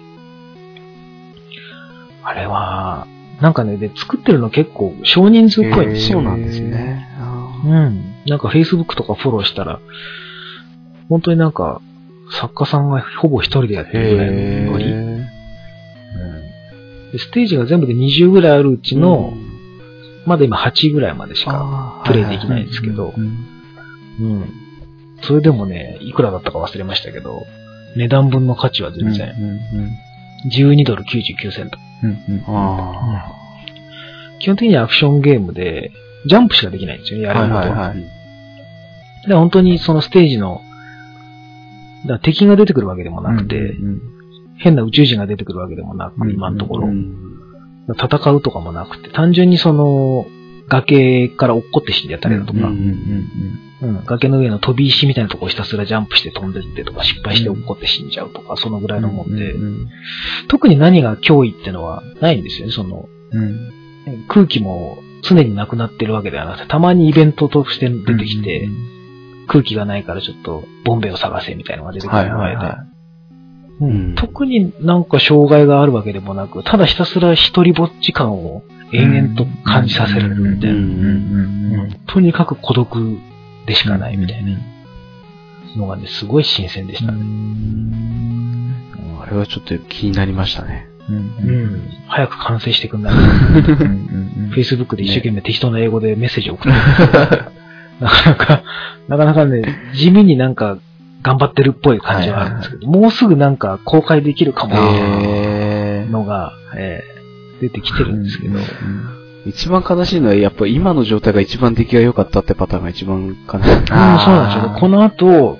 [2.23, 3.07] あれは、
[3.41, 6.19] なんかね、で、作ってるの結構少人数っぽいんですよ。
[6.19, 7.07] そうなんですね。
[7.65, 8.03] うん。
[8.27, 9.79] なんか Facebook とかフォローしたら、
[11.09, 11.81] 本当になんか、
[12.31, 14.85] 作家さんがほぼ一人でやってるぐらいのノリ。
[14.85, 15.27] うん
[17.11, 19.33] でステージが全部で20ぐらいあるうちの、
[20.25, 23.25] まだ今8ぐらいまでしかプレイできないんですけど、うん
[24.19, 24.53] うん。
[25.21, 27.45] それでもね、いくらだったか忘れましたけど、
[27.97, 29.33] 値段分の価値は全然、
[30.53, 31.77] 12ドル99セント。
[32.03, 33.37] うんうんあ
[34.39, 35.91] 基本的にはアクションゲームで、
[36.25, 37.59] ジャンプしかできないんですよね、やることは。
[37.59, 38.21] はいはいはい
[39.27, 40.61] で本当にそのステージの、
[42.07, 44.01] だ敵が出てくるわけでもなくて、うん
[44.57, 46.89] 変な宇宙人が出てくるわけでもなく、うん今のところ、
[47.95, 50.25] 戦うとかもなくて、単純にその、
[50.69, 53.70] 崖から落っこって死んでやったりだとか、ううんんうん
[54.05, 59.87] 崖の上の飛び石みたいなところをひたすらジャンプして飛んでってとか、失敗して落っこって死んじゃうとか、そのぐらいのもんで、うん
[60.47, 63.71] 特に何が脅威ってのはないんですよね、その、うん。
[64.27, 68.69] 空気も常になくなってるわけではなくて、たまにイベントとして出てきて、
[69.47, 72.85] 空気がないからちょっとボンベを探せみたいなのが出てくるぐらいで、は
[73.81, 73.89] うん。
[73.89, 74.15] うん。
[74.15, 80.75] 特になんか障害があるわけでもなく、ただひたすら一人ぼっち感を延々と感じさせられるみたいな。
[80.75, 81.91] うんうん。
[82.07, 83.19] とにかく孤独
[83.65, 84.57] でしかないみたいな
[85.77, 87.21] のがね、すごい新鮮でしたね。
[89.21, 90.87] あれはちょっと気になりましたね。
[91.09, 91.89] うん。
[92.07, 93.13] 早く完成してくんない。
[94.55, 97.37] Facebook で一生懸命適当な英語でメッセージを送って。
[97.37, 97.45] る
[97.99, 98.63] なかなか、
[99.07, 99.63] なかなかね、
[99.93, 100.79] 地味になんか
[101.21, 107.21] 頑張ってるっぽい感じはあるんですけど、もうすぐなんか公開できるかもみたいへなのが、えー
[107.61, 108.59] 出てきてるんですけど、
[109.45, 113.71] 一番悲しいのは、やっぱ今の状態が一番出来が良かったってパターンが一番悲しい。
[113.71, 114.79] うん、そうなんですよね。
[114.79, 115.59] この後、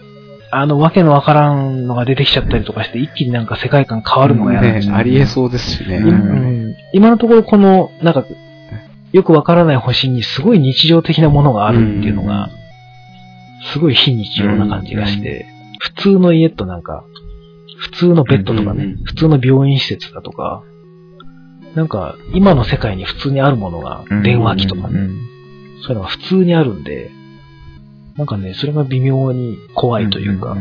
[0.52, 5.99] あの、わけのわからんのが出てきちゃったりとかして、一気になんか世界観変わるのが嫌なんですよねありえそうですしね。
[5.99, 8.26] 今うん今のところこの、なんか、
[9.14, 12.49] よくわからない星にすごい日常的なものがあるっていうのが、
[13.74, 15.45] すごい非日常な感じがして、
[15.80, 17.03] 普通の家となんか、
[17.80, 20.64] 普通のベッドとかね、普通の病院施設だとか、
[21.76, 24.89] なんか、今の世界に普通にあるものが、電話機とか。
[24.89, 25.10] ね、
[25.81, 27.11] そういうのが普通にあるんで、
[28.18, 30.57] なんかね、それが微妙に怖いというか、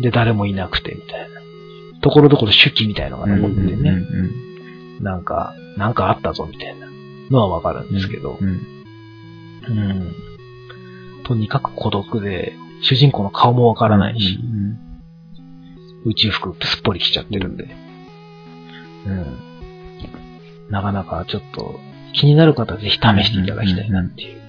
[0.00, 1.40] で、誰もいなくて、みたいな。
[2.00, 4.02] ところどころ手記みたいのが残っててね、
[5.00, 6.90] なんか、なんかあったぞ、みたいな。
[7.30, 8.60] のはわかるんですけど、うん。
[11.24, 14.38] とにかく孤独で、主人公の顔もわからないし、
[16.04, 17.68] 宇宙服すっぽり着ちゃってるんで、
[19.06, 19.49] うん。
[20.70, 21.80] なかなかちょっと
[22.12, 24.40] 気になる方はぜひ試していただきたいなっていう。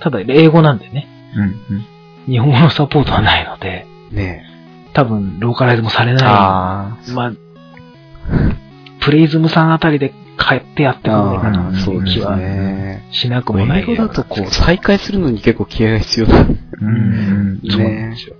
[0.00, 1.08] ただ、英語なんでね、
[2.26, 4.44] 日本語のサポートはないので、ね
[4.94, 6.22] 多分ローカライズもされない。
[6.24, 7.32] あまあ、
[9.00, 16.40] プレイズムさんあたりで帰ってやってくんないかあなーっていう気はねしなくもない英語だとこう、再開するのに結構気合が必要だ。
[16.40, 18.36] うん、そうなんねですよ。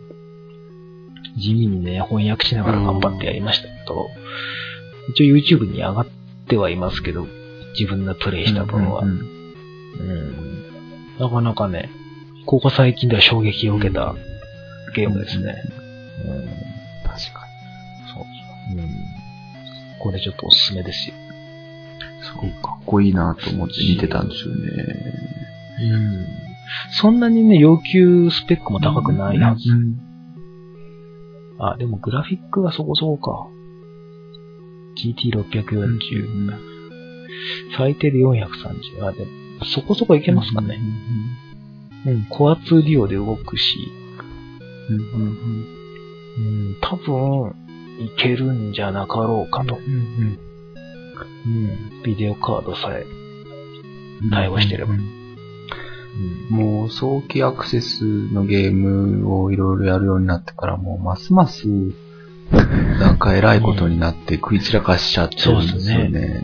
[1.36, 4.08] 地味にね、翻訳しながら頑張ってやりましたけど、
[5.10, 6.06] 一応 YouTube に上がっ
[6.48, 7.26] てはいますけど、
[7.78, 9.02] 自分がプレイした分は。
[9.02, 9.38] うん
[11.18, 11.90] なかなかね、
[12.46, 14.14] ここ最近では衝撃を受けた
[14.94, 15.54] ゲームですね。
[16.24, 16.46] うん
[17.04, 17.46] 確か
[18.14, 18.78] そうそう。
[18.78, 18.88] うん。
[19.98, 21.14] これちょっとおすすめですよ。
[22.40, 25.18] そう、かっこいいなと思って見てたんですよね。
[25.80, 26.26] うん。
[26.92, 29.60] そんなにね、要求スペックも高くないはず。
[31.58, 33.57] あ、でもグラフィックはそこそこか。
[34.98, 36.58] GT640。
[37.76, 39.06] 最低で430。
[39.06, 40.80] あ、でも、そこそこいけますかね。
[42.06, 43.76] うん、コア2デュオで動くし、
[44.90, 44.94] う
[46.40, 47.54] ん、多分、
[47.98, 49.76] いけるんじゃなかろうかと。
[49.76, 49.80] う
[51.48, 53.06] ん、ビデオカードさえ
[54.30, 54.94] 対応してれば。
[54.94, 55.18] うん
[56.50, 58.02] もう早期アクセス
[58.32, 61.68] のゲームをいろいろやるようになってからもうますます
[62.98, 66.42] なんか偉いことになって食い散らかしちゃってるんですよね。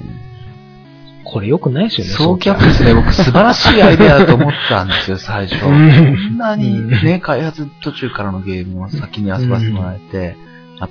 [1.25, 2.13] これ良くないですよね。
[2.13, 5.61] 早期アクセスね、僕素晴らしいアイデアだと思ったんですよ、 最初。
[5.65, 6.35] こうん。
[6.35, 10.37] んなにね、開発途中からのゲームを先に遊ばせてもらえて、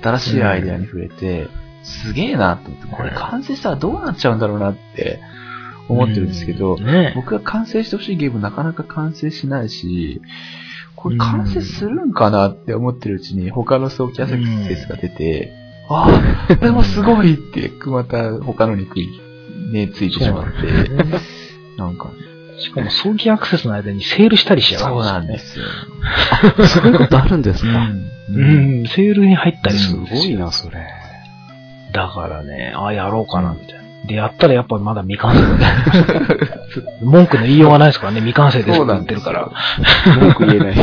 [0.02, 1.48] 新しいアイデアに触れて、
[1.82, 5.20] すげえなと思って、これ完成したらどうなっちゃうんだろうなって
[5.88, 7.12] 思ってるんですけど、ね。
[7.14, 10.20] 僕が完成してほしいゲームなかなか完成しないし、
[11.04, 14.32] これ完成するんかなって思ってるうちに他の早期アク
[14.66, 15.52] セスが出て、
[15.90, 19.08] ああ、でもすごいって、また他のに食い、
[19.70, 21.04] ね、ついてしまって、ね
[21.76, 22.10] なんか、
[22.58, 25.66] しかも早期アクセスの間にセールしたりしちゃそううなんですよ。
[26.68, 27.90] そういうことあるんですか？
[28.30, 28.42] う。
[28.42, 30.20] ん、セールに入ったりすするんですよ。
[30.20, 30.86] ごいな、それ。
[31.92, 33.83] だからね、ああ、やろうかな、みたいな。
[34.06, 35.66] で、やったらやっぱまだ未完成だ
[37.02, 39.50] 文句の言いようがないですからね、未完成ですって言ってるから。
[40.20, 40.74] 文句言えない。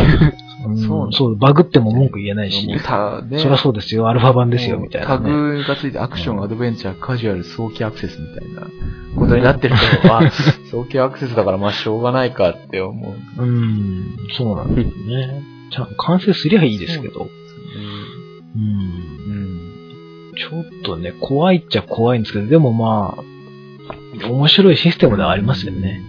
[0.65, 5.29] うんそうそう、バグっても文句言えないしねそりゃそうですよ、アルファ版ですよ、みたいな、タね。
[5.29, 8.67] グがついてアクション、アドベンチャー、カジュアル、早期アクセスみたいな
[9.15, 10.21] ことになってると、あ、
[10.69, 13.43] 早期アクセスだからまあしょうがないかって思う。
[13.43, 15.41] うん、そうなんですよね。
[15.71, 17.27] ちゃん完成すりゃいいですけど。
[18.55, 18.61] うん。
[18.61, 19.10] うん。
[20.41, 26.01] ちょっとね、怖いっちゃ怖いんですけど、でもまあ、面白いシステムではありますよね。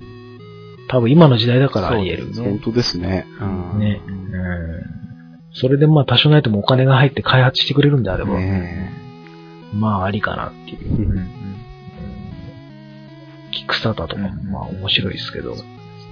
[0.88, 2.42] 多分今の時代だからあり得る。
[2.42, 3.26] ね本当ですね。
[3.40, 4.00] うんね。
[4.06, 5.54] うん。
[5.54, 8.90] それでまあ多少ないともお金が入って開発してくれるんであれば、ね
[9.74, 10.78] まあありかなっていう。
[10.82, 10.84] え。
[10.84, 11.42] うんうん
[13.54, 15.54] キックスターターとかもまあ面白いですけど。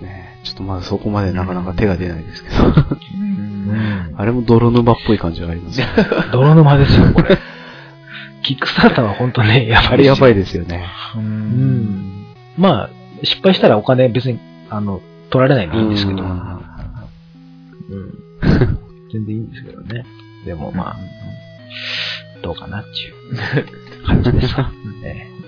[0.03, 2.57] ねちょっとまだそこまでなかなか手が出ないですけど。
[2.57, 4.15] うん。
[4.17, 5.87] あれも泥沼っぽい感じがありますよ。
[6.33, 7.39] 泥沼ですよ、これ。
[8.43, 9.89] キックスターターは本当ね、 やばい。
[9.89, 10.85] あれやばいですよね。
[11.17, 12.27] ううんん。
[12.57, 12.91] まあ、
[13.23, 14.39] 失敗したらお金別に、
[14.71, 15.01] あの、
[15.31, 16.23] 取られないんでいいんですけど。
[16.23, 18.15] ううんん。
[19.13, 20.05] 全然いいんですけどね。
[20.45, 20.97] でもまあ、
[22.43, 24.71] どうかなっていう感じですわ。
[25.03, 25.29] ね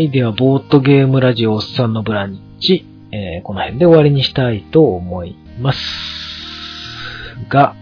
[0.00, 5.80] い、では、ボートゲームラジオおっさんのブランチ、えーこの辺で終わりにしたいと思います。
[7.48, 7.74] が、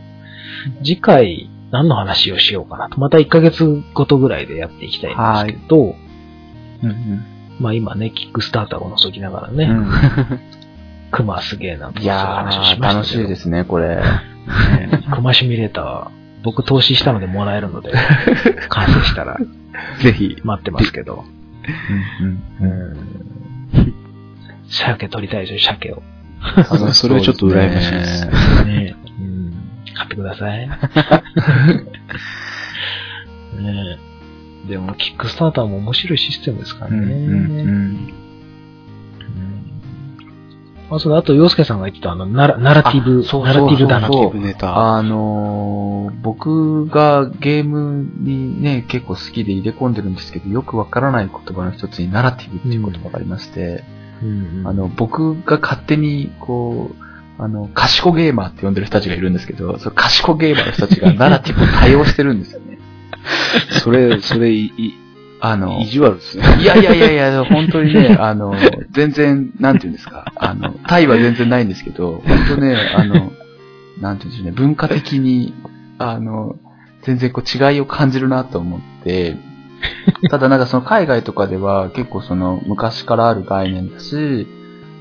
[0.82, 2.99] 次回、何の話をしようかなと。
[3.01, 5.95] また1ヶ月ごとぐらいでやっていきたいんですけど、
[6.82, 7.24] うん
[7.61, 9.90] まあ今ね、キックスターターを覗きながらね、うん
[11.11, 12.95] クマすげえなとかそういういや話をしー、ました。
[12.95, 14.03] 楽しいですね、これ。
[15.12, 16.09] クマシミュレーター、
[16.43, 17.93] 僕投資したのでもらえるので、
[18.69, 19.39] 完成したら
[20.01, 20.36] ぜひ。
[20.45, 21.24] 待ってますけど。
[22.20, 22.69] うんうん。
[22.69, 23.95] うん。
[24.69, 26.03] 鮭取りたいですよ、鮭を。
[26.40, 28.27] あそれはちょっと羨ましいです。
[28.65, 29.53] ねうん。
[29.95, 30.69] 買ってください。
[33.62, 33.99] ね
[34.69, 36.97] でも、キックスターターも面白いシステムですからね。
[36.99, 37.11] うん。
[37.11, 37.15] うん。
[37.15, 38.12] うん。
[40.90, 44.97] うんあ、そうだ、あと、洋介さんが言ってた、あの、ナラナラティブ、あそうナラティブだなそうそうティブネタ。
[44.97, 53.85] あのー、僕がゲームにね、結構好きで入れ込んでるんですけど、よくわからない言葉の一つにナラティブっていう言葉がありまして、
[54.23, 57.09] うんあの、僕が勝手に、こう、
[57.40, 62.78] あの、賢ゲーマーって呼んでる人たちがいるんですけど、その賢ゲーマーの人たちがナラティブを多用してるんですよね。
[63.82, 64.94] それ、それ、い、い
[65.40, 66.44] あの、意地悪ですね。
[66.60, 68.55] いやいやいやいや、 本当にね、あの、
[68.90, 73.32] 全然、なんていうんですか、あの、タイは全然ないんですけど、本当ね、あの、
[74.01, 75.55] なんていうんでしょうね、文化的に、
[75.98, 76.56] あの、
[77.02, 79.36] 全然こう違いを感じるなと思って、
[80.31, 84.47] ただなんかその海外とかでは結構その昔からある概念だし、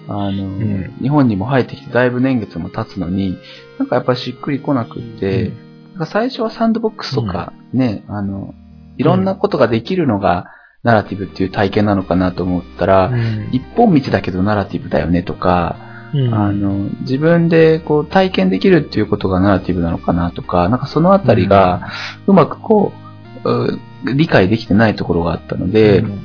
[0.07, 0.93] あの、ん。
[1.01, 3.37] 日本にも入ってきてだいぶ年月も経つのに、
[3.79, 5.51] なんかやっぱりしっくりこなくって、
[5.93, 8.53] なんか最初はサンドボックスとかね、あの、
[8.97, 10.47] いろんなことができるのが、
[10.83, 13.49] ナラティブっていう体験なのかなと思ったら、うん。
[13.51, 15.75] 一本道だけどナラティブだよねとか、
[16.13, 16.33] うん。
[16.33, 21.89] あの、自分でこう体験できるっていうことがナラティブなのかなとか、なんかそのあたりが
[22.27, 22.93] うまくこ
[23.43, 26.21] う、う理解できてないところがあったので、うん。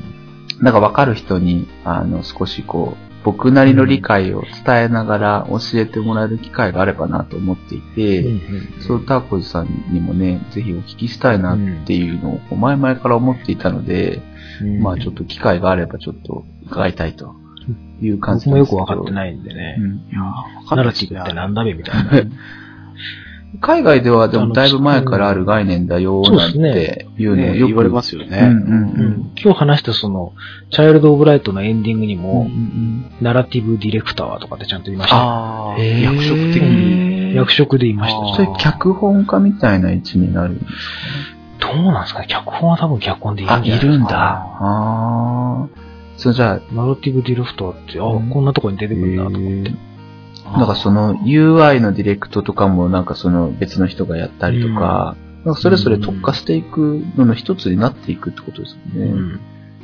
[0.60, 14.16] なんかわかる人に、あの、少しこう、僕なりの理解を伝えながら教えてもらえる機会があればなと思っていて、うんそう、ターコジさんにもね、ぜひお聞きしたいなっていうのを前々から思っていたので、
[14.60, 17.34] うんまあちょっと機会があればちょっと伺いたいと
[18.00, 19.14] いう感じ僕もよくわかってい。
[19.14, 19.76] ないんでね。
[19.78, 22.10] うんいやナラティブってなんだべみたいな。
[23.60, 28.38] 海外ではでもだいぶ前からある概念だよなんていうのをよくね言われますよね。
[28.40, 30.32] うんうんうん今日話したその、
[30.70, 35.22] チャイルド・オブ・ライトのエンディングにうんうも、んナラティブ・ディレクターとかってちゃんと言いましたよ。
[35.22, 37.34] ああ、役職的に。
[37.34, 40.60] 役職で言いましたそれ脚本家みたいな位置になる。
[41.60, 42.20] どうなんですか？
[42.20, 43.94] ね脚本は多分脚本でいるあ、んじゃないですか？
[43.94, 44.18] いるんだ。
[44.18, 45.68] ああ。
[46.18, 49.72] そうじゃあ、ナラティブ・ディレクターって、あ、うんこんなとこに出てくるんだと思って。
[50.52, 59.10] なんかその UI のディレクトとかもなんかその別の人がやったりとか、なんかそれぞれ特化していくのの一つになっていくってことですよね。
[59.10, 59.40] うん。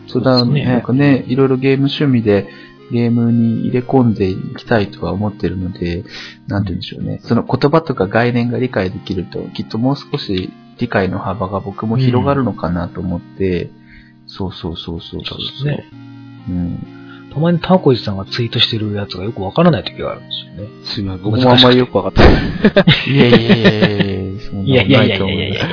[0.06, 2.48] そうだ、ねなんかね、いろいろゲーム趣味で
[2.90, 6.04] ゲームに入れ込んでいきたいとは思ってるので、
[6.46, 7.20] なんて言うんでしょうね。
[7.22, 13.70] その言葉とか概念が理解できると、きっともう少し理解の幅が僕も広がるのかなと思って、
[14.26, 15.88] そうそうそうそうそうですね。
[16.48, 16.97] うん。
[17.32, 20.68] たまにタコイチさんがツイートしてるやつがよくわからない時があるんですよね。
[20.84, 23.12] すみません、僕もあんまりよくわかってない。
[23.12, 23.94] いやいやいやいやい
[24.74, 25.68] や、いやいやいやいやいや。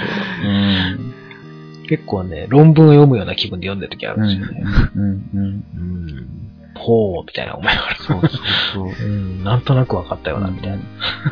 [1.87, 4.63] 結構ね、論文を読むような気分で読んでる時あるうんんですよね。
[4.95, 6.27] うんうんうん。
[6.75, 7.95] ほう、みたいな思いながら。
[7.95, 8.29] そうそう
[8.73, 9.05] そう。
[9.05, 10.79] うん、なんとなくわかったよな、みたい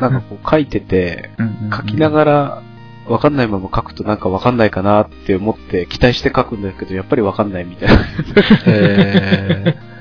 [0.00, 1.30] なんかこう書いてて、
[1.76, 2.62] 書きなら、がら、
[3.08, 8.04] わかんないまま書くとなんかわかんないかなって思って期待して書くんだけど、やっぱりわかんないみたいな。
[8.66, 9.93] えー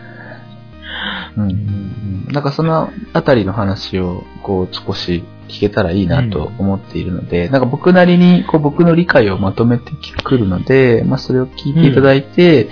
[1.37, 1.43] うん。
[1.43, 1.93] うんうん
[2.31, 9.91] なんかそのあたりの話をこう少し聞けたらいいなと思っているので、なんか僕なりにこう僕の理解をまとめて
[10.23, 12.69] くるので、まあそれを聞いていただいて、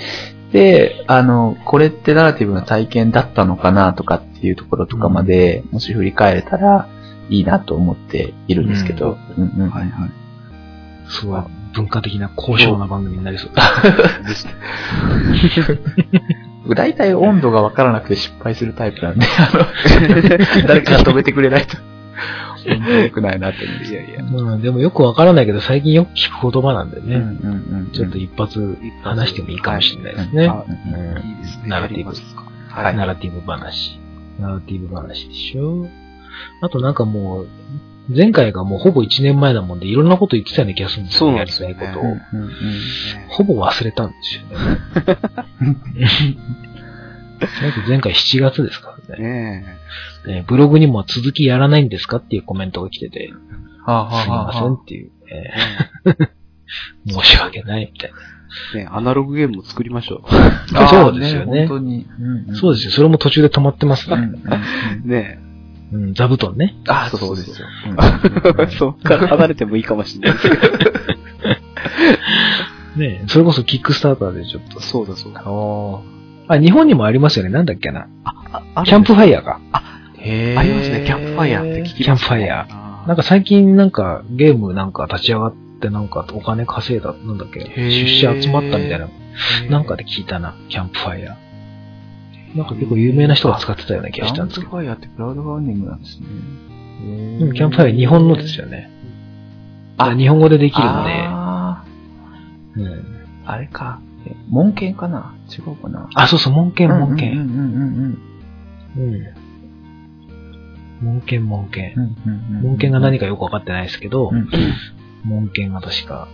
[0.52, 6.90] で、あの、これってナラティブな体験だったのかなとかっていうところとかまで、もし振り返れたら
[7.30, 9.18] いいなと思っているんですけど。
[9.38, 9.44] うん。
[9.44, 10.12] うんはいはい。
[11.08, 11.42] すごい
[11.74, 13.52] 文化的な高尚な番組になりそう。
[14.28, 14.48] です
[16.70, 16.76] ね。
[16.76, 21.78] 大体温度がわからなくて失敗するタイプなんで、 あの、誰かが止めてくれないと。
[22.64, 23.84] 本当に良くないなって思う。
[23.84, 24.24] いやいや。
[24.24, 27.16] うん、でもよくわからないけど、最近よく聞く言葉なんでね。
[27.16, 30.48] うんうんうんちょっと一発話してもいいかもしれないですね。
[30.48, 31.64] あうんいいですね。
[31.68, 32.12] ナラティブ
[32.70, 34.00] はいナラティブ話。
[34.40, 35.88] ナラティブ話でしょ
[36.62, 37.48] あとなんかもう、
[38.16, 42.12] 前回がもうほぼ1年前なもんで、いろんなこと言ってたような気がするんですよそうなんですよねやりたいことを。
[42.12, 42.52] うんうんうん
[43.30, 46.38] ほぼ忘れたんですよね。
[47.88, 49.66] 前回7月ですからねね
[50.28, 53.34] ねブログにも続きやらないんですかっていうコメントが来てて、
[53.86, 55.12] はあはあすみませんっていう、
[56.06, 56.28] えー
[57.08, 58.12] 申し訳ないみたい
[58.74, 58.78] え。
[58.78, 60.24] ねえアナログゲームも作りましょ
[60.74, 60.88] あ。
[60.88, 62.08] そうですよね本当に。
[62.48, 62.56] な。
[62.56, 62.92] そうですよ。
[62.92, 64.16] それも途中で止まってますね。
[64.16, 64.36] うんうんうん
[65.06, 65.08] う。
[65.08, 65.40] ね
[65.92, 66.76] うん、座布団ね。
[66.88, 67.68] あ、そうそうですよ。
[68.60, 68.68] え。
[68.78, 70.62] そっから 離れてもいいかもしれないですけど。
[72.98, 74.80] ねそれこそキックスターターでちょっと。
[74.82, 75.44] そうだそうだ。
[76.54, 77.52] あ、日本にもありますよね。
[77.52, 78.08] なんだっけな。
[78.76, 79.60] あキャンプファイヤーか。
[80.18, 81.04] へーありますね。
[81.06, 82.04] キャンプファイヤーって聞きますね。
[82.04, 89.10] キャンプファイヤーなんか最近なんかゲームなんか立ち上がってなんかお金稼いだ、なんだっけ、出資集まったみたいな、
[89.70, 91.51] なんかで聞いたな、キャンプファイヤー。
[92.56, 94.72] なんか結構有名な人が使ってたような気キャンがしたんですけど。
[94.72, 96.28] プファイヤーってクラウドファンディングなんですね。
[97.42, 98.90] うん、キャンプファイヤー日本のですよね。
[99.98, 100.90] ああ、日本語でできるんで。
[101.28, 101.84] あ
[102.76, 103.04] うん、ー
[103.46, 104.02] あれか。
[104.26, 105.34] え門犬かな？
[105.50, 106.10] 違うかな？
[106.14, 107.32] あ、そうそう、門犬、門うん犬。
[107.32, 107.58] うんうん
[108.96, 109.28] うんうん。
[111.02, 111.94] 門犬、門犬。
[112.62, 114.48] 門犬が何かよくわかってないですけどう、ん
[115.24, 116.28] 門犬が確か、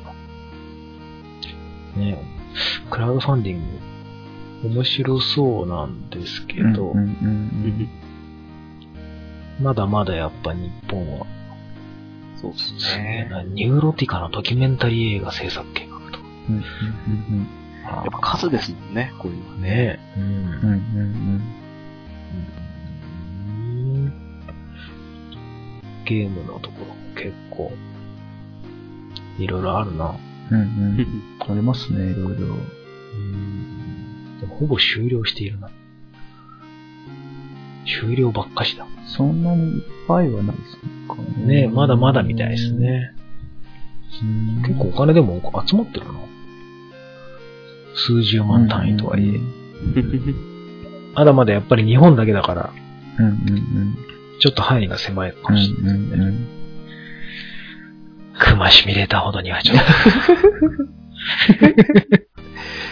[1.95, 2.21] ね、
[2.89, 3.63] クラウドファンディング、
[4.63, 7.89] 面白そうなんですけど、うんうんうん
[9.61, 11.25] まだまだやっぱ日本は、
[12.35, 13.27] そうですね。
[13.31, 16.19] な、ニューロティカのドキュメンタリー映画制作計画と。
[16.49, 16.63] うんうんう
[17.41, 17.47] ん
[17.87, 19.99] やっぱ数ですもんね、こういうのはね。
[20.17, 21.41] うんうんうんうん
[23.45, 24.13] うん
[26.05, 27.71] ゲームのところも結構、
[29.39, 30.15] いろいろあるな。
[30.51, 31.07] うんうん
[31.39, 32.35] ありますね、いろいろ。
[32.35, 32.57] でも
[34.59, 35.69] ほぼ終了しているな。
[37.85, 38.85] 終了ばっかしだ。
[39.05, 40.77] そんなにいっぱいはないです
[41.07, 41.15] か
[41.45, 42.73] ねえ、まだまだみたいです。
[42.73, 43.13] ね。
[44.21, 46.11] うん結構お金でも集まってるな。
[47.95, 49.39] 数十万単位とはいえ。
[51.15, 52.71] まだまだやっぱり日本だけだから、
[53.19, 53.37] うんうんうん。
[54.39, 55.97] ちょっと範囲が狭いかもしれない。
[55.97, 56.47] うんうんうん
[58.39, 59.83] 熊シミュレーターほどにはちょっと。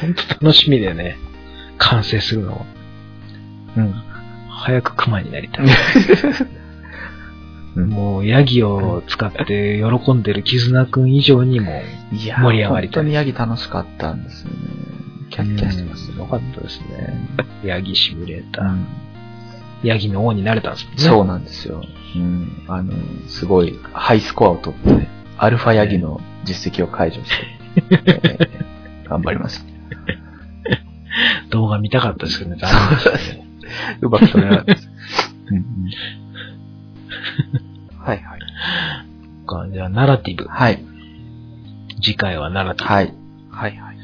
[0.01, 1.17] 本当楽しみでね、
[1.77, 2.65] 完成するのは。
[3.77, 3.93] うん。
[4.49, 5.65] 早く熊になりたい。
[7.75, 11.81] うんもう、ヤギを使って喜んでる絆くん以上にも、
[12.13, 14.55] いや盛り上がりたい本当にヤギ楽しかったんですよね。
[15.29, 17.27] キャッキャしてますよかったですね。
[17.65, 18.65] ヤギシミュレーター。
[18.65, 18.85] うん
[19.83, 20.91] ヤギの王になれたんですね。
[20.95, 21.83] そうなんですよ。
[22.15, 22.63] うん。
[22.67, 22.93] あの、
[23.27, 25.07] すごいハイスコアを取って、
[25.37, 27.35] アルファヤギの実績を解除して、
[28.05, 29.74] えー頑張りました。
[31.49, 32.57] 動画見たかったですけどね。
[34.01, 34.89] うまく取れなかったです。
[35.49, 35.65] うんうん
[37.99, 38.39] はいはい。
[39.47, 40.45] かじゃあ、ナラティブ。
[40.47, 40.83] はい。
[42.01, 43.13] 次回はナラティはい。
[43.49, 43.95] はいはい。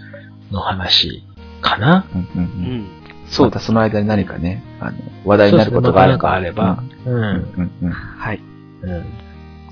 [0.49, 1.23] ブの話
[1.61, 2.45] かな、うんうんううん
[2.79, 2.87] ん。
[3.27, 6.19] そうだ、その間に何かね、あの、話題になることがあれば。
[6.23, 7.13] そうですねまたなんかあれば、うん。
[7.13, 7.21] うん。
[7.21, 7.91] うんうん。
[7.91, 8.39] はい。
[8.81, 9.05] うん。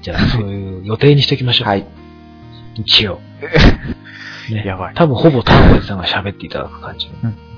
[0.02, 1.68] じゃあ、そういう予定にしておきましょう。
[1.68, 1.86] はい。
[2.76, 3.20] 一応。
[4.54, 4.64] ね。
[4.66, 7.08] やばい多分ほぼタンゴリさんが喋っていただく感じ。
[7.08, 7.50] うんうん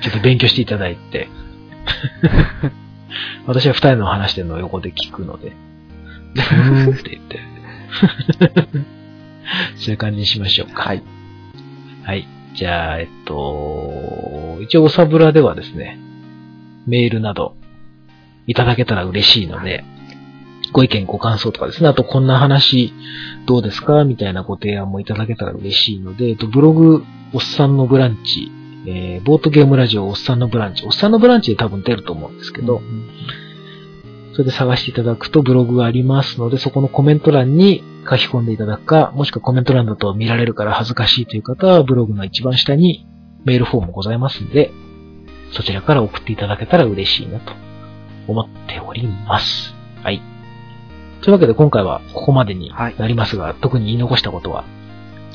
[0.00, 1.28] ちょっと勉強していただいて。
[3.46, 5.48] 私は二人の話してるのを横で聞くので。
[5.48, 7.40] うーんって言って。
[9.76, 10.82] そういう感じにしましょうか。
[10.84, 11.02] はい。
[12.04, 12.28] はい。
[12.54, 15.98] じゃあ、えっと、一応おサブラではですね、
[16.86, 17.54] メールなど
[18.46, 19.84] いただけたら嬉しいので、
[20.72, 22.92] ご意見ご感想とかですね、あとこんな話
[23.46, 24.04] どうですか？
[24.04, 28.50] みたいなご提案もいただけたら嬉しいので、えっと、ブログ、おっさんのブランチ、
[28.86, 32.80] えー、ボートゲームラジオおっさんのブランチ、おっさんのブランチで多分出ると思うんですけど、
[34.32, 43.06] それで探していただくとブログがありますので、そこのコメント欄に書き込んでいただくか、もしくはコメント欄だと見られるから恥ずかしいという方は、ブログの一番下に
[43.44, 44.70] メールフォームございますので、
[45.52, 47.52] そちらから送っていただけたら嬉しいなと
[48.28, 49.74] 思っております。
[50.02, 50.22] はい。
[51.22, 54.64] というわけで今回はここまでになりますが、特に言い残したことは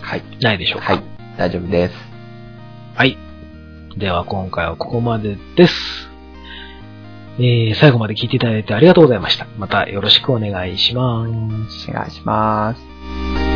[0.01, 0.23] はい。
[0.41, 0.93] ないでしょうか？
[0.93, 1.03] はい。
[1.37, 1.95] 大丈夫です。
[2.95, 3.17] はい。
[3.97, 6.09] では今回はここまでです。
[7.37, 9.47] えー、最後まで聞いていただいてありがとうございました。
[9.57, 11.25] またよろしくお願いしま
[11.69, 11.89] す。
[11.89, 13.52] お願いします。